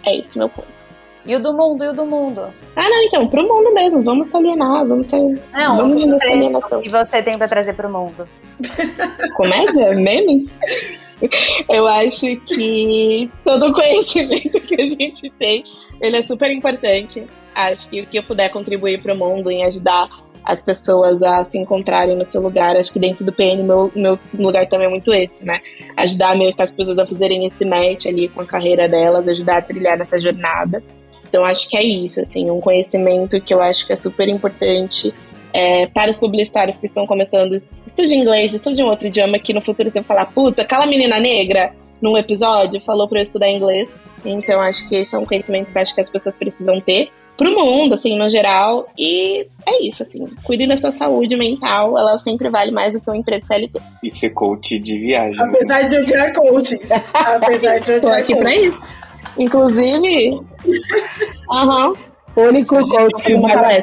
é 0.04 0.16
esse 0.16 0.36
meu 0.36 0.48
ponto. 0.48 0.84
E 1.24 1.36
o 1.36 1.40
do 1.40 1.54
mundo, 1.54 1.84
e 1.84 1.88
o 1.88 1.92
do 1.92 2.04
mundo? 2.04 2.52
Ah, 2.74 2.88
não, 2.88 3.02
então, 3.04 3.28
pro 3.28 3.46
mundo 3.46 3.72
mesmo. 3.72 4.00
Vamos 4.02 4.26
se 4.26 4.36
alienar, 4.36 4.84
vamos 4.84 5.08
se 5.08 5.16
Não, 5.16 5.76
vamos 5.76 6.02
o 6.02 6.10
você, 6.10 6.26
alienação. 6.26 6.82
que 6.82 6.90
você 6.90 7.22
tem 7.22 7.38
pra 7.38 7.46
trazer 7.46 7.74
pro 7.74 7.88
mundo? 7.88 8.28
Comédia? 9.36 9.90
Meme? 9.90 10.50
Eu 11.68 11.86
acho 11.86 12.36
que 12.46 13.30
todo 13.44 13.68
o 13.68 13.72
conhecimento 13.72 14.60
que 14.60 14.82
a 14.82 14.86
gente 14.86 15.30
tem, 15.38 15.62
ele 16.00 16.16
é 16.16 16.22
super 16.22 16.50
importante. 16.50 17.24
Acho 17.54 17.88
que 17.88 18.00
o 18.00 18.06
que 18.06 18.18
eu 18.18 18.22
puder 18.22 18.50
contribuir 18.50 19.00
pro 19.02 19.16
mundo 19.16 19.50
em 19.50 19.64
ajudar 19.64 20.08
as 20.44 20.62
pessoas 20.62 21.22
a 21.22 21.42
se 21.42 21.58
encontrarem 21.58 22.16
no 22.16 22.24
seu 22.24 22.40
lugar. 22.40 22.76
Acho 22.76 22.92
que 22.92 23.00
dentro 23.00 23.24
do 23.24 23.32
PN, 23.32 23.62
meu, 23.62 23.90
meu 23.94 24.18
lugar 24.34 24.68
também 24.68 24.86
é 24.86 24.90
muito 24.90 25.12
esse, 25.12 25.42
né? 25.42 25.60
Ajudar 25.96 26.36
meio 26.36 26.54
que 26.54 26.62
as 26.62 26.70
pessoas 26.70 26.98
a 26.98 27.06
fazerem 27.06 27.46
esse 27.46 27.64
match 27.64 28.06
ali 28.06 28.28
com 28.28 28.42
a 28.42 28.46
carreira 28.46 28.86
delas, 28.88 29.26
ajudar 29.26 29.58
a 29.58 29.62
trilhar 29.62 29.96
nessa 29.96 30.18
jornada. 30.18 30.82
Então, 31.26 31.44
acho 31.44 31.68
que 31.68 31.76
é 31.76 31.82
isso, 31.82 32.20
assim, 32.20 32.50
um 32.50 32.60
conhecimento 32.60 33.40
que 33.40 33.52
eu 33.52 33.60
acho 33.60 33.86
que 33.86 33.92
é 33.92 33.96
super 33.96 34.28
importante 34.28 35.12
é, 35.52 35.86
para 35.86 36.10
os 36.10 36.18
publicitários 36.18 36.76
que 36.76 36.86
estão 36.86 37.06
começando. 37.06 37.60
Estude 37.86 38.14
inglês, 38.14 38.52
estude 38.52 38.82
um 38.82 38.86
outro 38.86 39.08
idioma 39.08 39.38
que 39.38 39.52
no 39.52 39.60
futuro 39.60 39.90
você 39.90 40.00
vai 40.00 40.06
falar, 40.06 40.26
puta, 40.26 40.62
aquela 40.62 40.86
menina 40.86 41.18
negra 41.18 41.72
num 42.00 42.16
episódio 42.16 42.80
falou 42.82 43.08
para 43.08 43.18
eu 43.18 43.22
estudar 43.22 43.50
inglês. 43.50 43.88
Então, 44.24 44.60
acho 44.60 44.88
que 44.88 44.96
esse 44.96 45.14
é 45.14 45.18
um 45.18 45.24
conhecimento 45.24 45.72
que 45.72 45.78
acho 45.78 45.94
que 45.94 46.00
as 46.00 46.10
pessoas 46.10 46.36
precisam 46.36 46.80
ter 46.80 47.10
pro 47.36 47.54
mundo, 47.54 47.94
assim, 47.94 48.16
no 48.18 48.28
geral. 48.28 48.88
E 48.98 49.46
é 49.66 49.82
isso, 49.86 50.02
assim. 50.02 50.24
Cuide 50.42 50.66
da 50.66 50.76
sua 50.76 50.92
saúde 50.92 51.36
mental, 51.36 51.98
ela 51.98 52.18
sempre 52.18 52.48
vale 52.48 52.70
mais 52.70 52.92
do 52.92 53.00
que 53.00 53.10
um 53.10 53.14
emprego 53.14 53.44
CLT. 53.44 53.80
E 54.02 54.10
ser 54.10 54.30
coach 54.30 54.78
de 54.78 54.98
viagem. 54.98 55.40
Apesar 55.40 55.82
de 55.82 55.96
odiar 55.96 56.32
coaching. 56.32 56.78
Apesar 57.12 57.78
de 57.78 57.92
odiar 57.92 58.00
Tô 58.00 58.08
aqui 58.08 58.36
pra 58.36 58.54
isso. 58.54 58.82
Inclusive. 59.38 60.40
Aham. 61.50 61.94
Único 62.36 62.88
coach 62.88 63.22
que 63.22 63.34
vale 63.36 63.82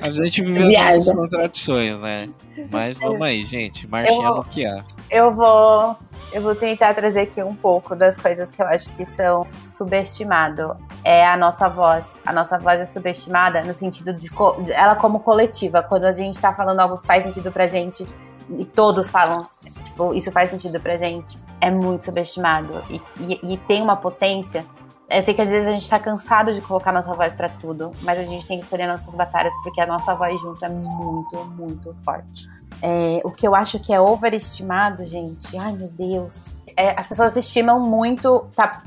a 0.00 0.10
gente 0.10 0.42
vive 0.42 0.76
as 0.76 1.10
contradições, 1.10 1.98
né? 2.00 2.28
Mas 2.70 2.96
vamos 2.98 3.22
aí, 3.22 3.42
gente. 3.42 3.86
Marchinha 3.86 4.42
que 4.50 4.66
há. 4.66 4.84
Eu 5.10 5.34
vou 5.34 5.96
eu 6.32 6.42
vou 6.42 6.54
tentar 6.54 6.94
trazer 6.94 7.20
aqui 7.20 7.42
um 7.42 7.54
pouco 7.54 7.96
das 7.96 8.18
coisas 8.18 8.50
que 8.50 8.60
eu 8.60 8.66
acho 8.66 8.90
que 8.90 9.04
são 9.06 9.44
subestimado. 9.44 10.76
É 11.02 11.26
a 11.26 11.36
nossa 11.36 11.68
voz. 11.68 12.14
A 12.24 12.32
nossa 12.32 12.58
voz 12.58 12.80
é 12.80 12.86
subestimada 12.86 13.62
no 13.62 13.72
sentido 13.72 14.12
de 14.12 14.28
ela 14.72 14.94
como 14.96 15.20
coletiva. 15.20 15.82
Quando 15.82 16.04
a 16.04 16.12
gente 16.12 16.38
tá 16.38 16.52
falando 16.52 16.80
algo 16.80 16.98
que 16.98 17.06
faz 17.06 17.24
sentido 17.24 17.50
pra 17.50 17.66
gente 17.66 18.04
e 18.50 18.64
todos 18.64 19.10
falam, 19.10 19.42
tipo, 19.84 20.14
isso 20.14 20.30
faz 20.30 20.50
sentido 20.50 20.80
pra 20.80 20.96
gente, 20.96 21.38
é 21.60 21.70
muito 21.70 22.04
subestimado. 22.04 22.82
E, 22.90 23.00
e, 23.20 23.54
e 23.54 23.56
tem 23.58 23.82
uma 23.82 23.96
potência. 23.96 24.64
Eu 25.10 25.22
sei 25.22 25.32
que 25.32 25.40
às 25.40 25.50
vezes 25.50 25.66
a 25.66 25.72
gente 25.72 25.88
tá 25.88 25.98
cansado 25.98 26.52
de 26.52 26.60
colocar 26.60 26.92
nossa 26.92 27.12
voz 27.12 27.34
para 27.34 27.48
tudo, 27.48 27.92
mas 28.02 28.18
a 28.18 28.24
gente 28.24 28.46
tem 28.46 28.58
que 28.58 28.64
escolher 28.64 28.86
nossas 28.86 29.12
batalhas 29.14 29.52
porque 29.62 29.80
a 29.80 29.86
nossa 29.86 30.14
voz 30.14 30.38
junto 30.38 30.62
é 30.62 30.68
muito, 30.68 31.44
muito 31.56 31.96
forte. 32.04 32.46
É, 32.82 33.20
o 33.24 33.30
que 33.30 33.48
eu 33.48 33.54
acho 33.54 33.80
que 33.80 33.92
é 33.92 34.00
overestimado, 34.00 35.06
gente, 35.06 35.56
ai 35.56 35.72
meu 35.72 35.88
Deus. 35.88 36.54
É, 36.76 36.90
as 36.90 37.08
pessoas 37.08 37.36
estimam 37.36 37.80
muito, 37.80 38.46
tá 38.54 38.82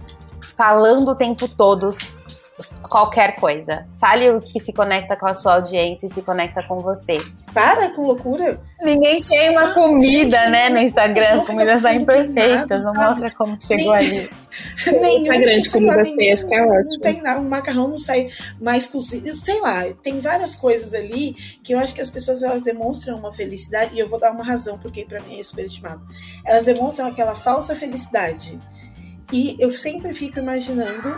falando 0.56 1.10
o 1.10 1.16
tempo 1.16 1.48
todo 1.48 1.90
qualquer 2.90 3.36
coisa. 3.36 3.86
Fale 4.00 4.30
o 4.32 4.42
que 4.42 4.60
se 4.60 4.74
conecta 4.74 5.16
com 5.16 5.28
a 5.28 5.34
sua 5.34 5.56
audiência 5.56 6.08
e 6.08 6.14
se 6.14 6.22
conecta 6.22 6.64
com 6.64 6.80
você. 6.80 7.18
Para 7.54 7.90
com 7.90 8.04
loucura. 8.04 8.60
Ninguém 8.82 9.22
queima 9.22 9.74
comida, 9.74 10.50
né, 10.50 10.70
no 10.70 10.80
Instagram. 10.80 11.42
As 11.42 11.48
comidas 11.48 11.82
saem 11.82 12.04
perfeitas, 12.04 12.84
não 12.86 12.94
mostra 12.94 13.30
como 13.32 13.58
chegou 13.62 13.94
ali. 13.94 14.30
Nenhum 14.88 15.22
Instagram 15.24 15.62
de 15.62 15.70
comidas 15.70 16.44
que 16.44 16.56
é 16.56 16.62
ótimo. 16.64 16.90
Não 16.90 17.00
tem 17.00 17.22
nada, 17.22 17.40
o 17.40 17.50
macarrão 17.50 17.88
não 17.88 17.98
sai 17.98 18.30
mais 18.60 18.88
cozido. 18.88 19.34
Sei 19.34 19.60
lá, 19.62 19.84
tem 20.02 20.20
várias 20.20 20.56
coisas 20.56 20.94
ali 20.94 21.34
que 21.64 21.74
eu 21.74 21.80
acho 21.80 21.94
que 21.94 22.02
as 22.02 22.10
pessoas 22.10 22.42
elas 22.42 22.62
demonstram 22.62 23.16
uma 23.18 23.34
felicidade, 23.34 23.96
e 23.96 24.00
eu 24.00 24.10
vou 24.10 24.20
dar 24.20 24.32
uma 24.32 24.44
razão 24.44 24.78
porque 24.78 25.06
para 25.06 25.22
mim 25.22 25.40
é 25.40 25.44
superestimado. 25.44 26.02
Elas 26.46 26.66
demonstram 26.66 27.08
aquela 27.08 27.36
falsa 27.36 27.76
felicidade. 27.76 28.58
E 29.32 29.56
eu 29.60 29.72
sempre 29.72 30.14
fico 30.14 30.40
imaginando 30.40 31.10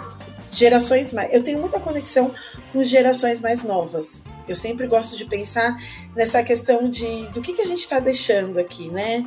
gerações 0.54 1.12
mais. 1.12 1.34
Eu 1.34 1.44
tenho 1.44 1.60
muita 1.60 1.80
conexão 1.80 2.32
com 2.72 2.84
gerações 2.84 3.42
mais 3.42 3.64
novas. 3.64 4.24
Eu 4.48 4.56
sempre 4.56 4.88
gosto 4.88 5.16
de 5.18 5.26
pensar 5.26 5.78
nessa 6.16 6.44
questão 6.44 6.90
de 6.90 7.28
do 7.28 7.42
que, 7.42 7.54
que 7.54 7.62
a 7.62 7.68
gente 7.68 7.80
está 7.80 8.00
deixando 8.00 8.60
aqui, 8.60 8.90
né? 8.90 9.26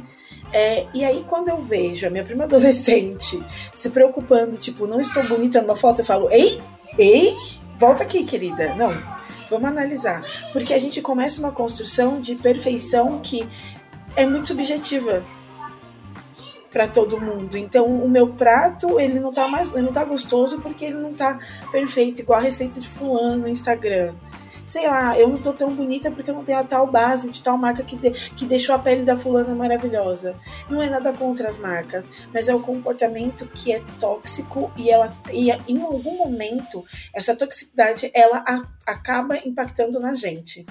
É, 0.52 0.86
e 0.94 1.04
aí, 1.04 1.24
quando 1.26 1.48
eu 1.48 1.58
vejo 1.58 2.06
a 2.06 2.10
minha 2.10 2.24
prima 2.24 2.44
adolescente 2.44 3.44
se 3.74 3.90
preocupando, 3.90 4.56
tipo, 4.56 4.86
não 4.86 5.00
estou 5.00 5.26
bonita 5.26 5.60
numa 5.60 5.76
foto, 5.76 6.00
eu 6.00 6.04
falo, 6.04 6.30
ei, 6.30 6.60
ei, 6.98 7.32
volta 7.78 8.04
aqui, 8.04 8.24
querida. 8.24 8.74
Não, 8.74 8.96
vamos 9.50 9.68
analisar. 9.68 10.24
Porque 10.52 10.72
a 10.72 10.78
gente 10.78 11.00
começa 11.02 11.40
uma 11.40 11.50
construção 11.50 12.20
de 12.20 12.36
perfeição 12.36 13.20
que 13.20 13.46
é 14.14 14.24
muito 14.24 14.48
subjetiva 14.48 15.22
para 16.70 16.88
todo 16.88 17.20
mundo. 17.20 17.56
Então, 17.56 17.86
o 17.86 18.08
meu 18.08 18.28
prato, 18.28 18.98
ele 19.00 19.20
não 19.20 19.32
tá 19.32 19.48
mais, 19.48 19.72
ele 19.72 19.82
não 19.82 19.92
tá 19.92 20.04
gostoso 20.04 20.60
porque 20.60 20.86
ele 20.86 20.98
não 20.98 21.12
tá 21.12 21.38
perfeito, 21.70 22.20
igual 22.20 22.38
a 22.38 22.42
receita 22.42 22.80
de 22.80 22.88
fulano 22.88 23.42
no 23.42 23.48
Instagram. 23.48 24.14
Sei 24.66 24.88
lá, 24.88 25.16
eu 25.16 25.28
não 25.28 25.40
tô 25.40 25.52
tão 25.52 25.72
bonita 25.72 26.10
porque 26.10 26.28
eu 26.28 26.34
não 26.34 26.42
tenho 26.42 26.58
a 26.58 26.64
tal 26.64 26.88
base 26.88 27.30
de 27.30 27.40
tal 27.40 27.56
marca 27.56 27.84
que, 27.84 27.94
de, 27.94 28.10
que 28.10 28.44
deixou 28.44 28.74
a 28.74 28.78
pele 28.78 29.04
da 29.04 29.16
fulana 29.16 29.54
maravilhosa. 29.54 30.34
Não 30.68 30.82
é 30.82 30.90
nada 30.90 31.12
contra 31.12 31.48
as 31.48 31.56
marcas, 31.56 32.06
mas 32.34 32.48
é 32.48 32.54
o 32.54 32.58
comportamento 32.58 33.46
que 33.46 33.72
é 33.72 33.80
tóxico 34.00 34.72
e 34.76 34.90
ela 34.90 35.14
e 35.32 35.52
em 35.68 35.80
algum 35.80 36.16
momento 36.16 36.84
essa 37.14 37.36
toxicidade 37.36 38.10
ela 38.12 38.42
a, 38.44 38.62
acaba 38.84 39.36
impactando 39.46 40.00
na 40.00 40.16
gente 40.16 40.66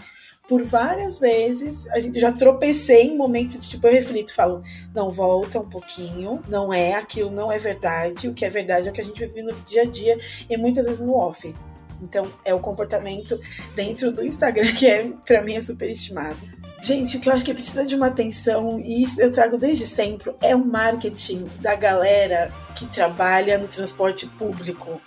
por 0.48 0.64
várias 0.64 1.18
vezes, 1.18 1.88
a 1.88 2.00
gente 2.00 2.20
já 2.20 2.32
tropecei 2.32 3.08
em 3.08 3.18
momentos 3.18 3.60
de 3.60 3.70
tipo, 3.70 3.88
eu 3.88 3.94
reflito, 3.94 4.34
falo, 4.34 4.62
não, 4.94 5.10
volta 5.10 5.60
um 5.60 5.70
pouquinho, 5.70 6.42
não 6.48 6.74
é, 6.74 6.94
aquilo 6.94 7.32
não 7.32 7.52
é 7.52 7.58
verdade, 7.58 8.28
o 8.28 8.34
que 8.34 8.46
é 8.46 8.50
verdade 8.50 8.88
é 8.88 8.92
o 8.92 8.94
que 8.94 9.02
a 9.02 9.04
gente 9.04 9.26
vive 9.26 9.42
no 9.42 9.54
dia 9.66 9.82
a 9.82 9.86
dia 9.86 10.18
e 10.50 10.58
muitas 10.58 10.86
vezes 10.86 11.00
no 11.00 11.16
off. 11.16 11.54
Então, 12.02 12.30
é 12.44 12.54
o 12.54 12.60
comportamento 12.60 13.40
dentro 13.76 14.12
do 14.12 14.24
Instagram 14.24 14.72
que 14.74 14.86
é, 14.86 15.12
para 15.26 15.42
mim, 15.42 15.56
é 15.56 15.62
superestimado. 15.62 16.38
Gente, 16.82 17.18
o 17.18 17.20
que 17.20 17.30
eu 17.30 17.34
acho 17.34 17.44
que 17.44 17.54
precisa 17.54 17.86
de 17.86 17.96
uma 17.96 18.08
atenção, 18.08 18.80
e 18.80 19.04
isso 19.04 19.20
eu 19.20 19.32
trago 19.32 19.58
desde 19.58 19.88
sempre, 19.88 20.36
é 20.42 20.56
o 20.56 20.64
marketing 20.64 21.48
da 21.60 21.74
galera 21.74 22.52
que 22.76 22.86
trabalha 22.86 23.58
no 23.58 23.68
transporte 23.68 24.28
público 24.28 25.02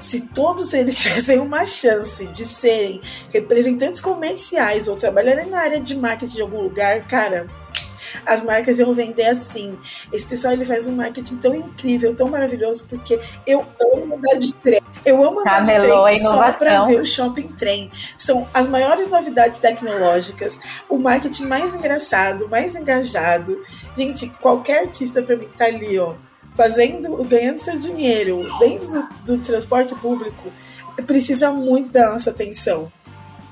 se 0.00 0.20
todos 0.20 0.72
eles 0.72 0.96
tivessem 1.00 1.38
uma 1.38 1.66
chance 1.66 2.26
de 2.26 2.44
serem 2.44 3.00
representantes 3.30 4.00
comerciais 4.00 4.88
ou 4.88 4.96
trabalharem 4.96 5.46
na 5.46 5.60
área 5.60 5.80
de 5.80 5.96
marketing 5.96 6.34
de 6.34 6.42
algum 6.42 6.60
lugar, 6.60 7.00
cara, 7.02 7.46
as 8.24 8.42
marcas 8.42 8.78
iam 8.78 8.94
vender 8.94 9.26
assim. 9.26 9.76
Esse 10.12 10.26
pessoal 10.26 10.52
ele 10.52 10.64
faz 10.64 10.86
um 10.86 10.94
marketing 10.94 11.36
tão 11.36 11.54
incrível, 11.54 12.14
tão 12.14 12.28
maravilhoso, 12.28 12.86
porque 12.88 13.20
eu 13.46 13.64
amo 13.80 14.14
andar 14.14 14.38
de 14.38 14.52
trem. 14.54 14.80
Eu 15.04 15.22
amo 15.22 15.40
andar 15.40 15.66
Camelô, 15.66 16.08
de 16.08 16.14
trem 16.14 16.18
só 16.20 16.52
para 16.52 16.84
ver 16.86 17.00
o 17.00 17.06
shopping 17.06 17.48
trem. 17.48 17.90
São 18.16 18.46
as 18.54 18.66
maiores 18.66 19.08
novidades 19.08 19.58
tecnológicas, 19.58 20.58
o 20.88 20.98
marketing 20.98 21.44
mais 21.44 21.74
engraçado, 21.74 22.48
mais 22.48 22.74
engajado. 22.74 23.62
Gente, 23.96 24.28
qualquer 24.40 24.84
artista 24.84 25.22
para 25.22 25.36
mim 25.36 25.48
tá 25.56 25.66
ali, 25.66 25.98
ó 25.98 26.14
fazendo, 26.54 27.22
ganhando 27.24 27.58
seu 27.58 27.78
dinheiro 27.78 28.42
dentro 28.58 28.88
do, 28.88 29.36
do 29.36 29.38
transporte 29.38 29.94
público, 29.96 30.52
precisa 31.06 31.50
muito 31.50 31.90
da 31.90 32.12
nossa 32.12 32.30
atenção. 32.30 32.90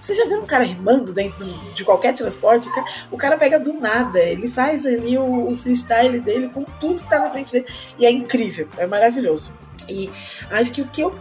Você 0.01 0.15
já 0.15 0.25
viu 0.27 0.41
um 0.41 0.47
cara 0.47 0.65
rimando 0.65 1.13
dentro 1.13 1.47
de 1.75 1.85
qualquer 1.85 2.13
transporte? 2.13 2.69
O 3.11 3.17
cara 3.17 3.39
pega 3.39 3.61
do 3.61 3.75
nada, 3.75 4.19
ele 4.19 4.49
faz 4.49 4.85
ali 4.85 5.17
o, 5.17 5.53
o, 5.53 5.57
freestyle 5.57 6.21
dele 6.21 6.49
com 6.49 6.65
tudo 6.65 7.03
que 7.03 7.09
tá 7.09 7.21
na 7.21 7.31
frente 7.31 7.53
dele. 7.53 7.67
E 7.99 8.05
é 8.05 8.11
incrível, 8.11 8.69
é 8.79 8.87
maravilhoso. 8.87 9.53
E 9.89 10.11
acho 10.51 10.73
que 10.73 10.83
o 10.83 10.89
que 10.89 11.03
eu, 11.03 11.17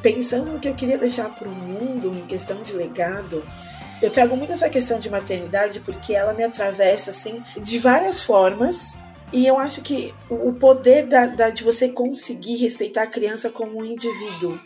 pensando 0.00 0.50
no 0.50 0.58
que 0.58 0.66
eu 0.66 0.74
queria 0.74 0.96
deixar 0.96 1.28
para 1.28 1.46
o 1.46 1.52
mundo 1.52 2.14
em 2.16 2.26
questão 2.26 2.62
de 2.62 2.72
legado, 2.72 3.42
eu 4.00 4.08
trago 4.08 4.34
muito 4.34 4.52
essa 4.52 4.70
questão 4.70 4.98
de 4.98 5.10
maternidade 5.10 5.80
porque 5.80 6.14
ela 6.14 6.32
me 6.32 6.42
atravessa 6.42 7.10
assim 7.10 7.44
de 7.58 7.78
várias 7.78 8.18
formas 8.18 8.96
e 9.32 9.46
eu 9.46 9.58
acho 9.58 9.80
que 9.82 10.14
o 10.28 10.52
poder 10.52 11.06
da, 11.06 11.26
da, 11.26 11.50
de 11.50 11.64
você 11.64 11.88
conseguir 11.88 12.56
respeitar 12.56 13.04
a 13.04 13.06
criança 13.06 13.48
como 13.48 13.78
um 13.78 13.84
indivíduo 13.84 14.60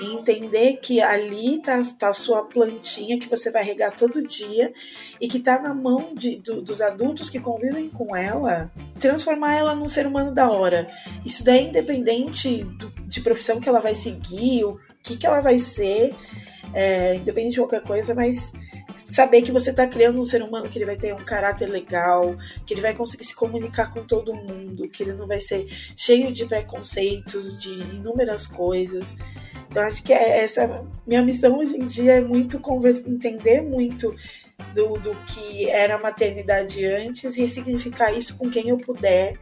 e 0.00 0.14
entender 0.14 0.78
que 0.78 1.00
ali 1.00 1.60
tá, 1.60 1.80
tá 1.98 2.08
a 2.08 2.14
sua 2.14 2.44
plantinha 2.44 3.18
que 3.18 3.28
você 3.28 3.50
vai 3.50 3.62
regar 3.62 3.94
todo 3.94 4.26
dia 4.26 4.72
e 5.20 5.28
que 5.28 5.38
tá 5.38 5.60
na 5.60 5.74
mão 5.74 6.14
de, 6.14 6.36
do, 6.36 6.62
dos 6.62 6.80
adultos 6.80 7.28
que 7.28 7.38
convivem 7.38 7.88
com 7.88 8.16
ela, 8.16 8.70
transformar 8.98 9.54
ela 9.54 9.74
num 9.74 9.88
ser 9.88 10.06
humano 10.06 10.32
da 10.32 10.50
hora. 10.50 10.90
Isso 11.24 11.44
daí 11.44 11.58
é 11.58 11.62
independente 11.68 12.64
do, 12.64 12.90
de 13.06 13.20
profissão 13.20 13.60
que 13.60 13.68
ela 13.68 13.80
vai 13.80 13.94
seguir, 13.94 14.64
o 14.64 14.78
que, 15.02 15.16
que 15.16 15.26
ela 15.26 15.40
vai 15.40 15.58
ser, 15.58 16.14
é, 16.72 17.16
independente 17.16 17.54
de 17.54 17.60
qualquer 17.60 17.82
coisa, 17.82 18.14
mas 18.14 18.52
saber 19.08 19.42
que 19.42 19.52
você 19.52 19.70
está 19.70 19.86
criando 19.86 20.20
um 20.20 20.24
ser 20.24 20.42
humano 20.42 20.68
que 20.68 20.78
ele 20.78 20.86
vai 20.86 20.96
ter 20.96 21.14
um 21.14 21.24
caráter 21.24 21.66
legal, 21.66 22.36
que 22.66 22.74
ele 22.74 22.80
vai 22.80 22.94
conseguir 22.94 23.24
se 23.24 23.34
comunicar 23.34 23.92
com 23.92 24.04
todo 24.04 24.34
mundo, 24.34 24.88
que 24.88 25.02
ele 25.02 25.12
não 25.12 25.26
vai 25.26 25.40
ser 25.40 25.66
cheio 25.96 26.32
de 26.32 26.46
preconceitos, 26.46 27.56
de 27.56 27.70
inúmeras 27.70 28.46
coisas. 28.46 29.14
Então 29.68 29.82
acho 29.82 30.02
que 30.02 30.12
é 30.12 30.44
essa 30.44 30.84
minha 31.06 31.22
missão 31.22 31.58
hoje 31.58 31.76
em 31.76 31.86
dia 31.86 32.14
é 32.14 32.20
muito 32.20 32.60
entender 33.06 33.62
muito 33.62 34.14
do, 34.74 34.98
do 34.98 35.14
que 35.26 35.68
era 35.70 35.96
a 35.96 36.00
maternidade 36.00 36.84
antes 36.84 37.36
e 37.36 37.42
ressignificar 37.42 38.12
isso 38.12 38.36
com 38.36 38.50
quem 38.50 38.68
eu 38.68 38.76
puder 38.76 39.38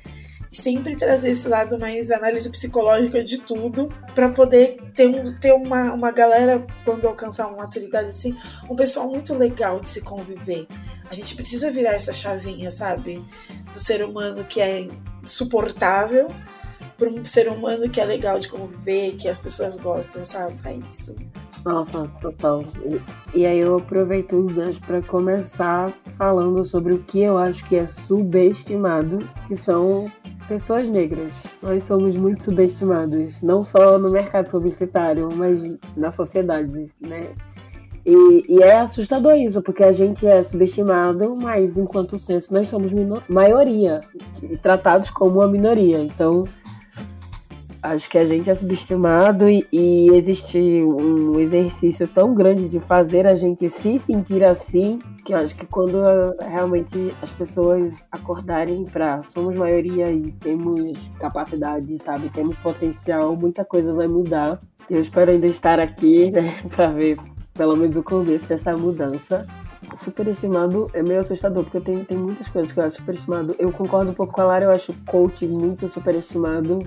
sempre 0.51 0.97
trazer 0.97 1.31
esse 1.31 1.47
lado 1.49 1.79
mais 1.79 2.11
análise 2.11 2.49
psicológica 2.51 3.23
de 3.23 3.39
tudo 3.39 3.89
para 4.15 4.31
poder 4.31 4.79
ter, 4.95 5.07
um, 5.07 5.33
ter 5.39 5.53
uma, 5.53 5.93
uma 5.93 6.11
galera, 6.11 6.67
quando 6.85 7.07
alcançar 7.07 7.49
uma 7.49 7.59
maturidade 7.59 8.09
assim, 8.09 8.37
um 8.69 8.77
pessoal 8.77 9.09
muito 9.09 9.35
legal 9.35 9.81
de 9.81 9.91
se 9.91 10.01
conviver. 10.01 10.67
A 11.11 11.15
gente 11.15 11.35
precisa 11.35 11.71
virar 11.71 11.93
essa 11.93 12.13
chavinha, 12.13 12.71
sabe? 12.71 13.25
Do 13.73 13.79
ser 13.79 14.05
humano 14.05 14.45
que 14.45 14.61
é 14.61 14.89
suportável 15.25 16.29
para 16.99 17.09
um 17.09 17.25
ser 17.25 17.49
humano 17.49 17.89
que 17.89 18.01
é 18.01 18.05
legal 18.05 18.41
de 18.41 18.49
conviver, 18.49 19.13
que 19.13 19.29
as 19.29 19.39
pessoas 19.39 19.79
gostam, 19.79 20.25
sabe? 20.25 20.57
É 20.65 20.75
isso. 20.75 21.15
Nossa, 21.65 22.11
total. 22.21 22.65
E, 22.85 23.39
e 23.39 23.47
aí 23.47 23.61
eu 23.61 23.77
aproveito 23.77 24.37
os 24.37 24.53
ganchos 24.53 24.81
para 24.81 25.01
começar 25.01 25.93
falando 26.17 26.65
sobre 26.65 26.95
o 26.95 26.99
que 26.99 27.21
eu 27.21 27.39
acho 27.39 27.65
que 27.67 27.77
é 27.77 27.87
subestimado, 27.87 29.19
que 29.47 29.55
são 29.55 30.11
pessoas 30.49 30.89
negras. 30.89 31.45
Nós 31.63 31.85
somos 31.85 32.17
muito 32.17 32.43
subestimados, 32.43 33.43
não 33.43 33.63
só 33.63 33.97
no 33.97 34.11
mercado 34.11 34.51
publicitário, 34.51 35.29
mas 35.35 35.63
na 35.97 36.11
sociedade, 36.11 36.93
né? 37.01 37.29
E, 38.05 38.45
e, 38.49 38.63
é 38.63 38.79
assustador 38.79 39.35
isso, 39.35 39.61
porque 39.61 39.85
a 39.85 39.93
gente 39.93 40.27
é 40.27 40.43
subestimado, 40.43 41.37
mas 41.37 41.77
enquanto 41.77 42.19
senso 42.19 42.55
nós 42.55 42.69
somos 42.69 42.91
maioria, 43.29 44.01
tratados 44.63 45.11
como 45.11 45.41
uma 45.41 45.47
minoria. 45.47 45.99
Então, 45.99 46.45
acho 47.83 48.09
que 48.09 48.19
a 48.19 48.25
gente 48.25 48.51
é 48.51 48.55
subestimado 48.55 49.49
e, 49.49 49.67
e, 49.73 50.09
existe 50.11 50.59
um 50.59 51.39
exercício 51.39 52.07
tão 52.09 52.35
grande 52.35 52.69
de 52.69 52.79
fazer 52.79 53.27
a 53.27 53.35
gente 53.35 53.69
se 53.71 53.99
sentir 53.99 54.45
assim 54.45 54.99
que 55.25 55.33
eu 55.33 55.39
acho 55.39 55.55
que 55.55 55.67
quando 55.67 56.01
realmente 56.41 57.15
as 57.21 57.31
pessoas 57.31 58.07
acordarem 58.11 58.85
para 58.85 59.23
somos 59.25 59.55
maioria 59.55 60.11
e 60.11 60.33
temos 60.33 61.09
capacidade, 61.21 61.99
sabe, 61.99 62.31
temos 62.31 62.57
potencial, 62.59 63.37
muita 63.37 63.65
coisa 63.65 63.93
vai 63.93 64.09
mudar. 64.09 64.59
Eu 64.89 65.01
espero 65.01 65.31
ainda 65.31 65.47
estar 65.47 65.79
aqui, 65.79 66.31
né, 66.31 66.55
para 66.75 66.91
ver 66.91 67.19
pelo 67.55 67.77
menos 67.77 67.97
o 67.97 68.03
começo 68.03 68.47
dessa 68.47 68.77
mudança 68.77 69.47
superestimado 69.97 70.91
é 70.93 71.03
meio 71.03 71.21
assustador, 71.21 71.65
porque 71.65 71.81
tem, 71.81 72.05
tem 72.05 72.17
muitas 72.17 72.49
coisas 72.49 72.73
que 72.73 72.79
eu 72.79 72.85
acho 72.85 72.97
superestimado. 72.97 73.55
Eu 73.59 73.73
concordo 73.73 74.11
um 74.11 74.15
pouco 74.15 74.33
com 74.33 74.41
a 74.41 74.45
Lara, 74.45 74.65
eu 74.67 74.71
acho 74.71 74.93
o 74.93 74.95
coaching 75.07 75.49
muito 75.49 75.89
superestimado. 75.89 76.81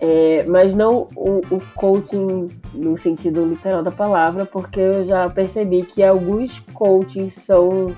É, 0.00 0.44
mas 0.44 0.74
não 0.74 1.08
o, 1.16 1.40
o, 1.50 1.60
coaching 1.74 2.48
no 2.72 2.96
sentido 2.96 3.44
literal 3.44 3.82
da 3.82 3.90
palavra, 3.90 4.46
porque 4.46 4.78
eu 4.78 5.02
já 5.02 5.28
percebi 5.28 5.82
que 5.82 6.04
alguns 6.04 6.60
coachings 6.72 7.34
são 7.34 7.88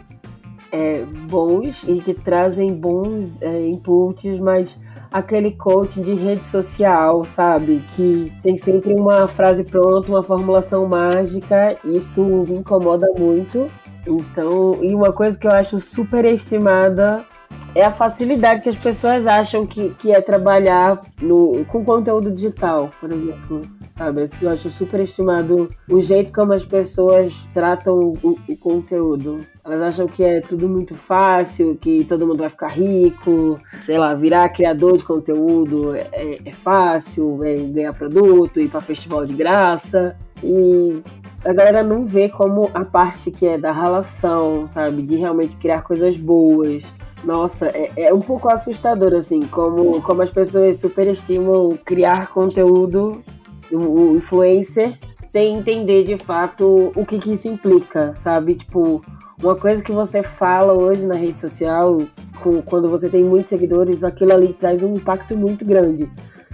é, 0.72 1.04
bons 1.28 1.84
e 1.86 2.00
que 2.00 2.14
trazem 2.14 2.72
bons 2.72 3.40
é, 3.42 3.66
inputs, 3.66 4.40
mas 4.40 4.80
aquele 5.12 5.50
coach 5.52 6.00
de 6.00 6.14
rede 6.14 6.44
social, 6.44 7.24
sabe? 7.24 7.84
Que 7.94 8.32
tem 8.42 8.56
sempre 8.56 8.94
uma 8.94 9.26
frase 9.26 9.64
pronta, 9.64 10.08
uma 10.08 10.22
formulação 10.22 10.86
mágica, 10.86 11.76
isso 11.84 12.24
me 12.24 12.58
incomoda 12.58 13.08
muito. 13.18 13.68
Então, 14.06 14.78
e 14.82 14.94
uma 14.94 15.12
coisa 15.12 15.38
que 15.38 15.46
eu 15.46 15.52
acho 15.52 15.78
super 15.78 16.24
estimada 16.24 17.24
é 17.74 17.84
a 17.84 17.90
facilidade 17.90 18.62
que 18.62 18.68
as 18.68 18.76
pessoas 18.76 19.26
acham 19.26 19.66
que, 19.66 19.90
que 19.94 20.12
é 20.12 20.20
trabalhar 20.20 21.00
no, 21.20 21.64
com 21.66 21.84
conteúdo 21.84 22.30
digital, 22.30 22.90
por 23.00 23.12
exemplo. 23.12 23.60
Sabe? 23.96 24.24
Eu 24.40 24.50
acho 24.50 24.70
super 24.70 25.00
estimado 25.00 25.68
o 25.88 26.00
jeito 26.00 26.32
como 26.32 26.52
as 26.52 26.64
pessoas 26.64 27.46
tratam 27.52 28.14
o, 28.22 28.38
o 28.48 28.56
conteúdo. 28.56 29.40
Elas 29.64 29.82
acham 29.82 30.06
que 30.06 30.24
é 30.24 30.40
tudo 30.40 30.68
muito 30.68 30.94
fácil, 30.94 31.76
que 31.76 32.04
todo 32.04 32.26
mundo 32.26 32.38
vai 32.38 32.48
ficar 32.48 32.68
rico, 32.68 33.60
sei 33.84 33.98
lá, 33.98 34.14
virar 34.14 34.48
criador 34.48 34.96
de 34.96 35.04
conteúdo 35.04 35.94
é, 35.94 36.08
é, 36.12 36.40
é 36.46 36.52
fácil, 36.52 37.44
é 37.44 37.56
ganhar 37.56 37.92
produto, 37.92 38.58
ir 38.58 38.68
para 38.68 38.80
festival 38.80 39.26
de 39.26 39.34
graça. 39.34 40.16
E 40.42 41.02
a 41.44 41.52
galera 41.52 41.82
não 41.82 42.04
vê 42.04 42.28
como 42.28 42.70
a 42.74 42.84
parte 42.84 43.30
que 43.30 43.46
é 43.46 43.56
da 43.56 43.72
relação, 43.72 44.66
sabe? 44.68 45.02
De 45.02 45.16
realmente 45.16 45.56
criar 45.56 45.82
coisas 45.82 46.16
boas. 46.16 46.92
Nossa, 47.24 47.66
é, 47.68 47.92
é 47.96 48.14
um 48.14 48.20
pouco 48.20 48.50
assustador, 48.50 49.14
assim, 49.14 49.42
como, 49.42 50.00
como 50.02 50.22
as 50.22 50.30
pessoas 50.30 50.78
superestimam 50.78 51.78
criar 51.84 52.28
conteúdo, 52.28 53.22
o, 53.70 54.16
influencer, 54.16 54.98
sem 55.24 55.56
entender 55.56 56.04
de 56.04 56.18
fato 56.18 56.92
o 56.94 57.04
que, 57.04 57.18
que 57.18 57.32
isso 57.32 57.48
implica, 57.48 58.14
sabe? 58.14 58.54
Tipo, 58.54 59.02
uma 59.42 59.54
coisa 59.54 59.82
que 59.82 59.92
você 59.92 60.22
fala 60.22 60.74
hoje 60.74 61.06
na 61.06 61.14
rede 61.14 61.40
social, 61.40 62.02
com, 62.42 62.60
quando 62.62 62.88
você 62.88 63.08
tem 63.08 63.22
muitos 63.22 63.48
seguidores, 63.48 64.02
aquilo 64.02 64.32
ali 64.32 64.52
traz 64.52 64.82
um 64.82 64.94
impacto 64.94 65.36
muito 65.36 65.64
grande. 65.64 66.10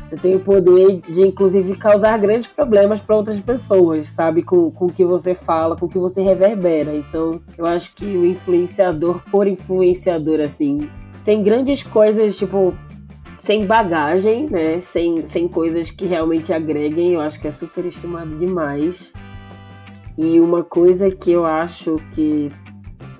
Você 0.06 0.16
tem 0.16 0.36
o 0.36 0.40
poder 0.40 1.00
de, 1.00 1.22
inclusive, 1.22 1.74
causar 1.76 2.16
grandes 2.18 2.46
problemas 2.46 3.00
para 3.00 3.16
outras 3.16 3.40
pessoas, 3.40 4.06
sabe? 4.08 4.42
Com, 4.42 4.70
com 4.70 4.86
o 4.86 4.92
que 4.92 5.04
você 5.04 5.34
fala, 5.34 5.76
com 5.76 5.86
o 5.86 5.88
que 5.88 5.98
você 5.98 6.22
reverbera. 6.22 6.94
Então, 6.94 7.40
eu 7.58 7.66
acho 7.66 7.92
que 7.92 8.04
o 8.04 8.24
influenciador, 8.24 9.20
por 9.30 9.48
influenciador, 9.48 10.40
assim, 10.40 10.88
tem 11.24 11.42
grandes 11.42 11.82
coisas, 11.82 12.36
tipo, 12.36 12.72
sem 13.40 13.66
bagagem, 13.66 14.48
né? 14.48 14.80
Sem, 14.80 15.26
sem 15.26 15.48
coisas 15.48 15.90
que 15.90 16.06
realmente 16.06 16.52
agreguem. 16.52 17.14
Eu 17.14 17.20
acho 17.20 17.40
que 17.40 17.48
é 17.48 17.52
super 17.52 17.84
estimado 17.84 18.38
demais. 18.38 19.12
E 20.16 20.38
uma 20.38 20.62
coisa 20.62 21.10
que 21.10 21.32
eu 21.32 21.44
acho 21.44 21.96
que 22.12 22.50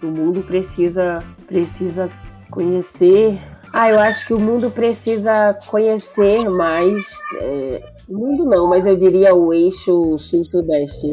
o 0.01 0.07
mundo 0.07 0.41
precisa, 0.43 1.23
precisa 1.49 2.09
conhecer 2.49 3.39
ah, 3.79 3.91
eu 3.91 4.01
acho 4.01 4.27
que 4.27 4.33
o 4.33 4.41
mundo 4.41 4.71
precisa 4.71 5.53
conhecer 5.67 6.49
mais. 6.49 7.19
É, 7.35 7.83
mundo 8.09 8.47
não, 8.47 8.67
mas 8.67 8.87
eu 8.87 8.97
diria 8.97 9.35
o 9.35 9.53
eixo 9.53 10.17
sul-sudeste. 10.17 11.11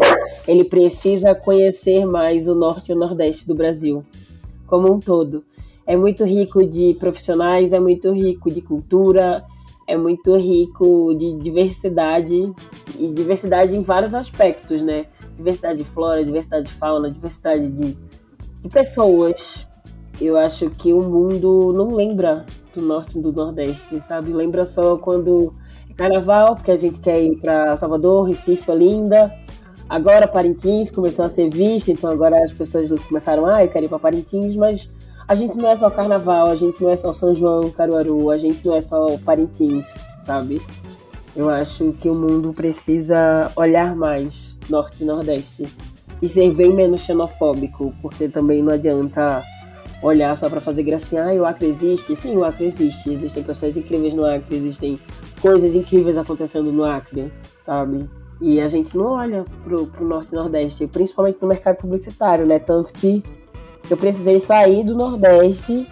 Ele 0.48 0.64
precisa 0.64 1.36
conhecer 1.36 2.06
mais 2.06 2.48
o 2.48 2.56
norte 2.56 2.90
e 2.90 2.96
o 2.96 2.98
nordeste 2.98 3.46
do 3.46 3.54
Brasil, 3.54 4.06
como 4.66 4.94
um 4.94 4.98
todo. 4.98 5.44
É 5.86 5.98
muito 5.98 6.24
rico 6.24 6.66
de 6.66 6.94
profissionais, 6.94 7.74
é 7.74 7.82
muito 7.82 8.14
rico 8.14 8.50
de 8.50 8.62
cultura, 8.62 9.44
é 9.86 9.98
muito 9.98 10.34
rico 10.38 11.14
de 11.16 11.38
diversidade 11.40 12.50
e 12.98 13.10
diversidade 13.10 13.76
em 13.76 13.82
vários 13.82 14.16
aspectos, 14.16 14.82
né? 14.82 15.08
Diversidade 15.36 15.80
de 15.80 15.84
flora, 15.84 16.24
diversidade 16.24 16.68
de 16.68 16.74
fauna, 16.76 17.12
diversidade 17.12 17.70
de, 17.70 17.98
de 18.62 18.70
pessoas, 18.70 19.68
eu 20.22 20.38
acho 20.38 20.70
que 20.70 20.94
o 20.94 21.02
mundo 21.02 21.74
não 21.74 21.96
lembra 21.96 22.46
do 22.76 22.82
norte 22.82 23.18
e 23.18 23.22
do 23.22 23.32
nordeste, 23.32 24.00
sabe? 24.02 24.32
Lembra 24.32 24.66
só 24.66 24.98
quando 24.98 25.54
é 25.90 25.94
carnaval, 25.94 26.56
porque 26.56 26.72
a 26.72 26.78
gente 26.78 27.00
quer 27.00 27.22
ir 27.22 27.36
para 27.38 27.76
Salvador, 27.78 28.28
Recife, 28.28 28.70
Olinda. 28.70 29.34
Agora 29.90 30.28
Parintins 30.28 30.90
começou 30.90 31.26
a 31.26 31.30
ser 31.30 31.50
vista, 31.50 31.92
então 31.92 32.10
agora 32.10 32.38
as 32.44 32.52
pessoas 32.52 32.90
começaram, 33.04 33.46
ah, 33.46 33.64
eu 33.64 33.70
quero 33.70 33.86
ir 33.86 33.90
para 33.90 34.00
Parintins, 34.00 34.56
mas 34.56 34.90
a 35.28 35.36
gente 35.36 35.56
não 35.58 35.70
é 35.70 35.76
só 35.76 35.90
carnaval, 35.90 36.48
a 36.48 36.56
gente 36.56 36.82
não 36.82 36.90
é 36.90 36.96
só 36.96 37.14
São 37.14 37.34
João, 37.34 37.70
Caruaru, 37.70 38.32
a 38.32 38.38
gente 38.38 38.66
não 38.66 38.76
é 38.76 38.82
só 38.82 39.18
Parintins, 39.26 39.88
sabe? 40.22 40.62
Eu 41.36 41.50
acho 41.50 41.92
que 41.94 42.10
o 42.10 42.16
mundo 42.16 42.54
precisa 42.54 43.52
olhar 43.56 43.96
mais 43.96 44.58
norte 44.70 45.04
e 45.04 45.06
nordeste 45.06 45.66
e 46.22 46.30
ser 46.30 46.54
bem 46.54 46.74
menos 46.74 47.02
xenofóbico, 47.02 47.94
porque 48.02 48.28
também 48.28 48.64
não 48.64 48.74
adianta 48.74 49.44
olhar 50.04 50.36
só 50.38 50.50
para 50.50 50.62
fazer 50.62 50.84
gracinha. 50.84 51.24
Ah, 51.24 51.34
o 51.34 51.46
Acre 51.46 51.68
existe? 51.68 52.16
Sim, 52.16 52.36
o 52.38 52.44
Acre 52.44 52.66
existe. 52.66 53.14
Existem 53.14 53.42
pessoas 53.42 53.78
incríveis 53.78 54.14
no 54.14 54.26
Acre, 54.26 54.58
existem 54.58 55.00
coisas 55.42 55.74
incríveis 55.74 56.18
acontecendo 56.18 56.72
no 56.72 56.84
Acre, 56.84 57.32
sabe? 57.64 58.08
E 58.42 58.60
a 58.60 58.68
gente 58.68 58.96
não 58.98 59.06
olha 59.06 59.46
pro, 59.64 59.88
pro 59.88 60.06
Norte 60.06 60.30
e 60.32 60.36
Nordeste, 60.36 60.86
principalmente 60.88 61.38
no 61.42 61.48
mercado 61.48 61.78
publicitário, 61.78 62.46
né? 62.46 62.60
Tanto 62.60 62.92
que 62.92 63.24
eu 63.90 63.98
precisei 63.98 64.40
sair 64.40 64.84
do 64.84 64.96
Nordeste 64.96 65.88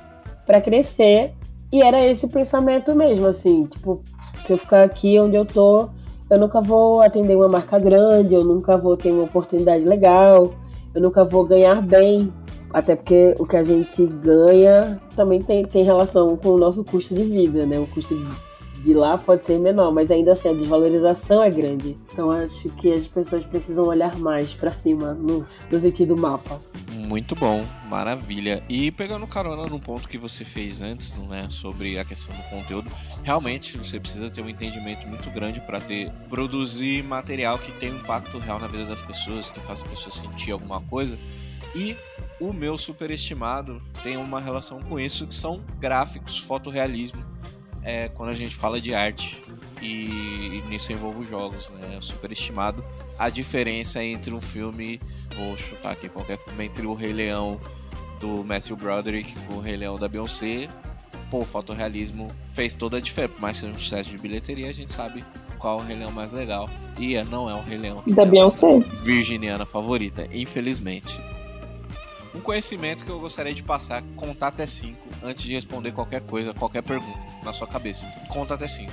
para 0.46 0.60
crescer 0.60 1.34
e 1.72 1.82
era 1.82 2.06
esse 2.06 2.26
o 2.26 2.30
pensamento 2.30 2.94
mesmo, 2.94 3.28
assim, 3.28 3.66
tipo, 3.66 4.02
se 4.44 4.52
eu 4.52 4.58
ficar 4.58 4.84
aqui 4.84 5.18
onde 5.18 5.38
eu 5.38 5.46
tô, 5.46 5.90
eu 6.30 6.38
nunca 6.38 6.60
vou 6.60 7.02
atender 7.02 7.36
uma 7.36 7.48
marca 7.48 7.80
grande, 7.80 8.34
eu 8.34 8.44
nunca 8.44 8.78
vou 8.78 8.98
ter 8.98 9.12
uma 9.12 9.24
oportunidade 9.24 9.86
legal, 9.86 10.54
eu 10.94 11.02
nunca 11.02 11.24
vou 11.24 11.46
ganhar 11.46 11.82
bem, 11.82 12.32
até 12.74 12.96
porque 12.96 13.36
o 13.40 13.46
que 13.46 13.58
a 13.58 13.64
gente 13.64 14.06
ganha 14.06 15.00
também 15.16 15.42
tem, 15.42 15.66
tem 15.66 15.84
relação 15.84 16.38
com 16.38 16.50
o 16.50 16.58
nosso 16.58 16.84
custo 16.84 17.14
de 17.14 17.24
vida, 17.24 17.66
né? 17.66 17.80
O 17.80 17.88
custo 17.88 18.16
de, 18.16 18.84
de 18.84 18.94
lá 18.94 19.18
pode 19.18 19.46
ser 19.46 19.60
menor, 19.60 19.92
mas 19.92 20.10
ainda 20.10 20.32
assim 20.32 20.50
a 20.50 20.54
desvalorização 20.54 21.44
é 21.44 21.50
grande. 21.50 21.98
Então 22.12 22.32
acho 22.32 22.70
que 22.70 22.92
as 22.92 23.08
pessoas 23.08 23.46
precisam 23.46 23.86
olhar 23.86 24.18
mais 24.18 24.54
para 24.54 24.72
cima 24.72 25.14
no, 25.14 25.46
no 25.70 25.80
sentido 25.80 26.16
mapa. 26.18 26.60
Muito 26.92 27.36
bom, 27.36 27.66
maravilha. 27.90 28.64
E 28.70 28.90
pegando 28.90 29.28
carona 29.28 29.68
no 29.68 29.80
ponto 29.80 30.08
que 30.08 30.18
você 30.18 30.46
fez 30.46 30.82
antes, 30.82 31.18
né, 31.18 31.48
sobre 31.50 32.00
a 32.00 32.06
questão 32.06 32.34
do 32.34 32.44
conteúdo, 32.44 32.90
realmente 33.24 33.78
você 33.78 34.00
precisa 34.00 34.30
ter 34.30 34.42
um 34.42 34.48
entendimento 34.48 35.06
muito 35.08 35.30
grande 35.30 35.60
para 35.60 35.82
produzir 36.30 37.04
material 37.04 37.58
que 37.58 37.72
tenha 37.74 37.94
um 37.94 37.98
impacto 37.98 38.38
real 38.40 38.60
na 38.60 38.68
vida 38.68 38.86
das 38.86 39.02
pessoas, 39.02 39.52
que 39.52 39.60
faça 39.60 39.84
a 39.84 39.90
pessoa 39.90 40.12
sentir 40.12 40.52
alguma 40.52 40.80
coisa. 40.82 41.18
E 41.76 41.96
o 42.42 42.52
meu 42.52 42.76
superestimado 42.76 43.80
tem 44.02 44.18
uma 44.18 44.42
relação 44.42 44.82
com 44.82 45.00
isso, 45.00 45.28
que 45.28 45.36
são 45.36 45.62
gráficos, 45.80 46.40
fotorrealismo, 46.40 47.24
é, 47.84 48.10
quando 48.10 48.30
a 48.30 48.34
gente 48.34 48.56
fala 48.56 48.82
de 48.82 48.96
arte. 48.96 49.42
E, 49.80 50.58
e 50.58 50.64
nisso 50.68 50.92
envolve 50.92 51.24
jogos, 51.24 51.72
né? 51.72 51.98
Superestimado. 52.02 52.84
A 53.18 53.30
diferença 53.30 54.04
entre 54.04 54.34
um 54.34 54.42
filme, 54.42 55.00
vou 55.36 55.56
chutar 55.58 55.92
aqui 55.92 56.10
qualquer 56.10 56.38
filme, 56.38 56.66
entre 56.66 56.86
o 56.86 56.94
Rei 56.94 57.14
Leão 57.14 57.60
do 58.20 58.44
Matthew 58.44 58.76
Broderick 58.76 59.34
com 59.46 59.56
o 59.56 59.60
Rei 59.60 59.78
Leão 59.78 59.98
da 59.98 60.08
Beyoncé. 60.08 60.68
Pô, 61.30 61.40
o 61.40 61.46
fotorrealismo 61.46 62.28
fez 62.54 62.76
toda 62.76 62.98
a 62.98 63.00
diferença. 63.00 63.34
Por 63.34 63.42
mais 63.42 63.58
que 63.58 63.62
seja 63.62 63.74
um 63.74 63.80
sucesso 63.80 64.10
de 64.10 64.18
bilheteria, 64.18 64.70
a 64.70 64.74
gente 64.74 64.92
sabe 64.92 65.24
qual 65.58 65.80
é 65.80 65.82
o 65.82 65.86
Rei 65.86 65.98
Leão 65.98 66.12
mais 66.12 66.32
legal. 66.32 66.70
E 67.00 67.16
é, 67.16 67.24
não 67.24 67.50
é 67.50 67.56
o 67.56 67.62
Rei 67.62 67.78
Leão. 67.78 68.04
Da 68.08 68.26
Beyoncé. 68.26 68.80
Virginiana 69.04 69.66
favorita, 69.66 70.28
infelizmente. 70.32 71.20
Um 72.34 72.40
conhecimento 72.40 73.04
que 73.04 73.12
eu 73.12 73.20
gostaria 73.20 73.54
de 73.54 73.62
passar, 73.62 74.02
contar 74.16 74.48
até 74.48 74.66
5 74.66 74.98
antes 75.24 75.44
de 75.44 75.54
responder 75.54 75.92
qualquer 75.92 76.22
coisa, 76.22 76.54
qualquer 76.54 76.82
pergunta 76.82 77.20
na 77.44 77.52
sua 77.52 77.68
cabeça. 77.68 78.08
Conta 78.30 78.54
até 78.54 78.68
5. 78.68 78.92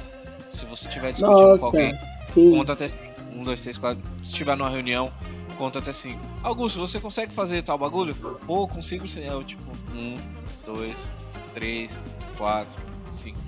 Se 0.51 0.64
você 0.64 0.89
estiver 0.89 1.12
discutindo 1.12 1.41
Nossa, 1.41 1.59
com 1.59 1.66
alguém, 1.66 1.99
sim. 2.32 2.51
conta 2.51 2.72
até 2.72 2.89
5. 2.89 3.05
1, 3.36 3.43
2, 3.43 3.62
3, 3.62 3.78
4. 3.78 4.03
Se 4.22 4.30
estiver 4.30 4.57
numa 4.57 4.68
reunião, 4.70 5.12
conta 5.57 5.78
até 5.78 5.93
5. 5.93 6.18
Augusto, 6.43 6.80
você 6.80 6.99
consegue 6.99 7.32
fazer 7.32 7.62
tal 7.62 7.78
bagulho? 7.78 8.14
Pô, 8.47 8.66
consigo 8.66 9.07
sim. 9.07 9.24
Eu, 9.24 9.45
tipo, 9.45 9.62
1, 9.95 10.18
2, 10.66 11.12
3, 11.55 12.01
4, 12.36 12.82
5. 13.09 13.39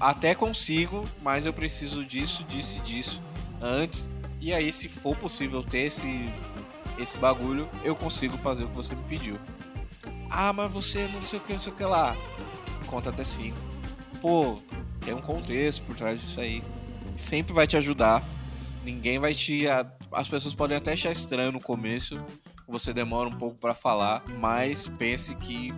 Até 0.00 0.34
consigo, 0.34 1.06
mas 1.22 1.44
eu 1.44 1.52
preciso 1.52 2.04
disso, 2.04 2.42
disso 2.44 2.78
e 2.78 2.80
disso 2.80 3.22
antes. 3.60 4.10
E 4.40 4.52
aí, 4.52 4.72
se 4.72 4.88
for 4.88 5.14
possível 5.14 5.62
ter 5.62 5.80
esse 5.80 6.30
esse 7.00 7.18
bagulho, 7.18 7.68
eu 7.82 7.96
consigo 7.96 8.36
fazer 8.38 8.64
o 8.64 8.68
que 8.68 8.76
você 8.76 8.94
me 8.94 9.02
pediu. 9.04 9.38
Ah, 10.30 10.52
mas 10.52 10.70
você 10.70 11.08
não 11.08 11.20
sei 11.20 11.38
o 11.38 11.42
que, 11.42 11.52
não 11.52 11.60
sei 11.60 11.72
o 11.72 11.76
que 11.76 11.84
lá. 11.84 12.16
Conta 12.86 13.10
até 13.10 13.24
5. 13.24 13.56
Pô, 14.20 14.58
tem 15.04 15.14
um 15.14 15.20
contexto 15.20 15.82
por 15.82 15.96
trás 15.96 16.20
disso 16.20 16.40
aí. 16.40 16.62
Sempre 17.16 17.52
vai 17.52 17.66
te 17.66 17.76
ajudar. 17.76 18.22
Ninguém 18.84 19.18
vai 19.18 19.34
te. 19.34 19.64
As 20.12 20.28
pessoas 20.28 20.54
podem 20.54 20.76
até 20.76 20.92
achar 20.92 21.10
estranho 21.10 21.52
no 21.52 21.60
começo. 21.60 22.22
Você 22.68 22.92
demora 22.92 23.28
um 23.28 23.32
pouco 23.32 23.56
para 23.58 23.74
falar, 23.74 24.22
mas 24.38 24.86
pense 24.86 25.34
que 25.34 25.74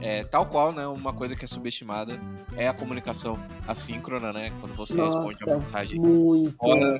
é, 0.00 0.24
tal 0.24 0.46
qual, 0.46 0.72
né? 0.72 0.86
Uma 0.86 1.12
coisa 1.12 1.36
que 1.36 1.44
é 1.44 1.48
subestimada 1.48 2.18
é 2.56 2.66
a 2.66 2.72
comunicação 2.72 3.38
assíncrona, 3.68 4.32
né? 4.32 4.50
Quando 4.60 4.74
você 4.74 4.96
Nossa, 4.96 5.18
responde 5.18 5.44
a 5.44 5.56
mensagem 5.56 6.00
muito. 6.00 6.56
fora 6.56 6.98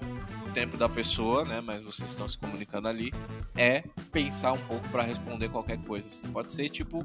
tempo 0.51 0.76
da 0.76 0.88
pessoa, 0.88 1.44
né? 1.44 1.61
Mas 1.64 1.82
vocês 1.82 2.11
estão 2.11 2.28
se 2.28 2.36
comunicando 2.36 2.88
ali. 2.88 3.12
É 3.57 3.84
pensar 4.12 4.53
um 4.53 4.59
pouco 4.59 4.88
para 4.88 5.03
responder 5.03 5.48
qualquer 5.48 5.78
coisa. 5.78 6.09
Pode 6.32 6.53
ser 6.53 6.68
tipo 6.68 7.05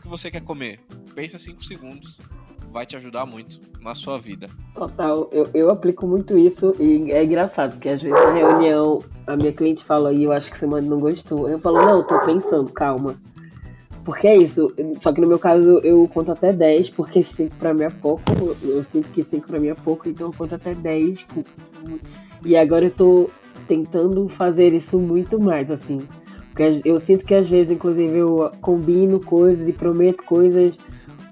que 0.00 0.08
você 0.08 0.30
quer 0.30 0.42
comer? 0.42 0.80
Pensa 1.14 1.38
5 1.38 1.64
segundos. 1.64 2.18
Vai 2.72 2.86
te 2.86 2.96
ajudar 2.96 3.26
muito 3.26 3.60
na 3.80 3.94
sua 3.96 4.18
vida. 4.18 4.46
Total, 4.74 5.28
eu, 5.32 5.50
eu 5.52 5.70
aplico 5.70 6.06
muito 6.06 6.38
isso 6.38 6.74
e 6.78 7.10
é 7.10 7.24
engraçado, 7.24 7.72
porque 7.72 7.88
às 7.88 8.00
vezes 8.00 8.16
na 8.16 8.32
reunião 8.32 9.02
a 9.26 9.34
minha 9.34 9.52
cliente 9.52 9.82
fala 9.82 10.12
e 10.12 10.22
eu 10.22 10.30
acho 10.30 10.50
que 10.50 10.56
você 10.56 10.66
não 10.66 11.00
gostou. 11.00 11.48
Eu 11.48 11.58
falo, 11.58 11.82
não, 11.82 11.96
eu 11.96 12.04
tô 12.04 12.20
pensando, 12.24 12.70
calma. 12.70 13.16
Porque 14.04 14.26
é 14.26 14.36
isso. 14.36 14.72
Só 15.00 15.12
que 15.12 15.20
no 15.20 15.26
meu 15.26 15.38
caso 15.38 15.80
eu 15.82 16.08
conto 16.08 16.30
até 16.32 16.52
10, 16.52 16.90
porque 16.90 17.22
5 17.22 17.56
pra 17.56 17.74
mim 17.74 17.84
é 17.84 17.90
pouco. 17.90 18.22
Eu 18.62 18.82
sinto 18.82 19.10
que 19.10 19.22
5 19.22 19.46
pra 19.46 19.58
mim 19.58 19.68
é 19.68 19.74
pouco, 19.74 20.08
então 20.08 20.28
eu 20.28 20.32
conto 20.32 20.54
até 20.54 20.72
10. 20.74 21.26
E 22.44 22.56
agora 22.56 22.86
eu 22.86 22.90
tô 22.90 23.30
tentando 23.66 24.28
fazer 24.28 24.72
isso 24.72 24.98
muito 24.98 25.40
mais, 25.40 25.70
assim. 25.70 26.00
Porque 26.48 26.80
eu 26.84 26.98
sinto 26.98 27.24
que 27.24 27.34
às 27.34 27.46
vezes, 27.46 27.70
inclusive, 27.70 28.18
eu 28.18 28.50
combino 28.60 29.20
coisas 29.20 29.68
e 29.68 29.72
prometo 29.72 30.22
coisas 30.24 30.76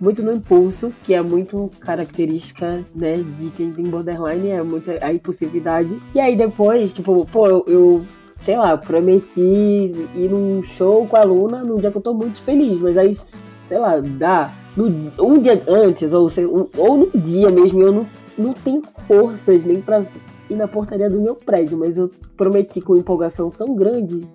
muito 0.00 0.22
no 0.22 0.32
impulso, 0.32 0.92
que 1.02 1.12
é 1.12 1.20
muito 1.20 1.70
característica, 1.80 2.84
né, 2.94 3.16
de 3.36 3.50
quem 3.50 3.72
tem 3.72 3.84
borderline, 3.84 4.48
é 4.48 4.62
muita 4.62 5.04
a 5.04 5.12
impulsividade. 5.12 6.00
E 6.14 6.20
aí 6.20 6.36
depois, 6.36 6.92
tipo, 6.92 7.26
pô, 7.26 7.48
eu, 7.48 7.64
eu 7.66 8.06
sei 8.42 8.56
lá, 8.56 8.76
prometi 8.76 9.40
ir 9.40 10.30
num 10.30 10.62
show 10.62 11.06
com 11.06 11.16
a 11.16 11.24
Luna 11.24 11.64
num 11.64 11.76
dia 11.76 11.90
que 11.90 11.96
eu 11.96 12.02
tô 12.02 12.14
muito 12.14 12.40
feliz, 12.40 12.80
mas 12.80 12.96
aí, 12.96 13.12
sei 13.14 13.78
lá, 13.78 14.00
dá. 14.00 14.52
No, 14.76 14.86
um 15.18 15.40
dia 15.40 15.60
antes, 15.66 16.12
ou, 16.12 16.28
sei, 16.28 16.46
ou 16.46 16.96
no 16.96 17.10
dia 17.20 17.50
mesmo, 17.50 17.82
eu 17.82 17.92
não, 17.92 18.06
não 18.38 18.52
tenho 18.52 18.82
forças 19.06 19.64
nem 19.64 19.80
pra 19.80 20.00
ir 20.48 20.56
na 20.56 20.68
portaria 20.68 21.08
do 21.10 21.20
meu 21.20 21.34
prédio, 21.34 21.78
mas 21.78 21.98
eu 21.98 22.10
prometi 22.36 22.80
com 22.80 22.96
empolgação 22.96 23.50
tão 23.50 23.74
grande, 23.74 24.26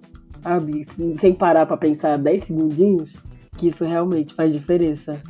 sabe, 0.41 0.85
sem 1.17 1.33
parar 1.33 1.65
para 1.65 1.77
pensar 1.77 2.17
10 2.17 2.43
segundinhos, 2.43 3.15
que 3.57 3.67
isso 3.67 3.83
realmente 3.83 4.33
faz 4.33 4.51
diferença. 4.51 5.21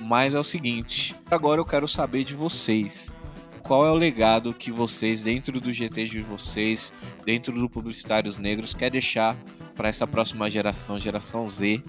Mas 0.00 0.34
é 0.34 0.38
o 0.38 0.44
seguinte, 0.44 1.14
agora 1.30 1.60
eu 1.60 1.64
quero 1.64 1.86
saber 1.86 2.24
de 2.24 2.34
vocês. 2.34 3.14
Qual 3.62 3.86
é 3.86 3.90
o 3.90 3.94
legado 3.94 4.52
que 4.52 4.72
vocês, 4.72 5.22
dentro 5.22 5.60
do 5.60 5.72
GT 5.72 6.04
de 6.04 6.20
vocês, 6.20 6.92
dentro 7.24 7.52
do 7.54 7.68
Publicitários 7.68 8.36
Negros, 8.36 8.74
quer 8.74 8.90
deixar 8.90 9.36
para 9.76 9.88
essa 9.88 10.06
próxima 10.06 10.50
geração, 10.50 10.98
geração 10.98 11.46
Z, 11.46 11.80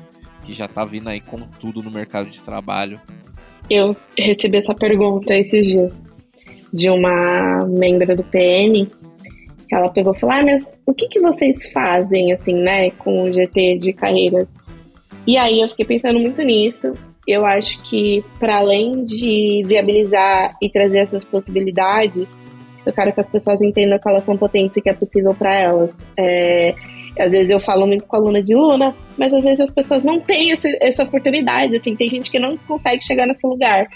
que 0.44 0.54
já 0.54 0.68
tá 0.68 0.86
vindo 0.86 1.08
aí 1.08 1.20
com 1.20 1.40
tudo 1.60 1.82
no 1.82 1.90
mercado 1.90 2.30
de 2.30 2.42
trabalho? 2.42 3.02
Eu 3.70 3.96
recebi 4.18 4.58
essa 4.58 4.76
pergunta 4.76 5.34
esses 5.34 5.66
dias 5.66 6.11
de 6.74 6.90
uma 6.90 7.66
membro 7.68 8.16
do 8.16 8.24
PN, 8.24 8.88
ela 9.72 9.90
pegou 9.90 10.14
e 10.14 10.20
falou: 10.20 10.36
ah, 10.36 10.44
mas 10.44 10.78
o 10.86 10.94
que, 10.94 11.08
que 11.08 11.20
vocês 11.20 11.72
fazem, 11.72 12.34
assim, 12.34 12.54
né, 12.54 12.92
com 12.92 13.24
o 13.24 13.34
GT 13.34 13.78
de 13.78 13.94
carreiras? 13.94 14.48
E 15.26 15.38
aí 15.38 15.62
eu 15.62 15.68
fiquei 15.68 15.86
pensando 15.86 16.20
muito 16.20 16.42
nisso 16.42 16.94
eu 17.28 17.46
acho 17.46 17.82
que, 17.84 18.24
para 18.40 18.58
além 18.58 19.04
de 19.04 19.64
viabilizar 19.66 20.56
e 20.62 20.70
trazer 20.70 21.00
essas 21.00 21.24
possibilidades, 21.24 22.36
eu 22.86 22.92
quero 22.92 23.14
que 23.14 23.22
as 23.22 23.30
pessoas 23.30 23.62
entendam 23.62 24.00
que 24.00 24.10
elas 24.10 24.26
são 24.26 24.36
potentes 24.36 24.78
e 24.78 24.82
que 24.82 24.90
é 24.90 24.94
possível 24.94 25.34
para 25.36 25.56
elas. 25.56 26.04
É, 26.18 26.74
às 27.20 27.32
vezes 27.32 27.52
eu 27.52 27.60
falo 27.60 27.86
muito 27.86 28.08
com 28.08 28.16
a 28.16 28.20
aluna 28.20 28.42
de 28.42 28.56
Luna, 28.56 28.96
mas 29.18 29.32
às 29.32 29.44
vezes 29.44 29.60
as 29.60 29.72
pessoas 29.72 30.04
não 30.04 30.20
têm 30.20 30.52
essa, 30.52 30.68
essa 30.82 31.04
oportunidade. 31.04 31.76
Assim, 31.76 31.96
tem 31.96 32.10
gente 32.10 32.32
que 32.32 32.40
não 32.40 32.58
consegue 32.58 33.04
chegar 33.06 33.28
nesse 33.28 33.46
lugar. 33.46 33.88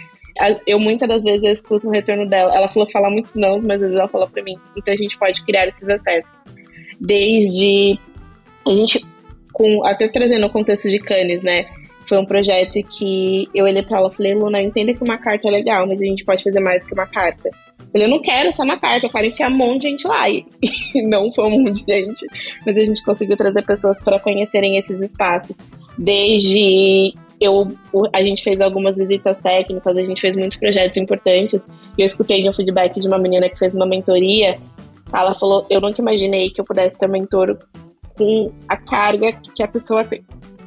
Eu 0.68 0.80
muitas 0.80 1.08
das 1.08 1.24
vezes 1.24 1.44
eu 1.44 1.52
escuto 1.52 1.88
o 1.88 1.92
retorno 1.92 2.28
dela. 2.28 2.54
Ela 2.54 2.68
falou 2.68 2.90
falar 2.90 3.10
muitos 3.10 3.36
não, 3.36 3.58
mas 3.64 3.82
às 3.82 3.82
vezes 3.82 3.96
ela 3.96 4.10
fala 4.10 4.28
para 4.28 4.44
mim. 4.44 4.58
Então 4.76 4.94
a 4.94 4.98
gente 4.98 5.18
pode 5.18 5.44
criar 5.44 5.68
esses 5.68 5.88
acessos. 5.88 6.32
Desde 7.00 8.00
a 8.66 8.70
gente, 8.72 9.06
com, 9.54 9.86
até 9.86 10.08
trazendo 10.10 10.46
o 10.46 10.50
contexto 10.50 10.90
de 10.90 11.00
Cannes, 11.00 11.44
né? 11.44 11.66
Foi 12.08 12.18
um 12.20 12.26
projeto 12.26 12.80
que 12.84 13.50
eu 13.54 13.66
olhei 13.66 13.82
pra 13.82 13.98
ela 13.98 14.10
e 14.10 14.16
falei, 14.16 14.36
Luna, 14.36 14.62
entenda 14.62 14.94
que 14.94 15.04
uma 15.04 15.18
carta 15.18 15.48
é 15.48 15.52
legal, 15.52 15.88
mas 15.88 16.02
a 16.02 16.06
gente 16.06 16.24
pode 16.24 16.44
fazer 16.44 16.60
mais 16.60 16.86
que 16.86 16.94
uma 16.94 17.08
carta. 17.08 17.50
Eu 17.80 17.88
falei, 17.92 18.08
eu 18.08 18.12
não 18.12 18.22
quero 18.22 18.52
só 18.52 18.64
uma 18.64 18.78
carta, 18.78 19.08
eu 19.08 19.10
quero 19.10 19.26
enfiar 19.26 19.50
um 19.50 19.56
monte 19.56 19.84
de 19.84 19.90
gente 19.90 20.08
lá. 20.08 20.30
E 20.30 20.46
não 21.08 21.32
foi 21.32 21.46
um 21.46 21.64
monte 21.64 21.84
de 21.84 21.92
gente, 21.92 22.26
mas 22.66 22.78
a 22.78 22.84
gente 22.84 23.04
conseguiu 23.04 23.38
trazer 23.38 23.64
pessoas 23.64 24.00
para 24.02 24.20
conhecerem 24.20 24.78
esses 24.78 25.02
espaços. 25.02 25.58
Desde 25.98 27.14
eu, 27.40 27.68
a 28.14 28.22
gente 28.22 28.44
fez 28.44 28.60
algumas 28.62 28.98
visitas 28.98 29.38
técnicas, 29.40 29.98
a 29.98 30.06
gente 30.06 30.22
fez 30.22 30.38
muitos 30.38 30.58
projetos 30.58 30.98
importantes. 30.98 31.66
E 31.98 32.02
eu 32.02 32.06
escutei 32.06 32.48
um 32.48 32.54
feedback 32.54 33.00
de 33.00 33.08
uma 33.08 33.18
menina 33.18 33.50
que 33.50 33.58
fez 33.58 33.76
uma 33.76 33.86
mentoria. 33.86 34.58
Ela 35.14 35.34
falou: 35.34 35.66
Eu 35.70 35.82
nunca 35.82 36.02
imaginei 36.02 36.50
que 36.50 36.60
eu 36.60 36.66
pudesse 36.66 36.96
ter 36.98 37.08
um 37.08 37.12
mentor 37.12 37.58
com 38.18 38.52
a 38.68 38.78
carga 38.78 39.34
que 39.54 39.62
a 39.62 39.68
pessoa 39.68 40.04
tem 40.04 40.24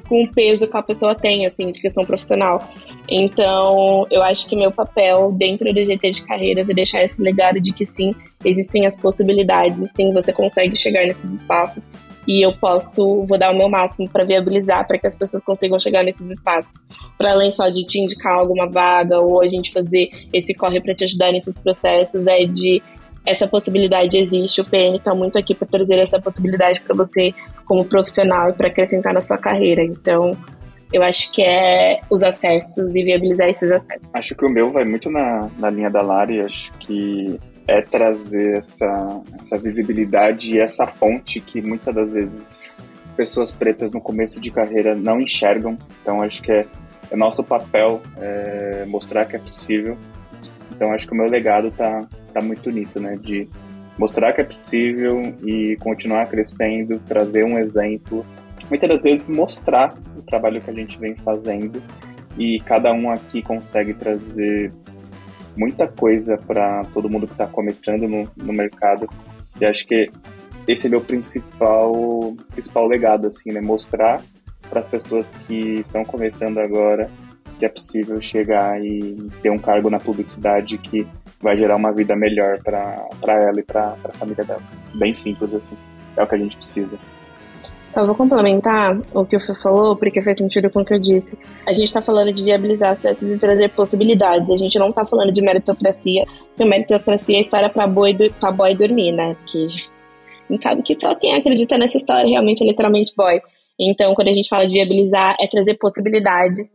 com 0.09 0.23
o 0.23 0.33
peso 0.33 0.67
que 0.67 0.77
a 0.77 0.83
pessoa 0.83 1.15
tem, 1.15 1.47
assim, 1.47 1.71
de 1.71 1.81
questão 1.81 2.05
profissional. 2.05 2.67
Então, 3.09 4.07
eu 4.11 4.23
acho 4.23 4.49
que 4.49 4.57
meu 4.57 4.73
papel 4.73 5.33
dentro 5.33 5.73
do 5.73 5.85
GT 5.85 6.11
de 6.11 6.23
carreiras 6.23 6.69
é 6.69 6.75
deixar 6.75 7.05
esse 7.05 7.21
legado 7.21 7.61
de 7.61 7.73
que 7.73 7.85
sim, 7.85 8.15
existem 8.45 8.87
as 8.87 8.97
possibilidades, 8.97 9.93
sim, 9.95 10.11
você 10.13 10.33
consegue 10.33 10.75
chegar 10.75 11.05
nesses 11.07 11.33
espaços 11.33 11.87
e 12.29 12.45
eu 12.45 12.53
posso, 12.53 13.25
vou 13.25 13.39
dar 13.39 13.51
o 13.51 13.57
meu 13.57 13.71
máximo 13.71 14.07
para 14.07 14.23
viabilizar, 14.23 14.87
para 14.87 14.99
que 14.99 15.07
as 15.07 15.17
pessoas 15.17 15.43
consigam 15.43 15.81
chegar 15.81 16.05
nesses 16.05 16.29
espaços. 16.29 16.85
Para 17.17 17.33
além 17.33 17.57
só 17.57 17.71
de 17.71 17.87
te 17.87 17.99
indicar 17.99 18.35
alguma 18.35 18.69
vaga 18.69 19.19
ou 19.19 19.41
a 19.41 19.49
gente 19.49 19.73
fazer 19.73 20.11
esse 20.31 20.53
corre 20.53 20.79
para 20.79 20.95
te 20.95 21.05
ajudar 21.05 21.33
nesses 21.33 21.59
processos, 21.59 22.27
é 22.27 22.41
de 22.41 22.83
essa 23.25 23.49
possibilidade 23.49 24.19
existe. 24.19 24.61
O 24.61 24.65
PN 24.65 24.97
está 24.97 25.15
muito 25.15 25.39
aqui 25.39 25.55
para 25.55 25.67
trazer 25.67 25.99
essa 25.99 26.21
possibilidade 26.21 26.83
para 26.83 26.95
você, 26.95 27.33
como 27.65 27.83
profissional, 27.87 28.51
e 28.51 28.53
para 28.53 28.69
acrescentar 28.69 29.15
na 29.15 29.23
sua 29.23 29.39
carreira. 29.39 29.83
Então, 29.83 30.37
eu 30.93 31.03
acho 31.03 31.33
que 31.33 31.43
é 31.43 32.01
os 32.11 32.23
acessos 32.23 32.95
e 32.95 33.05
viabilizar 33.05 33.49
esses 33.49 33.71
acessos. 33.71 34.07
Acho 34.13 34.35
que 34.35 34.45
o 34.45 34.51
meu 34.51 34.71
vai 34.71 34.85
muito 34.85 35.11
na, 35.11 35.49
na 35.59 35.71
linha 35.71 35.91
da 35.91 36.03
Lari. 36.03 36.43
Acho 36.43 36.73
que 36.75 37.39
é 37.69 37.83
trazer 37.83 38.57
essa, 38.57 39.23
essa 39.39 39.59
visibilidade 39.59 40.55
e 40.55 40.61
essa 40.61 40.87
ponte 40.87 41.39
que 41.39 41.61
muitas 41.61 41.95
das 41.95 42.15
vezes 42.15 42.65
pessoas 43.15 43.53
pretas 43.53 43.93
no 43.93 44.01
começo 44.01 44.41
de 44.41 44.51
carreira 44.51 44.95
não 44.95 45.21
enxergam. 45.21 45.77
Então, 46.01 46.23
acho 46.23 46.41
que 46.41 46.51
é, 46.51 46.65
é 47.11 47.17
nosso 47.17 47.45
papel 47.45 48.01
é, 48.17 48.87
mostrar 48.87 49.27
que 49.27 49.37
é 49.37 49.39
possível. 49.39 49.99
Então, 50.75 50.93
acho 50.93 51.07
que 51.07 51.13
o 51.13 51.17
meu 51.17 51.27
legado 51.27 51.69
está 51.69 52.07
tá 52.33 52.41
muito 52.41 52.71
nisso, 52.71 52.99
né? 53.01 53.19
De 53.21 53.47
mostrar 53.99 54.33
que 54.33 54.41
é 54.41 54.45
possível 54.45 55.21
e 55.45 55.77
continuar 55.81 56.27
crescendo, 56.27 56.99
trazer 57.01 57.45
um 57.45 57.59
exemplo. 57.59 58.25
Muitas 58.71 58.89
das 58.89 59.03
vezes 59.03 59.29
mostrar 59.29 59.95
o 60.17 60.23
trabalho 60.23 60.63
que 60.63 60.71
a 60.71 60.75
gente 60.75 60.99
vem 60.99 61.15
fazendo 61.17 61.83
e 62.39 62.61
cada 62.61 62.93
um 62.93 63.11
aqui 63.11 63.43
consegue 63.43 63.93
trazer 63.93 64.73
muita 65.59 65.89
coisa 65.89 66.39
para 66.39 66.83
todo 66.95 67.11
mundo 67.11 67.27
que 67.27 67.33
está 67.33 67.47
começando 67.47 68.09
no, 68.09 68.31
no 68.37 68.53
mercado. 68.53 69.09
E 69.61 69.67
acho 69.67 69.85
que 69.85 70.09
esse 70.67 70.87
é 70.87 70.91
meu 70.91 71.01
principal 71.01 72.37
principal 72.51 72.87
legado 72.87 73.27
assim, 73.27 73.51
né? 73.51 73.61
Mostrar 73.61 74.23
para 74.71 74.81
as 74.81 74.89
pessoas 74.89 75.33
que 75.33 75.81
estão 75.81 76.05
começando 76.05 76.59
agora 76.59 77.11
que 77.59 77.65
é 77.65 77.69
possível 77.69 78.21
chegar 78.21 78.81
e 78.81 79.17
ter 79.43 79.51
um 79.51 79.59
cargo 79.59 79.91
na 79.91 79.99
publicidade 79.99 80.79
que 80.79 81.05
vai 81.41 81.57
gerar 81.57 81.75
uma 81.75 81.93
vida 81.93 82.15
melhor 82.15 82.61
para 82.63 83.09
ela 83.35 83.59
e 83.59 83.65
para 83.65 83.97
a 84.05 84.13
família 84.13 84.45
dela. 84.45 84.63
Bem 84.95 85.13
simples 85.13 85.55
assim. 85.55 85.77
É 86.17 86.23
o 86.23 86.27
que 86.27 86.37
a 86.37 86.39
gente 86.39 86.57
precisa. 86.57 86.97
Só 87.89 88.05
vou 88.05 88.15
complementar 88.15 89.01
o 89.15 89.25
que 89.25 89.35
o 89.35 89.41
Fê 89.41 89.55
falou, 89.55 89.97
porque 89.97 90.21
faz 90.21 90.37
sentido 90.37 90.71
com 90.71 90.81
o 90.81 90.85
que 90.85 90.93
eu 90.93 91.01
disse. 91.01 91.39
A 91.67 91.73
gente 91.73 91.87
está 91.87 92.03
falando 92.03 92.33
de 92.33 92.45
viabilizar 92.45 92.93
acessos 92.93 93.31
e 93.31 93.39
trazer 93.39 93.71
possibilidades. 93.71 94.51
A 94.51 94.59
gente 94.59 94.79
não 94.79 94.91
está 94.91 95.07
falando 95.07 95.33
de 95.33 95.41
meritocracia, 95.41 96.27
porque 96.49 96.65
meritocracia 96.65 97.39
é 97.39 97.41
história 97.41 97.71
para 97.71 97.87
boi, 97.87 98.15
pra 98.39 98.53
boy 98.53 98.77
dormir, 98.77 99.13
né? 99.13 99.35
Porque 99.37 99.59
a 99.59 100.53
gente 100.53 100.63
sabe 100.63 100.83
que 100.83 100.95
só 101.01 101.15
quem 101.15 101.35
acredita 101.35 101.79
nessa 101.79 101.97
história 101.97 102.29
realmente 102.29 102.63
é 102.63 102.67
literalmente 102.67 103.15
boy. 103.17 103.41
Então, 103.81 104.15
quando 104.15 104.29
a 104.29 104.33
gente 104.33 104.49
fala 104.49 104.67
de 104.67 104.75
viabilizar, 104.75 105.37
é 105.41 105.47
trazer 105.47 105.75
possibilidades 105.75 106.75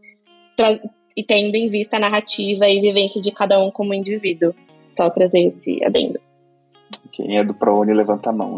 e 1.16 1.24
tendo 1.24 1.56
em 1.56 1.70
vista 1.70 1.98
a 1.98 2.00
narrativa 2.00 2.68
e 2.68 2.82
vivência 2.82 3.22
de 3.22 3.32
cada 3.32 3.64
um 3.64 3.70
como 3.70 3.94
indivíduo. 3.94 4.54
Só 4.90 5.10
trazer 5.12 5.42
esse 5.42 5.84
adendo. 5.84 6.20
Quem 7.12 7.38
é 7.38 7.44
do 7.44 7.54
ProUni 7.54 7.94
levanta 7.94 8.32
a 8.32 8.34
mão. 8.34 8.58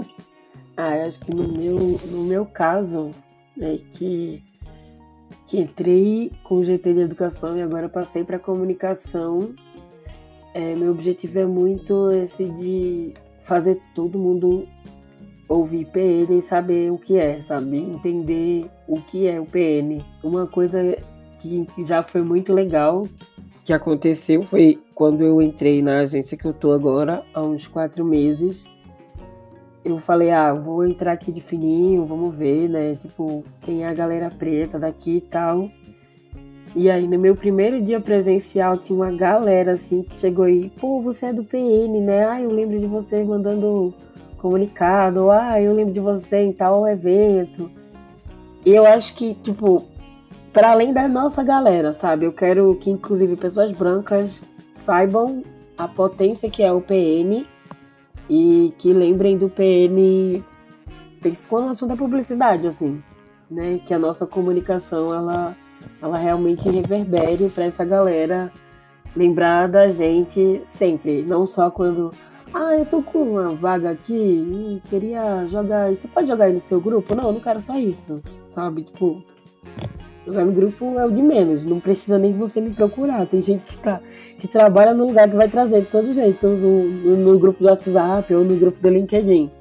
Ah, 0.78 1.06
acho 1.06 1.20
que 1.20 1.34
no 1.34 1.48
meu, 1.48 1.78
no 2.12 2.24
meu 2.24 2.46
caso, 2.46 3.12
é 3.60 3.80
que, 3.94 4.44
que 5.48 5.60
entrei 5.60 6.32
com 6.44 6.56
o 6.56 6.64
GT 6.64 6.94
de 6.94 7.00
Educação 7.02 7.58
e 7.58 7.62
agora 7.62 7.88
passei 7.88 8.24
para 8.24 8.38
comunicação. 8.38 9.54
É, 10.54 10.76
meu 10.76 10.92
objetivo 10.92 11.40
é 11.40 11.46
muito 11.46 12.10
esse 12.12 12.46
de 12.46 13.14
fazer 13.44 13.82
todo 13.94 14.20
mundo 14.20 14.68
ouvir 15.48 15.86
PN 15.86 16.38
e 16.38 16.42
saber 16.42 16.92
o 16.92 16.98
que 16.98 17.18
é, 17.18 17.42
sabe? 17.42 17.78
Entender 17.78 18.66
o 18.88 18.96
que 19.02 19.28
é 19.28 19.40
o 19.40 19.46
PN. 19.46 20.04
Uma 20.24 20.48
coisa 20.48 20.98
que 21.40 21.68
já 21.86 22.02
foi 22.02 22.22
muito 22.22 22.54
legal 22.54 23.04
que 23.66 23.74
aconteceu 23.74 24.44
foi 24.44 24.80
quando 24.94 25.24
eu 25.24 25.42
entrei 25.42 25.82
na 25.82 26.02
agência 26.02 26.38
que 26.38 26.46
eu 26.46 26.54
tô 26.54 26.72
agora, 26.72 27.26
há 27.34 27.42
uns 27.42 27.68
quatro 27.68 28.06
meses. 28.06 28.66
Eu 29.86 30.00
falei, 30.00 30.32
ah, 30.32 30.52
vou 30.52 30.84
entrar 30.84 31.12
aqui 31.12 31.32
de 31.32 31.40
fininho, 31.40 32.08
vamos 32.08 32.36
ver, 32.36 32.68
né? 32.68 32.96
Tipo, 32.96 33.44
quem 33.62 33.84
é 33.84 33.88
a 33.88 33.94
galera 33.94 34.32
preta 34.36 34.80
daqui 34.80 35.18
e 35.18 35.22
tal. 35.22 35.70
E 36.76 36.90
aí, 36.90 37.08
no 37.08 37.20
meu 37.20 37.36
primeiro 37.36 37.80
dia 37.80 38.02
presencial, 38.02 38.80
tinha 38.80 38.98
uma 38.98 39.12
galera 39.12 39.74
assim 39.74 40.02
que 40.02 40.18
chegou 40.18 40.46
aí, 40.46 40.72
pô, 40.80 41.00
você 41.02 41.28
é 41.28 41.34
do 41.34 41.44
PN, 41.44 42.02
né? 42.02 42.26
Ah, 42.26 42.42
eu 42.42 42.50
lembro 42.50 42.80
de 42.80 42.88
você 42.88 43.24
mandando 43.24 43.94
comunicado, 44.40 45.30
ah, 45.30 45.62
eu 45.62 45.72
lembro 45.72 45.94
de 45.94 46.00
você 46.00 46.38
em 46.40 46.52
tal 46.52 46.88
evento. 46.88 47.70
E 48.66 48.72
eu 48.72 48.88
acho 48.88 49.16
que, 49.16 49.36
tipo, 49.36 49.84
para 50.52 50.72
além 50.72 50.92
da 50.92 51.08
nossa 51.08 51.44
galera, 51.44 51.94
sabe? 51.94 52.26
Eu 52.26 52.34
quero 52.34 52.74
que, 52.82 52.90
inclusive, 52.90 53.36
pessoas 53.36 53.72
brancas 53.72 54.42
saibam 54.74 55.44
a 55.78 55.88
potência 55.88 56.50
que 56.50 56.64
é 56.64 56.74
o 56.74 56.82
PN 56.82 57.46
e 58.30 58.74
que 58.78 58.92
lembrem 58.94 59.38
do 59.38 59.50
PN 59.50 60.44
quando 61.50 61.66
o 61.66 61.70
assunto 61.70 61.94
é 61.94 61.96
publicidade, 61.96 62.68
assim, 62.68 63.02
né? 63.50 63.80
Que 63.86 63.94
a 63.94 64.00
nossa 64.00 64.28
comunicação, 64.28 65.14
ela, 65.14 65.56
ela 66.02 66.18
realmente 66.18 66.70
reverbere 66.70 67.50
para 67.50 67.64
essa 67.64 67.84
galera 67.84 68.52
lembrar 69.16 69.68
da 69.68 69.90
gente 69.90 70.62
sempre, 70.68 71.24
não 71.24 71.46
só 71.46 71.72
quando 71.72 72.12
ah, 72.54 72.76
eu 72.76 72.86
tô 72.86 73.02
com 73.02 73.32
uma 73.32 73.50
vaga 73.56 73.92
aqui 73.92 74.14
e 74.14 74.82
queria 74.90 75.46
jogar. 75.46 75.90
Você 75.94 76.08
pode 76.08 76.28
jogar 76.28 76.46
aí 76.46 76.54
no 76.54 76.60
seu 76.60 76.80
grupo? 76.80 77.14
Não, 77.14 77.26
eu 77.26 77.34
não 77.34 77.42
quero 77.42 77.60
só 77.60 77.78
isso. 77.78 78.22
Sabe? 78.50 78.84
Tipo, 78.84 79.22
jogar 80.26 80.46
no 80.46 80.52
grupo 80.52 80.98
é 80.98 81.06
o 81.06 81.12
de 81.12 81.22
menos. 81.22 81.64
Não 81.64 81.80
precisa 81.80 82.18
nem 82.18 82.34
você 82.34 82.60
me 82.60 82.72
procurar. 82.72 83.26
Tem 83.28 83.42
gente 83.42 83.64
que, 83.64 83.78
tá, 83.78 84.02
que 84.38 84.48
trabalha 84.48 84.94
no 84.94 85.08
lugar 85.08 85.30
que 85.30 85.36
vai 85.36 85.48
trazer 85.48 85.82
de 85.82 85.88
todo 85.88 86.14
jeito, 86.14 86.48
no, 86.48 86.84
no, 86.84 87.18
no 87.18 87.40
grupo 87.40 87.62
do 87.62 87.70
WhatsApp 87.70 88.34
ou 88.34 88.44
no 88.44 88.56
grupo 88.56 88.82
do 88.82 88.90
LinkedIn. 88.90 89.52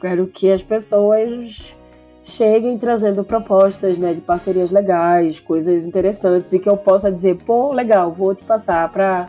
Quero 0.00 0.26
que 0.26 0.50
as 0.50 0.62
pessoas 0.62 1.78
cheguem 2.22 2.78
trazendo 2.78 3.22
propostas 3.22 3.98
né, 3.98 4.14
de 4.14 4.20
parcerias 4.20 4.70
legais, 4.70 5.40
coisas 5.40 5.84
interessantes 5.84 6.52
e 6.52 6.58
que 6.58 6.68
eu 6.68 6.76
possa 6.76 7.12
dizer, 7.12 7.36
pô, 7.44 7.72
legal, 7.72 8.10
vou 8.12 8.34
te 8.34 8.42
passar 8.42 8.90
para 8.90 9.28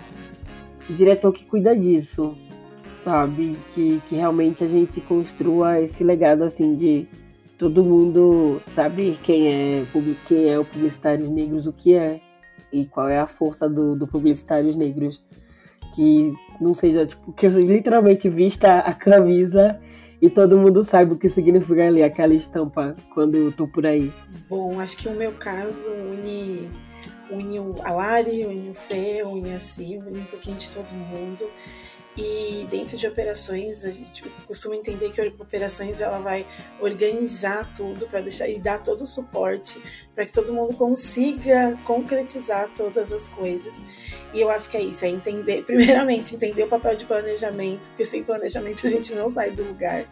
o 0.89 0.93
diretor 0.93 1.31
que 1.31 1.45
cuida 1.45 1.75
disso 1.75 2.35
sabe? 3.05 3.55
Que, 3.73 4.01
que 4.07 4.15
realmente 4.15 4.63
a 4.63 4.67
gente 4.67 4.99
construa 4.99 5.79
esse 5.79 6.03
legado 6.03 6.43
assim 6.43 6.75
de 6.75 7.07
todo 7.57 7.83
mundo 7.83 8.61
saber 8.67 9.19
quem 9.21 9.47
é, 9.47 9.87
quem 10.25 10.49
é 10.49 10.59
o 10.59 10.65
Publicitários 10.65 11.29
Negros, 11.29 11.67
o 11.67 11.73
que 11.73 11.95
é 11.95 12.21
e 12.71 12.85
qual 12.85 13.07
é 13.07 13.19
a 13.19 13.27
força 13.27 13.69
do, 13.69 13.95
do 13.95 14.07
Publicitários 14.07 14.75
Negros. 14.75 15.23
Que 15.93 16.33
não 16.59 16.73
seja, 16.73 17.05
tipo, 17.05 17.31
que 17.31 17.47
literalmente 17.47 18.27
vista 18.27 18.79
a 18.79 18.93
camisa 18.93 19.79
e 20.21 20.29
todo 20.29 20.57
mundo 20.57 20.83
saiba 20.83 21.13
o 21.13 21.17
que 21.17 21.29
significa 21.29 21.87
ali 21.87 22.03
aquela 22.03 22.33
estampa 22.33 22.95
quando 23.13 23.35
eu 23.35 23.51
tô 23.51 23.67
por 23.67 23.85
aí. 23.85 24.11
Bom, 24.49 24.79
acho 24.79 24.97
que 24.97 25.07
o 25.07 25.13
meu 25.13 25.31
caso 25.33 25.91
une, 25.91 26.69
une 27.31 27.59
a 27.83 27.91
Lari, 27.91 28.45
une 28.45 28.71
o 28.71 28.73
Fê, 28.73 29.23
une 29.23 29.53
a 29.53 29.59
Silvia, 29.59 30.11
une 30.11 30.21
um 30.21 30.25
pouquinho 30.25 30.57
de 30.57 30.69
todo 30.69 30.91
mundo. 30.93 31.45
E 32.17 32.65
dentro 32.69 32.95
de 32.95 33.05
operações, 33.05 33.83
a 33.83 33.91
gente 33.91 34.23
costuma 34.47 34.75
entender 34.75 35.11
que 35.11 35.21
operações 35.21 35.99
ela 35.99 36.17
vai 36.19 36.47
organizar 36.79 37.73
tudo 37.73 38.07
para 38.07 38.21
deixar 38.21 38.47
e 38.47 38.57
dar 38.57 38.81
todo 38.81 39.01
o 39.01 39.07
suporte 39.07 39.81
para 40.13 40.25
que 40.25 40.31
todo 40.31 40.53
mundo 40.53 40.75
consiga 40.75 41.77
concretizar 41.83 42.69
todas 42.73 43.11
as 43.11 43.27
coisas. 43.27 43.75
E 44.33 44.39
eu 44.39 44.49
acho 44.49 44.69
que 44.69 44.77
é 44.77 44.81
isso, 44.81 45.03
é 45.03 45.09
entender, 45.09 45.63
primeiramente, 45.67 46.35
entender 46.35 46.63
o 46.63 46.69
papel 46.69 46.95
de 46.95 47.05
planejamento, 47.05 47.89
porque 47.89 48.05
sem 48.05 48.23
planejamento 48.23 48.87
a 48.87 48.89
gente 48.89 49.13
não 49.13 49.29
sai 49.29 49.51
do 49.51 49.63
lugar. 49.63 50.09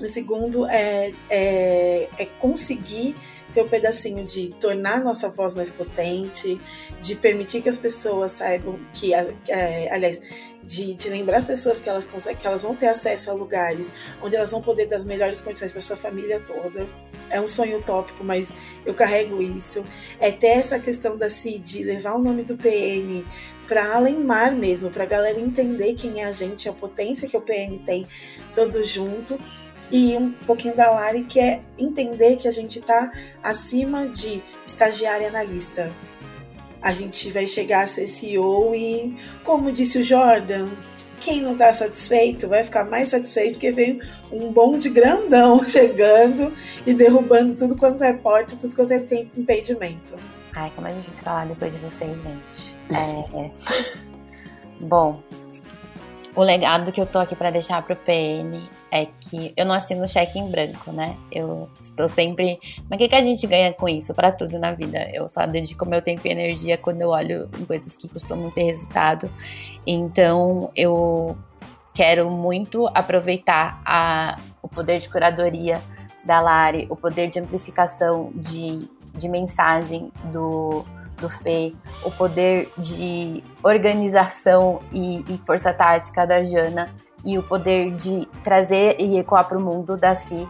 E 0.00 0.08
segundo, 0.08 0.66
é, 0.66 1.12
é, 1.28 2.08
é 2.18 2.26
conseguir 2.38 3.16
ter 3.52 3.62
o 3.62 3.66
um 3.66 3.68
pedacinho 3.68 4.24
de 4.24 4.50
tornar 4.60 5.00
nossa 5.02 5.28
voz 5.28 5.54
mais 5.54 5.70
potente, 5.70 6.60
de 7.00 7.14
permitir 7.16 7.62
que 7.62 7.68
as 7.68 7.76
pessoas 7.76 8.32
saibam 8.32 8.78
que, 8.92 9.12
é, 9.12 9.92
aliás, 9.92 10.20
de, 10.62 10.94
de, 10.94 11.08
lembrar 11.08 11.38
as 11.38 11.44
pessoas 11.44 11.80
que 11.80 11.88
elas 11.88 12.06
que 12.06 12.46
elas 12.46 12.62
vão 12.62 12.74
ter 12.74 12.88
acesso 12.88 13.30
a 13.30 13.34
lugares 13.34 13.92
onde 14.22 14.36
elas 14.36 14.50
vão 14.50 14.60
poder 14.60 14.86
dar 14.86 14.96
as 14.96 15.04
melhores 15.04 15.40
condições 15.40 15.72
para 15.72 15.80
sua 15.80 15.96
família 15.96 16.40
toda. 16.40 16.86
É 17.30 17.40
um 17.40 17.48
sonho 17.48 17.78
utópico, 17.78 18.22
mas 18.24 18.50
eu 18.84 18.94
carrego 18.94 19.40
isso. 19.42 19.84
É 20.18 20.30
ter 20.30 20.48
essa 20.48 20.78
questão 20.78 21.16
da 21.16 21.30
CID, 21.30 21.84
levar 21.84 22.14
o 22.14 22.18
nome 22.18 22.44
do 22.44 22.56
PN 22.56 23.24
para 23.66 23.94
além 23.94 24.18
mar 24.18 24.50
mesmo, 24.50 24.90
para 24.90 25.04
a 25.04 25.06
galera 25.06 25.38
entender 25.38 25.94
quem 25.94 26.22
é 26.22 26.24
a 26.24 26.32
gente, 26.32 26.68
a 26.68 26.72
potência 26.72 27.28
que 27.28 27.36
o 27.36 27.40
PN 27.40 27.78
tem 27.86 28.04
todo 28.52 28.84
junto 28.84 29.38
e 29.92 30.16
um 30.16 30.32
pouquinho 30.32 30.74
da 30.76 30.90
Lari, 30.90 31.24
que 31.24 31.40
é 31.40 31.62
entender 31.78 32.36
que 32.36 32.46
a 32.46 32.52
gente 32.52 32.78
está 32.78 33.10
acima 33.42 34.08
de 34.08 34.42
estagiário 34.64 35.24
e 35.24 35.26
analista. 35.26 35.94
A 36.82 36.92
gente 36.92 37.30
vai 37.30 37.46
chegar 37.46 37.84
a 37.84 37.86
ser 37.86 38.08
CEO 38.08 38.74
e, 38.74 39.16
como 39.44 39.70
disse 39.70 39.98
o 39.98 40.04
Jordan, 40.04 40.68
quem 41.20 41.42
não 41.42 41.52
está 41.52 41.72
satisfeito 41.72 42.48
vai 42.48 42.64
ficar 42.64 42.84
mais 42.86 43.10
satisfeito 43.10 43.52
porque 43.52 43.70
veio 43.70 44.00
um 44.32 44.50
bonde 44.50 44.88
grandão 44.88 45.62
chegando 45.68 46.54
e 46.86 46.94
derrubando 46.94 47.54
tudo 47.54 47.76
quanto 47.76 48.02
é 48.02 48.12
porta, 48.14 48.56
tudo 48.56 48.74
quanto 48.74 48.92
é 48.92 48.98
tempo 48.98 49.38
impedimento. 49.38 50.16
Ai, 50.54 50.72
como 50.74 50.88
é 50.88 50.92
difícil 50.92 51.22
falar 51.22 51.46
depois 51.46 51.72
de 51.72 51.78
vocês, 51.80 52.10
gente. 52.22 52.74
É... 52.90 53.50
Bom, 54.80 55.22
o 56.34 56.42
legado 56.42 56.90
que 56.90 57.00
eu 57.00 57.06
tô 57.06 57.18
aqui 57.18 57.36
para 57.36 57.50
deixar 57.50 57.82
pro 57.82 57.94
PN 57.94 58.58
é 58.90 59.06
que 59.06 59.52
eu 59.56 59.64
não 59.64 59.74
assino 59.74 60.08
cheque 60.08 60.38
em 60.38 60.50
branco, 60.50 60.90
né? 60.92 61.16
Eu 61.30 61.68
estou 61.80 62.08
sempre. 62.08 62.58
Mas 62.88 62.96
o 62.96 62.98
que, 62.98 63.08
que 63.08 63.14
a 63.14 63.24
gente 63.24 63.46
ganha 63.46 63.72
com 63.72 63.88
isso? 63.88 64.12
Para 64.14 64.32
tudo 64.32 64.58
na 64.58 64.72
vida. 64.72 65.08
Eu 65.12 65.28
só 65.28 65.46
dedico 65.46 65.86
meu 65.86 66.02
tempo 66.02 66.26
e 66.26 66.30
energia 66.30 66.76
quando 66.76 67.02
eu 67.02 67.10
olho 67.10 67.48
em 67.58 67.64
coisas 67.64 67.96
que 67.96 68.08
costumam 68.08 68.50
ter 68.50 68.64
resultado. 68.64 69.30
Então 69.86 70.70
eu 70.74 71.36
quero 71.94 72.30
muito 72.30 72.88
aproveitar 72.94 73.80
a, 73.84 74.38
o 74.62 74.68
poder 74.68 74.98
de 74.98 75.08
curadoria 75.08 75.80
da 76.24 76.40
Lari, 76.40 76.86
o 76.90 76.96
poder 76.96 77.28
de 77.28 77.38
amplificação 77.38 78.30
de, 78.34 78.86
de 79.14 79.28
mensagem 79.28 80.12
do 80.32 80.84
do 81.20 81.28
Fê, 81.28 81.74
o 82.02 82.10
poder 82.10 82.72
de 82.76 83.44
organização 83.62 84.80
e, 84.90 85.18
e 85.28 85.38
força 85.46 85.72
tática 85.72 86.26
da 86.26 86.42
Jana 86.42 86.90
e 87.24 87.38
o 87.38 87.42
poder 87.42 87.90
de 87.92 88.26
trazer 88.42 88.96
e 89.00 89.18
ecoar 89.18 89.46
para 89.46 89.58
o 89.58 89.60
mundo 89.60 89.96
da 89.96 90.14
Si, 90.14 90.48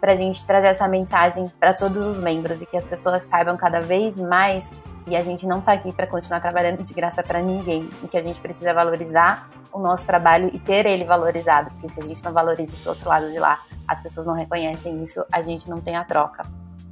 para 0.00 0.12
a 0.12 0.14
gente 0.14 0.44
trazer 0.44 0.66
essa 0.66 0.88
mensagem 0.88 1.50
para 1.60 1.72
todos 1.72 2.04
os 2.06 2.20
membros 2.20 2.60
e 2.60 2.66
que 2.66 2.76
as 2.76 2.84
pessoas 2.84 3.22
saibam 3.22 3.56
cada 3.56 3.80
vez 3.80 4.16
mais 4.16 4.76
que 5.04 5.14
a 5.14 5.22
gente 5.22 5.46
não 5.46 5.58
está 5.58 5.72
aqui 5.72 5.92
para 5.92 6.06
continuar 6.06 6.40
trabalhando 6.40 6.82
de 6.82 6.92
graça 6.92 7.22
para 7.22 7.40
ninguém 7.40 7.88
e 8.02 8.08
que 8.08 8.16
a 8.16 8.22
gente 8.22 8.40
precisa 8.40 8.74
valorizar 8.74 9.48
o 9.72 9.78
nosso 9.78 10.04
trabalho 10.04 10.50
e 10.52 10.58
ter 10.58 10.86
ele 10.86 11.04
valorizado, 11.04 11.70
porque 11.70 11.88
se 11.88 12.00
a 12.00 12.04
gente 12.04 12.22
não 12.24 12.32
valoriza 12.32 12.76
do 12.78 12.88
outro 12.90 13.08
lado 13.08 13.30
de 13.30 13.38
lá, 13.38 13.60
as 13.88 14.00
pessoas 14.00 14.26
não 14.26 14.34
reconhecem 14.34 15.02
isso, 15.02 15.24
a 15.32 15.40
gente 15.40 15.68
não 15.70 15.80
tem 15.80 15.96
a 15.96 16.04
troca. 16.04 16.44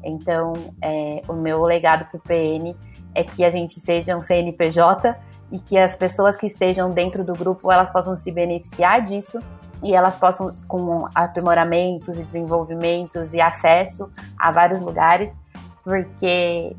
Então, 0.03 0.53
é, 0.83 1.22
o 1.28 1.35
meu 1.35 1.62
legado 1.62 2.07
para 2.07 2.16
o 2.16 2.20
PN 2.20 2.74
é 3.14 3.22
que 3.22 3.45
a 3.45 3.51
gente 3.51 3.74
seja 3.74 4.16
um 4.16 4.22
CNPJ 4.22 5.16
e 5.51 5.59
que 5.59 5.76
as 5.76 5.94
pessoas 5.94 6.36
que 6.36 6.46
estejam 6.46 6.90
dentro 6.90 7.24
do 7.24 7.34
grupo 7.34 7.70
elas 7.70 7.90
possam 7.90 8.16
se 8.16 8.30
beneficiar 8.30 9.03
disso 9.03 9.38
e 9.82 9.94
elas 9.94 10.16
possam 10.16 10.55
com 10.68 11.07
aprimoramentos 11.14 12.18
e 12.18 12.24
desenvolvimentos 12.24 13.32
e 13.32 13.40
acesso 13.40 14.11
a 14.38 14.53
vários 14.53 14.82
lugares, 14.82 15.36
porque 15.82 16.76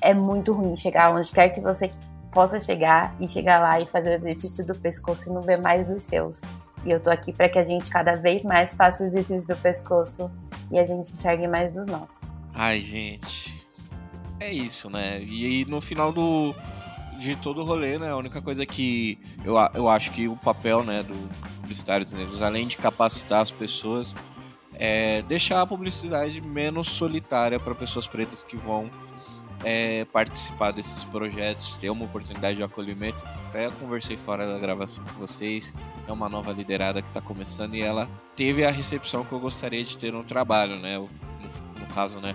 é 0.00 0.12
muito 0.12 0.52
ruim 0.52 0.76
chegar 0.76 1.14
onde 1.14 1.30
quer 1.30 1.50
que 1.50 1.60
você 1.60 1.90
possa 2.32 2.60
chegar 2.60 3.14
e 3.20 3.28
chegar 3.28 3.60
lá 3.60 3.80
e 3.80 3.86
fazer 3.86 4.10
o 4.10 4.14
exercício 4.14 4.64
do 4.64 4.74
pescoço 4.74 5.28
e 5.28 5.32
não 5.32 5.42
ver 5.42 5.58
mais 5.58 5.90
os 5.90 6.02
seus. 6.02 6.40
E 6.84 6.90
eu 6.90 7.00
tô 7.00 7.10
aqui 7.10 7.32
para 7.32 7.48
que 7.48 7.58
a 7.58 7.64
gente 7.64 7.90
cada 7.90 8.14
vez 8.14 8.44
mais 8.44 8.72
faça 8.72 9.04
o 9.04 9.06
exercício 9.06 9.46
do 9.46 9.56
pescoço 9.56 10.30
e 10.70 10.78
a 10.78 10.84
gente 10.84 11.12
enxergue 11.12 11.46
mais 11.46 11.72
dos 11.72 11.86
nossos. 11.86 12.30
Ai, 12.54 12.80
gente, 12.80 13.66
é 14.38 14.52
isso, 14.52 14.88
né? 14.88 15.22
E 15.22 15.64
no 15.66 15.80
final 15.80 16.12
do 16.12 16.54
de 17.20 17.36
todo 17.36 17.60
o 17.60 17.64
rolê, 17.64 17.98
né? 17.98 18.08
A 18.08 18.16
única 18.16 18.40
coisa 18.40 18.64
que 18.64 19.18
eu, 19.44 19.54
eu 19.74 19.88
acho 19.88 20.10
que 20.10 20.26
o 20.26 20.36
papel, 20.36 20.82
né, 20.82 21.02
do 21.02 21.14
publicitário 21.60 22.06
negros, 22.12 22.42
além 22.42 22.66
de 22.66 22.78
capacitar 22.78 23.42
as 23.42 23.50
pessoas, 23.50 24.14
é 24.74 25.20
deixar 25.22 25.60
a 25.60 25.66
publicidade 25.66 26.40
menos 26.40 26.88
solitária 26.88 27.60
para 27.60 27.74
pessoas 27.74 28.06
pretas 28.06 28.42
que 28.42 28.56
vão 28.56 28.88
é, 29.62 30.06
participar 30.06 30.72
desses 30.72 31.04
projetos, 31.04 31.76
ter 31.76 31.90
uma 31.90 32.06
oportunidade 32.06 32.56
de 32.56 32.62
acolhimento. 32.62 33.22
Até 33.48 33.68
conversei 33.70 34.16
fora 34.16 34.46
da 34.46 34.58
gravação 34.58 35.04
com 35.04 35.20
vocês. 35.20 35.74
É 36.08 36.12
uma 36.12 36.28
nova 36.28 36.52
liderada 36.52 37.02
que 37.02 37.08
está 37.08 37.20
começando 37.20 37.74
e 37.74 37.82
ela 37.82 38.08
teve 38.34 38.64
a 38.64 38.70
recepção 38.70 39.24
que 39.24 39.32
eu 39.32 39.38
gostaria 39.38 39.84
de 39.84 39.96
ter 39.98 40.12
no 40.12 40.24
trabalho, 40.24 40.76
né? 40.76 40.96
No, 40.96 41.08
no 41.78 41.86
caso, 41.94 42.18
né? 42.18 42.34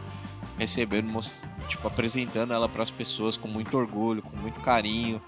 Recebendo 0.57 1.19
tipo, 1.67 1.87
apresentando 1.87 2.53
ela 2.53 2.69
para 2.69 2.83
as 2.83 2.89
pessoas 2.89 3.35
com 3.35 3.47
muito 3.47 3.77
orgulho, 3.77 4.21
com 4.21 4.35
muito 4.37 4.61
carinho, 4.61 5.21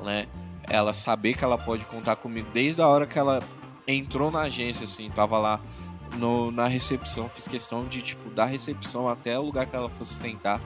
né? 0.00 0.26
Ela 0.64 0.92
saber 0.92 1.34
que 1.34 1.44
ela 1.44 1.58
pode 1.58 1.84
contar 1.86 2.16
comigo 2.16 2.48
desde 2.52 2.80
a 2.80 2.88
hora 2.88 3.06
que 3.06 3.18
ela 3.18 3.42
entrou 3.86 4.30
na 4.30 4.40
agência, 4.40 4.84
assim, 4.84 5.10
tava 5.10 5.38
lá 5.38 5.60
no, 6.16 6.50
na 6.50 6.66
recepção, 6.66 7.28
fiz 7.28 7.48
questão 7.48 7.86
de, 7.86 8.02
tipo, 8.02 8.30
da 8.30 8.44
recepção 8.44 9.08
até 9.08 9.38
o 9.38 9.42
lugar 9.42 9.66
que 9.66 9.76
ela 9.76 9.90
fosse 9.90 10.14
sentar, 10.14 10.60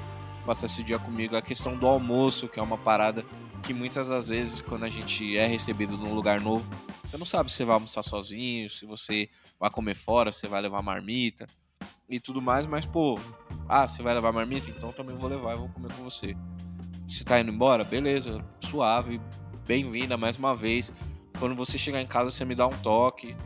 passar 0.47 0.67
esse 0.67 0.83
dia 0.83 0.99
comigo. 0.99 1.37
A 1.37 1.43
questão 1.43 1.77
do 1.77 1.87
almoço, 1.87 2.49
que 2.49 2.61
é 2.61 2.63
uma 2.63 2.79
parada 2.79 3.25
que 3.63 3.75
muitas 3.75 4.09
das 4.09 4.29
vezes, 4.29 4.61
quando 4.61 4.85
a 4.85 4.89
gente 4.89 5.37
é 5.37 5.47
recebido 5.47 5.97
num 5.97 6.15
lugar 6.15 6.41
novo, 6.41 6.69
você 7.05 7.17
não 7.17 7.27
sabe 7.27 7.51
se 7.51 7.57
você 7.57 7.65
vai 7.65 7.75
almoçar 7.75 8.03
sozinho, 8.03 8.71
se 8.71 8.87
você 8.87 9.29
vai 9.59 9.71
comer 9.71 9.95
fora, 9.95 10.33
se 10.33 10.47
vai 10.47 10.61
levar 10.61 10.83
marmita 10.83 11.47
e 12.09 12.21
tudo 12.21 12.41
mais, 12.41 12.67
mas 12.67 12.87
pô, 12.87 13.19
ah, 13.69 13.87
você 13.87 14.03
vai 14.03 14.15
levar 14.15 14.33
marmita? 14.33 14.71
Então 14.71 14.91
também 14.91 15.15
vou 15.15 15.29
levar 15.29 15.55
e 15.55 15.59
vou 15.59 15.69
comer 15.69 15.93
com 15.93 16.03
você. 16.03 16.35
Se 17.07 17.25
tá 17.25 17.39
indo 17.39 17.51
embora, 17.51 17.85
beleza, 17.85 18.43
suave, 18.61 19.21
bem-vinda 19.67 20.17
mais 20.17 20.37
uma 20.37 20.57
vez. 20.57 20.93
Quando 21.39 21.55
você 21.55 21.77
chegar 21.77 22.01
em 22.01 22.07
casa, 22.07 22.31
você 22.31 22.45
me 22.45 22.55
dá 22.55 22.67
um 22.67 22.77
toque. 22.79 23.37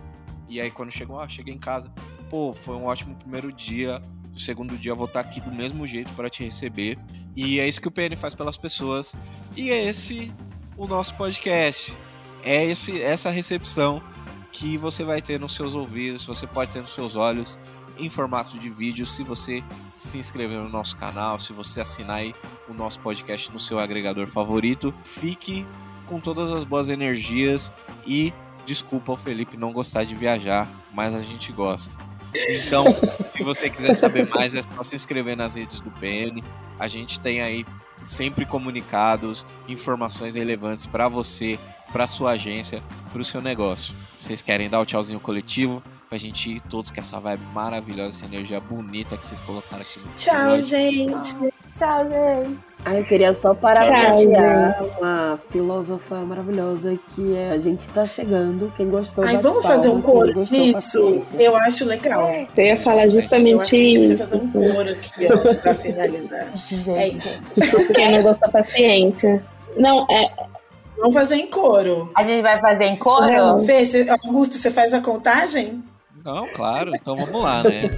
E 0.48 0.60
aí 0.60 0.70
quando 0.70 0.92
chegou, 0.92 1.18
ah, 1.18 1.26
cheguei 1.26 1.52
em 1.52 1.58
casa, 1.58 1.92
pô, 2.30 2.52
foi 2.52 2.76
um 2.76 2.84
ótimo 2.84 3.16
primeiro 3.16 3.52
dia. 3.52 4.00
O 4.32 4.38
segundo 4.38 4.76
dia 4.76 4.92
eu 4.92 4.96
vou 4.96 5.06
estar 5.06 5.20
aqui 5.20 5.40
do 5.40 5.50
mesmo 5.50 5.86
jeito 5.86 6.12
para 6.12 6.30
te 6.30 6.44
receber. 6.44 6.98
E 7.34 7.58
é 7.58 7.66
isso 7.66 7.80
que 7.80 7.88
o 7.88 7.90
PN 7.90 8.16
faz 8.16 8.34
pelas 8.34 8.56
pessoas. 8.56 9.14
E 9.56 9.70
é 9.70 9.84
esse 9.84 10.32
o 10.76 10.86
nosso 10.86 11.14
podcast. 11.14 11.96
É 12.44 12.64
esse 12.64 13.02
essa 13.02 13.30
recepção 13.30 14.02
que 14.52 14.76
você 14.76 15.02
vai 15.02 15.20
ter 15.20 15.40
nos 15.40 15.54
seus 15.54 15.74
ouvidos, 15.74 16.24
você 16.24 16.46
pode 16.46 16.70
ter 16.70 16.80
nos 16.80 16.94
seus 16.94 17.16
olhos 17.16 17.58
em 18.04 18.10
formato 18.10 18.58
de 18.58 18.68
vídeo 18.68 19.06
se 19.06 19.22
você 19.22 19.62
se 19.96 20.18
inscrever 20.18 20.58
no 20.58 20.68
nosso 20.68 20.96
canal, 20.96 21.38
se 21.38 21.52
você 21.52 21.80
assinar 21.80 22.18
aí 22.18 22.34
o 22.68 22.74
nosso 22.74 22.98
podcast 22.98 23.50
no 23.52 23.60
seu 23.60 23.78
agregador 23.78 24.26
favorito. 24.26 24.92
Fique 25.04 25.66
com 26.06 26.20
todas 26.20 26.52
as 26.52 26.64
boas 26.64 26.88
energias 26.88 27.72
e 28.06 28.32
desculpa 28.66 29.12
o 29.12 29.16
Felipe 29.16 29.56
não 29.56 29.72
gostar 29.72 30.04
de 30.04 30.14
viajar, 30.14 30.68
mas 30.92 31.14
a 31.14 31.20
gente 31.20 31.52
gosta. 31.52 31.94
Então, 32.34 32.84
se 33.30 33.42
você 33.42 33.70
quiser 33.70 33.94
saber 33.94 34.28
mais, 34.28 34.54
é 34.54 34.62
só 34.62 34.82
se 34.82 34.96
inscrever 34.96 35.36
nas 35.36 35.54
redes 35.54 35.80
do 35.80 35.90
PN. 35.90 36.42
A 36.78 36.88
gente 36.88 37.20
tem 37.20 37.40
aí 37.40 37.66
sempre 38.06 38.44
comunicados, 38.44 39.46
informações 39.68 40.34
relevantes 40.34 40.86
para 40.86 41.08
você, 41.08 41.58
para 41.92 42.06
sua 42.06 42.32
agência, 42.32 42.82
para 43.12 43.20
o 43.20 43.24
seu 43.24 43.40
negócio. 43.42 43.94
Vocês 44.16 44.42
querem 44.42 44.68
dar 44.68 44.80
o 44.80 44.86
tchauzinho 44.86 45.20
coletivo? 45.20 45.82
pra 46.12 46.18
gente 46.18 46.56
ir 46.56 46.60
todos 46.68 46.90
com 46.90 47.00
essa 47.00 47.18
vibe 47.18 47.40
maravilhosa, 47.54 48.10
essa 48.10 48.26
energia 48.26 48.60
bonita 48.60 49.16
que 49.16 49.24
vocês 49.24 49.40
colocaram 49.40 49.80
aqui 49.80 49.98
nesse 50.04 50.18
Tchau, 50.18 50.60
gente. 50.60 51.34
Tchau, 51.74 52.04
gente. 52.04 52.58
Ah, 52.84 52.94
eu 52.96 53.04
queria 53.06 53.32
só 53.32 53.54
parabenizar 53.54 54.84
uma 54.98 55.40
filósofa 55.50 56.16
maravilhosa 56.16 56.98
que 57.14 57.34
é 57.34 57.52
a 57.52 57.58
gente 57.58 57.88
tá 57.88 58.04
chegando. 58.04 58.70
Quem 58.76 58.90
gostou 58.90 59.24
Ai, 59.24 59.38
vamos 59.38 59.62
palma, 59.62 59.74
fazer 59.74 59.88
um 59.88 60.02
coro 60.02 60.44
disso? 60.44 60.74
paciência. 60.74 61.42
Eu 61.42 61.56
acho 61.56 61.86
legal. 61.86 62.30
Eu 62.54 62.62
ia 62.62 62.76
falar 62.76 63.04
Eu 63.04 63.06
acho 63.06 63.20
justamente 63.22 63.70
que 63.70 63.76
a 63.76 63.78
gente 63.78 64.12
isso. 64.12 64.18
fazer 64.18 64.36
um 64.36 64.50
coro 64.52 64.90
aqui, 64.90 65.28
ó, 65.32 65.54
pra 65.62 65.74
finalizar. 65.74 66.40
É 66.40 66.56
Gente, 66.56 67.40
isso. 67.56 67.88
Quem 67.94 68.12
não 68.12 68.22
gostou, 68.22 68.50
paciência. 68.50 69.42
Não, 69.78 70.06
é. 70.10 70.30
Vamos 70.98 71.14
fazer 71.14 71.36
em 71.36 71.46
coro. 71.46 72.10
a 72.14 72.22
gente 72.24 72.42
vai 72.42 72.60
fazer 72.60 72.84
em 72.84 72.96
coro? 72.96 73.62
Fê, 73.64 73.84
você- 73.84 74.06
Augusto, 74.08 74.56
você 74.56 74.70
faz 74.70 74.92
a 74.94 75.00
contagem? 75.00 75.82
Não, 76.24 76.46
claro, 76.54 76.92
então 76.94 77.16
vamos 77.16 77.42
lá, 77.42 77.64
né? 77.64 77.90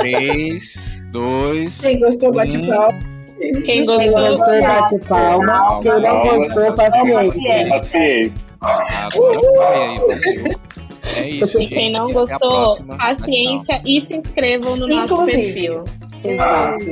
3, 0.00 0.74
2, 1.10 1.80
Quem 1.80 1.98
gostou, 1.98 2.32
bate 2.32 2.56
Hum. 2.56 2.66
palma. 2.68 3.12
Quem 3.40 3.62
Quem 3.64 3.86
gostou, 3.86 4.12
gostou, 4.28 4.62
bate 4.62 4.98
palma. 5.08 5.80
Quem 5.82 6.00
não 6.00 6.22
gostou, 6.22 6.76
paciência. 6.76 7.68
Paciência. 7.68 8.54
agora 8.60 9.40
vai 9.58 9.78
aí. 9.88 10.56
É 11.16 11.28
isso, 11.28 11.58
gente. 11.58 11.74
Quem 11.74 11.90
não 11.92 12.12
gostou, 12.12 12.76
paciência 12.96 13.82
e 13.84 14.00
se 14.00 14.14
inscrevam 14.14 14.76
no 14.76 14.86
nosso 14.86 15.02
Inclusive. 15.14 15.52
perfil. 15.52 15.84
Exato. 16.24 16.84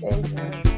Beijo. 0.00 0.71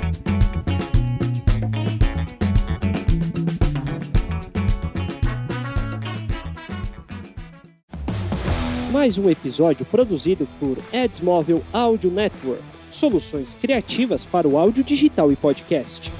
Mais 8.94 9.18
um 9.18 9.28
episódio 9.28 9.84
produzido 9.84 10.46
por 10.60 10.78
Edsmóvel 10.92 11.64
Audio 11.72 12.12
Network. 12.12 12.62
Soluções 12.92 13.52
criativas 13.52 14.24
para 14.24 14.46
o 14.46 14.56
áudio 14.56 14.84
digital 14.84 15.32
e 15.32 15.36
podcast. 15.36 16.12